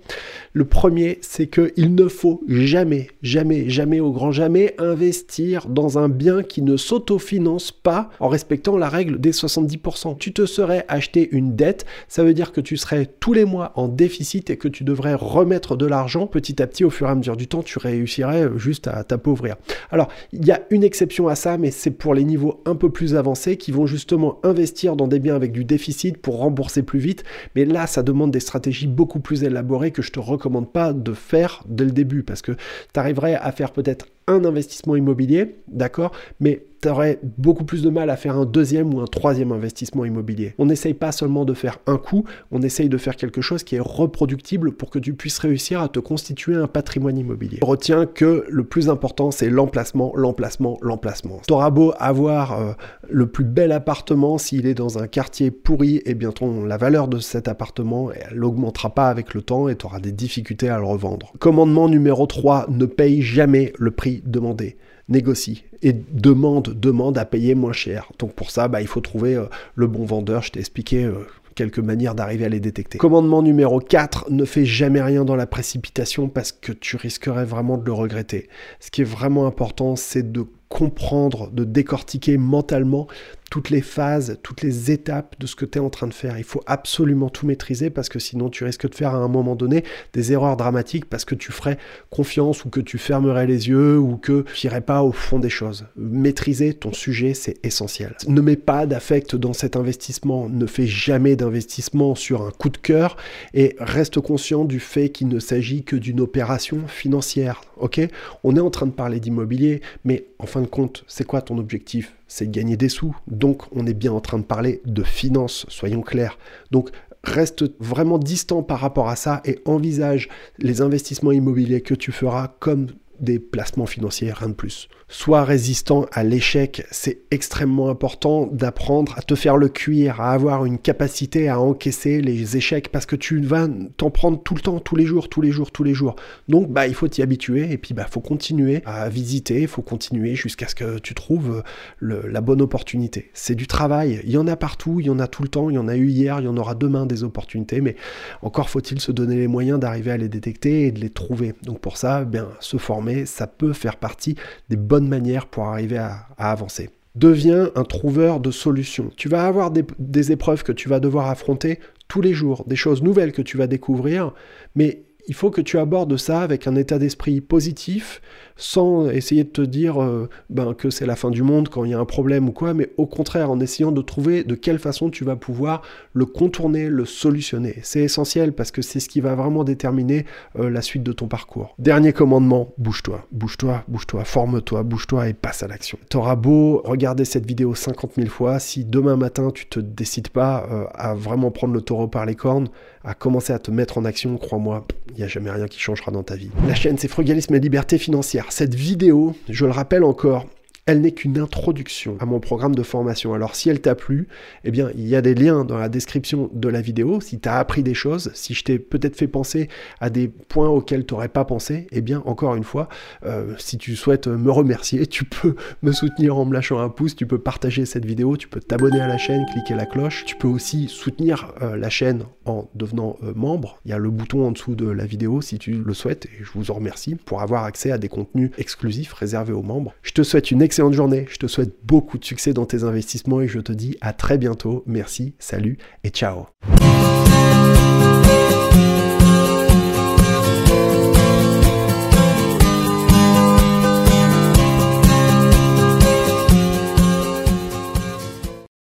Le 0.58 0.64
premier, 0.64 1.18
c'est 1.20 1.48
qu'il 1.48 1.96
ne 1.96 2.08
faut 2.08 2.42
jamais, 2.48 3.10
jamais, 3.22 3.70
jamais, 3.70 4.00
au 4.00 4.14
grand 4.14 4.32
jamais, 4.32 4.74
investir 4.78 5.68
dans 5.68 6.00
un 6.00 6.08
bien 6.08 6.44
qui 6.44 6.62
ne 6.62 6.78
s'autofinance 6.78 7.74
pas 7.74 8.10
en 8.22 8.30
respectant 8.30 8.78
la 8.78 8.88
règle 8.88 9.20
des 9.20 9.34
70%. 9.34 10.18
Tu 10.18 10.32
te 10.32 10.46
serais 10.46 10.86
acheté 10.88 11.28
une 11.34 11.58
dette, 11.58 11.86
ça 12.08 12.24
veut 12.24 12.34
dire 12.34 12.54
que 12.54 12.62
tu 12.62 12.78
serais 12.78 13.06
tous 13.20 13.34
les 13.34 13.44
mois 13.44 13.74
en 13.76 13.90
déficit 13.90 14.50
et 14.50 14.56
que 14.56 14.70
tu 14.70 14.86
devrais 14.86 15.14
remettre 15.14 15.76
de 15.76 15.86
l'argent 15.86 16.26
petit 16.26 16.62
à 16.62 16.68
petit 16.68 16.86
au 16.86 16.90
fur 16.90 17.08
et 17.08 17.12
à 17.12 17.16
mesure 17.16 17.36
du 17.36 17.50
temps, 17.50 17.62
tu 17.62 17.78
réussirais 17.78 18.48
juste 18.56 18.88
à 18.88 19.04
t'appauvrir. 19.04 19.58
Alors, 19.92 20.08
il 20.32 20.46
y 20.46 20.54
a 20.54 20.62
une 20.70 20.86
exception 20.86 21.28
à 21.28 21.36
ça, 21.36 21.58
mais 21.58 21.70
c'est 21.70 21.92
pour 21.92 22.14
les 22.14 22.24
niveaux 22.24 22.62
un 22.64 22.76
peu 22.76 22.90
plus 22.90 23.16
avancés 23.16 23.58
qui 23.58 23.74
vont 23.74 23.88
justement 23.88 24.40
investir 24.44 24.96
dans 24.96 25.10
des 25.10 25.20
biens 25.20 25.36
avec 25.36 25.52
du 25.52 25.66
déficit 25.66 26.18
pour 26.18 26.38
rembourser 26.38 26.82
plus 26.82 27.00
vite. 27.00 27.26
Mais 27.58 27.66
là, 27.66 27.88
ça 27.88 28.04
demande 28.04 28.32
des 28.32 28.40
stratégies 28.40 28.88
beaucoup 28.88 29.20
plus 29.20 29.44
élaborées 29.44 29.92
que 29.92 30.02
je 30.02 30.14
te 30.14 30.20
recommande 30.22 30.45
pas 30.72 30.94
de 30.94 31.14
faire 31.14 31.64
dès 31.68 31.86
le 31.86 31.92
début 31.92 32.24
parce 32.24 32.42
que 32.42 32.52
tu 32.52 33.00
arriverais 33.00 33.36
à 33.36 33.52
faire 33.52 33.72
peut-être 33.72 34.08
un 34.28 34.44
investissement 34.46 34.96
immobilier, 34.96 35.56
d'accord, 35.68 36.12
mais 36.40 36.66
tu 36.82 36.90
aurais 36.90 37.20
beaucoup 37.38 37.64
plus 37.64 37.82
de 37.82 37.90
mal 37.90 38.10
à 38.10 38.18
faire 38.18 38.38
un 38.38 38.46
deuxième 38.46 38.94
ou 38.94 39.00
un 39.02 39.06
troisième 39.06 39.52
investissement 39.52 40.06
immobilier. 40.06 40.54
On 40.58 40.66
n'essaye 40.66 40.94
pas 40.94 41.12
seulement 41.12 41.46
de 41.46 41.54
faire 41.54 41.80
un 41.88 41.98
coup, 41.98 42.26
on 42.52 42.62
essaye 42.62 42.90
de 42.90 42.98
faire 42.98 43.16
quelque 43.16 43.42
chose 43.42 43.64
qui 43.64 43.76
est 43.76 43.80
reproductible 43.80 44.72
pour 44.72 44.90
que 44.90 45.00
tu 45.00 45.14
puisses 45.14 45.40
réussir 45.40 45.82
à 45.82 45.90
te 45.90 46.00
constituer 46.00 46.56
un 46.56 46.68
patrimoine 46.68 47.18
immobilier. 47.18 47.60
Retiens 47.62 48.06
que 48.06 48.46
le 48.50 48.64
plus 48.64 48.90
important, 48.90 49.32
c'est 49.32 49.50
l'emplacement, 49.50 50.14
l'emplacement, 50.16 50.78
l'emplacement. 50.82 51.42
T'auras 51.48 51.70
beau 51.70 51.94
avoir 51.98 52.60
euh, 52.60 52.74
le 53.10 53.28
plus 53.28 53.46
bel 53.46 53.72
appartement, 53.72 54.38
s'il 54.38 54.66
est 54.68 54.74
dans 54.74 54.98
un 54.98 55.08
quartier 55.08 55.52
pourri, 55.52 55.98
et 55.98 56.12
eh 56.12 56.14
bien 56.14 56.32
la 56.66 56.78
valeur 56.78 57.08
de 57.08 57.20
cet 57.20 57.48
appartement, 57.48 58.12
elle 58.12 58.40
n'augmentera 58.40 58.94
pas 58.94 59.08
avec 59.08 59.34
le 59.34 59.42
temps 59.42 59.70
et 59.70 59.76
tu 59.76 59.86
auras 59.86 60.00
des 60.00 60.12
difficultés 60.12 60.70
à 60.70 60.78
le 60.78 60.84
revendre. 60.84 61.32
Commandement 61.40 61.88
numéro 61.88 62.26
3, 62.26 62.68
ne 62.70 62.86
paye 62.86 63.22
jamais 63.22 63.72
le 63.78 63.92
prix 63.92 64.15
demander, 64.26 64.78
négocie 65.10 65.64
et 65.82 65.94
demande, 65.94 66.80
demande 66.80 67.18
à 67.18 67.26
payer 67.26 67.56
moins 67.56 67.74
cher. 67.74 68.12
Donc 68.20 68.34
pour 68.34 68.52
ça, 68.52 68.68
bah, 68.68 68.82
il 68.82 68.88
faut 68.88 69.02
trouver 69.02 69.36
euh, 69.36 69.46
le 69.76 69.88
bon 69.88 70.06
vendeur. 70.06 70.42
Je 70.42 70.52
t'ai 70.52 70.60
expliqué 70.60 71.04
euh, 71.04 71.28
quelques 71.56 71.80
manières 71.80 72.16
d'arriver 72.16 72.46
à 72.46 72.50
les 72.50 72.60
détecter. 72.60 72.98
Commandement 72.98 73.42
numéro 73.42 73.80
4, 73.80 74.30
ne 74.30 74.46
fais 74.46 74.66
jamais 74.66 75.02
rien 75.02 75.26
dans 75.26 75.36
la 75.36 75.48
précipitation 75.48 76.28
parce 76.28 76.52
que 76.52 76.72
tu 76.72 76.98
risquerais 76.98 77.46
vraiment 77.46 77.78
de 77.78 77.86
le 77.86 77.94
regretter. 77.94 78.50
Ce 78.80 78.92
qui 78.92 79.02
est 79.02 79.06
vraiment 79.06 79.48
important, 79.48 79.96
c'est 79.96 80.32
de 80.32 80.46
comprendre, 80.76 81.50
de 81.52 81.64
décortiquer 81.64 82.38
mentalement 82.38 83.08
toutes 83.50 83.70
les 83.70 83.82
phases, 83.82 84.40
toutes 84.44 84.62
les 84.62 84.92
étapes 84.92 85.36
de 85.40 85.48
ce 85.48 85.56
que 85.56 85.64
tu 85.64 85.78
es 85.78 85.82
en 85.82 85.90
train 85.90 86.08
de 86.08 86.14
faire. 86.14 86.38
Il 86.38 86.44
faut 86.44 86.62
absolument 86.66 87.30
tout 87.30 87.46
maîtriser 87.46 87.90
parce 87.90 88.10
que 88.10 88.20
sinon 88.20 88.50
tu 88.50 88.66
risques 88.66 88.90
de 88.90 88.94
faire 88.94 89.16
à 89.16 89.20
un 89.20 89.30
moment 89.30 89.56
donné 89.56 89.86
des 90.12 90.34
erreurs 90.34 90.58
dramatiques 90.58 91.06
parce 91.06 91.24
que 91.24 91.36
tu 91.36 91.54
ferais 91.54 91.78
confiance 92.10 92.66
ou 92.66 92.70
que 92.70 92.82
tu 92.82 92.98
fermerais 92.98 93.48
les 93.48 93.70
yeux 93.70 93.98
ou 93.98 94.18
que 94.18 94.44
tu 94.54 94.68
n'irais 94.68 94.82
pas 94.82 95.04
au 95.04 95.14
fond 95.14 95.40
des 95.40 95.50
choses. 95.50 95.86
Maîtriser 95.96 96.74
ton 96.74 96.92
sujet, 96.92 97.34
c'est 97.34 97.66
essentiel. 97.66 98.16
Ne 98.28 98.42
mets 98.42 98.58
pas 98.58 98.86
d'affect 98.86 99.38
dans 99.38 99.54
cet 99.54 99.78
investissement, 99.78 100.50
ne 100.50 100.66
fais 100.66 100.88
jamais 100.88 101.38
d'investissement 101.38 102.16
sur 102.16 102.42
un 102.42 102.52
coup 102.52 102.70
de 102.70 102.78
cœur 102.78 103.16
et 103.54 103.78
reste 103.80 104.20
conscient 104.20 104.66
du 104.66 104.82
fait 104.82 105.10
qu'il 105.10 105.30
ne 105.30 105.40
s'agit 105.40 105.84
que 105.84 105.96
d'une 105.96 106.20
opération 106.20 106.88
financière. 106.88 107.62
Ok 107.78 108.02
On 108.44 108.56
est 108.56 108.62
en 108.62 108.70
train 108.70 108.86
de 108.86 108.92
parler 108.92 109.20
d'immobilier, 109.20 109.82
mais 110.04 110.28
en 110.40 110.46
fin 110.46 110.62
de 110.62 110.68
compte, 110.68 111.04
c'est 111.08 111.26
quoi 111.26 111.42
ton 111.42 111.58
objectif? 111.58 112.16
C'est 112.28 112.50
gagner 112.50 112.78
des 112.78 112.90
sous. 112.90 113.16
Donc, 113.28 113.64
on 113.76 113.86
est 113.86 113.94
bien 113.94 114.12
en 114.12 114.22
train 114.22 114.40
de 114.40 114.44
parler 114.44 114.82
de 114.86 115.04
finances, 115.04 115.66
soyons 115.70 116.02
clairs. 116.02 116.38
Donc, 116.72 116.90
reste 117.24 117.66
vraiment 117.80 118.18
distant 118.18 118.64
par 118.64 118.80
rapport 118.80 119.10
à 119.10 119.16
ça 119.16 119.42
et 119.46 119.60
envisage 119.66 120.30
les 120.60 120.82
investissements 120.82 121.32
immobiliers 121.32 121.82
que 121.82 121.96
tu 121.96 122.12
feras 122.12 122.50
comme 122.60 122.88
des 123.20 123.40
placements 123.40 123.86
financiers, 123.86 124.32
rien 124.32 124.50
de 124.50 124.54
plus. 124.54 124.88
Sois 125.08 125.44
résistant 125.44 126.08
à 126.12 126.24
l'échec, 126.24 126.84
c'est 126.90 127.20
extrêmement 127.30 127.90
important 127.90 128.48
d'apprendre 128.48 129.14
à 129.18 129.22
te 129.22 129.36
faire 129.36 129.56
le 129.56 129.70
cuir, 129.70 130.20
à 130.20 130.32
avoir 130.32 130.66
une 130.66 130.80
capacité 130.80 131.48
à 131.48 131.60
encaisser 131.60 132.22
les 132.22 132.58
échecs 132.58 132.90
parce 132.92 133.06
que 133.06 133.16
tu 133.16 133.40
vas 133.40 133.68
t'en 133.98 134.10
prendre 134.10 134.42
tout 134.42 134.56
le 134.56 134.62
temps, 134.62 134.80
tous 134.80 134.96
les 134.96 135.06
jours, 135.06 135.30
tous 135.30 135.42
les 135.42 135.52
jours, 135.52 135.72
tous 135.72 135.84
les 135.84 135.94
jours. 135.94 136.16
Donc 136.50 136.72
bah 136.72 136.88
il 136.88 136.96
faut 136.96 137.08
t'y 137.08 137.22
habituer 137.22 137.72
et 137.72 137.78
puis 137.78 137.94
bah 137.94 138.08
faut 138.10 138.20
continuer 138.20 138.82
à 138.86 139.08
visiter, 139.10 139.62
il 139.62 139.68
faut 139.68 139.84
continuer 139.84 140.34
jusqu'à 140.34 140.68
ce 140.68 140.74
que 140.74 140.98
tu 140.98 141.14
trouves 141.14 141.62
la 142.02 142.42
bonne 142.42 142.64
opportunité. 142.64 143.30
C'est 143.36 143.56
du 143.56 143.68
travail, 143.68 144.22
il 144.24 144.32
y 144.32 144.40
en 144.40 144.48
a 144.48 144.56
partout, 144.56 145.00
il 145.02 145.06
y 145.06 145.12
en 145.12 145.20
a 145.20 145.28
tout 145.28 145.44
le 145.44 145.50
temps, 145.50 145.70
il 145.70 145.76
y 145.76 145.80
en 145.80 145.88
a 145.88 145.96
eu 145.96 146.08
hier, 146.08 146.40
il 146.40 146.46
y 146.46 146.50
en 146.50 146.58
aura 146.58 146.74
demain 146.74 147.06
des 147.06 147.24
opportunités, 147.24 147.80
mais 147.80 147.96
encore 148.42 148.72
faut-il 148.72 149.00
se 149.00 149.12
donner 149.12 149.36
les 149.36 149.48
moyens 149.48 149.80
d'arriver 149.80 150.10
à 150.10 150.18
les 150.18 150.30
détecter 150.30 150.88
et 150.88 150.92
de 150.92 151.00
les 151.00 151.12
trouver. 151.12 151.54
Donc 151.62 151.80
pour 151.80 151.98
ça, 151.98 152.26
bien 152.26 152.50
se 152.60 152.78
former 152.78 153.05
ça 153.26 153.48
peut 153.48 153.74
faire 153.74 153.98
partie 153.98 154.36
des 154.70 154.76
bonnes 154.76 155.08
manières 155.08 155.48
pour 155.48 155.66
arriver 155.66 155.98
à, 155.98 156.28
avancer. 156.38 156.90
Deviens 157.16 157.70
un 157.76 157.84
trouveur 157.84 158.42
de 158.42 158.52
solutions. 158.52 159.10
Tu 159.16 159.30
vas 159.30 159.46
avoir 159.46 159.72
des 159.72 160.32
épreuves 160.32 160.64
que 160.64 160.74
tu 160.74 160.90
vas 160.90 161.00
devoir 161.00 161.30
affronter 161.30 161.80
tous 162.08 162.22
les 162.22 162.34
jours, 162.34 162.66
des 162.68 162.76
choses 162.76 163.02
nouvelles 163.02 163.32
que 163.32 163.42
tu 163.42 163.58
vas 163.58 163.68
découvrir, 163.68 164.34
mais 164.76 165.05
il 165.28 165.36
faut 165.36 165.50
que 165.50 165.62
tu 165.62 165.78
abordes 165.78 166.18
ça 166.18 166.42
avec 166.42 166.68
un 166.68 166.76
état 166.76 167.00
d'esprit 167.00 167.42
positif, 167.42 168.22
sans 168.58 169.10
essayer 169.10 169.44
de 169.44 169.50
te 169.50 169.62
dire 169.62 170.02
euh, 170.02 170.30
ben, 170.50 170.74
que 170.74 170.90
c'est 170.90 171.06
la 171.06 171.16
fin 171.16 171.30
du 171.30 171.44
monde 171.44 171.70
quand 171.70 171.84
il 171.84 171.92
y 171.92 171.94
a 171.94 172.00
un 172.00 172.06
problème 172.06 172.48
ou 172.48 172.52
quoi, 172.52 172.74
mais 172.74 172.90
au 172.98 173.06
contraire 173.06 173.52
en 173.52 173.60
essayant 173.60 173.92
de 173.92 174.02
trouver 174.02 174.44
de 174.44 174.56
quelle 174.56 174.80
façon 174.80 175.10
tu 175.10 175.24
vas 175.24 175.36
pouvoir 175.36 175.82
le 176.14 176.26
contourner, 176.26 176.90
le 176.90 177.06
solutionner. 177.06 177.80
C'est 177.84 178.02
essentiel 178.02 178.54
parce 178.54 178.72
que 178.72 178.82
c'est 178.82 179.00
ce 179.00 179.10
qui 179.10 179.20
va 179.20 179.36
vraiment 179.36 179.64
déterminer 179.64 180.26
euh, 180.58 180.70
la 180.70 180.82
suite 180.82 181.04
de 181.04 181.12
ton 181.12 181.28
parcours. 181.28 181.76
Dernier 181.80 182.14
commandement, 182.14 182.74
bouge-toi, 182.78 183.26
bouge-toi, 183.32 183.84
bouge-toi, 183.88 184.24
forme-toi, 184.24 184.84
bouge-toi 184.84 185.30
et 185.30 185.34
passe 185.34 185.64
à 185.64 185.68
l'action. 185.68 185.98
T'auras 186.10 186.36
beau 186.36 186.82
regarder 186.86 187.26
cette 187.26 187.46
vidéo 187.46 187.76
50 187.76 188.14
000 188.16 188.30
fois, 188.30 188.60
si 188.60 188.86
demain 188.86 189.18
matin 189.18 189.52
tu 189.54 189.66
te 189.66 189.80
décides 189.80 190.30
pas 190.30 190.68
euh, 190.72 190.86
à 190.94 191.14
vraiment 191.14 191.52
prendre 191.52 191.74
le 191.74 191.82
taureau 191.82 192.08
par 192.08 192.26
les 192.26 192.36
cornes, 192.36 192.70
à 193.06 193.14
commencer 193.14 193.54
à 193.54 193.60
te 193.60 193.72
mettre 193.72 193.98
en 193.98 194.06
action, 194.06 194.38
crois-moi, 194.38 194.86
il 195.10 195.16
n'y 195.18 195.24
a 195.24 195.28
jamais 195.28 195.52
rien 195.52 195.68
qui 195.68 195.80
changera 195.80 196.12
dans 196.12 196.24
ta 196.24 196.36
vie. 196.36 196.50
La 196.68 196.76
chaîne, 196.76 196.98
c'est 196.98 197.08
Frugalisme 197.08 197.54
et 197.56 197.60
Liberté 197.60 197.98
Financière. 197.98 198.48
Cette 198.50 198.74
vidéo, 198.74 199.36
je 199.48 199.66
le 199.66 199.72
rappelle 199.72 200.04
encore, 200.04 200.46
elle 200.88 201.02
n'est 201.02 201.14
qu'une 201.14 201.40
introduction 201.40 202.16
à 202.20 202.26
mon 202.26 202.40
programme 202.40 202.76
de 202.76 202.84
formation. 202.84 203.34
Alors 203.34 203.56
si 203.56 203.70
elle 203.70 203.82
t'a 203.82 203.96
plu, 203.96 204.28
eh 204.66 204.70
bien 204.70 204.92
il 204.96 205.08
y 205.08 205.16
a 205.16 205.22
des 205.24 205.34
liens 205.34 205.66
dans 205.66 205.80
la 205.80 205.90
description 205.90 206.52
de 206.54 206.70
la 206.70 206.80
vidéo. 206.80 207.20
Si 207.22 207.40
tu 207.40 207.50
as 207.50 207.58
appris 207.58 207.82
des 207.82 207.96
choses, 207.96 208.30
si 208.36 208.54
je 208.54 208.64
t'ai 208.64 208.78
peut-être 208.78 209.16
fait 209.16 209.28
penser 209.28 209.68
à 210.00 210.12
des 210.12 210.28
points 210.28 210.70
auxquels 210.70 211.04
tu 211.04 211.16
n'aurais 211.16 211.30
pas 211.30 211.44
pensé, 211.44 211.88
eh 211.92 212.02
bien 212.02 212.22
encore 212.28 212.54
une 212.56 212.64
fois, 212.64 212.88
euh, 213.26 213.56
si 213.58 213.80
tu 213.80 213.96
souhaites 213.96 214.28
me 214.28 214.52
remercier, 214.52 215.08
tu 215.08 215.26
peux 215.26 215.56
me 215.82 215.92
soutenir 215.92 216.38
en 216.38 216.46
me 216.46 216.54
lâchant 216.54 216.78
un 216.78 216.90
pouce, 216.90 217.16
tu 217.16 217.26
peux 217.26 217.40
partager 217.40 217.88
cette 217.88 218.06
vidéo, 218.06 218.38
tu 218.38 218.48
peux 218.48 218.60
t'abonner 218.60 219.02
à 219.02 219.08
la 219.08 219.18
chaîne, 219.18 219.44
cliquer 219.54 219.74
la 219.74 219.88
cloche, 219.88 220.24
tu 220.26 220.36
peux 220.36 220.48
aussi 220.48 220.88
soutenir 220.88 221.52
euh, 221.64 221.76
la 221.76 221.90
chaîne 221.90 222.26
en 222.46 222.70
devenant 222.76 223.18
euh, 223.24 223.34
membre. 223.36 223.80
Il 223.86 223.92
y 223.92 223.94
a 223.96 223.98
le 223.98 224.12
bouton 224.12 224.46
en 224.46 224.52
dessous 224.52 224.76
de 224.76 224.88
la 224.88 225.08
vidéo 225.08 225.42
si 225.42 225.58
tu 225.58 225.72
le 225.84 225.94
souhaites 225.96 226.28
et 226.28 226.44
je 226.44 226.52
vous 226.54 226.70
en 226.70 226.76
remercie 226.76 227.16
pour 227.16 227.42
avoir 227.42 227.64
accès 227.64 227.90
à 227.90 227.98
des 227.98 228.08
contenus 228.08 228.52
exclusifs 228.60 229.14
réservés 229.14 229.54
aux 229.54 229.64
membres. 229.64 229.96
Je 230.04 230.12
te 230.12 230.22
souhaite 230.22 230.52
une 230.52 230.62
excellente 230.62 230.75
excellente 230.76 230.94
journée. 230.94 231.26
Je 231.30 231.38
te 231.38 231.48
souhaite 231.48 231.74
beaucoup 231.86 232.18
de 232.18 232.26
succès 232.26 232.52
dans 232.52 232.66
tes 232.66 232.84
investissements 232.84 233.40
et 233.40 233.48
je 233.48 233.60
te 233.60 233.72
dis 233.72 233.96
à 234.02 234.12
très 234.12 234.38
bientôt. 234.38 234.84
Merci, 234.86 235.34
salut 235.40 235.78
et 236.04 236.10
ciao. 236.10 236.48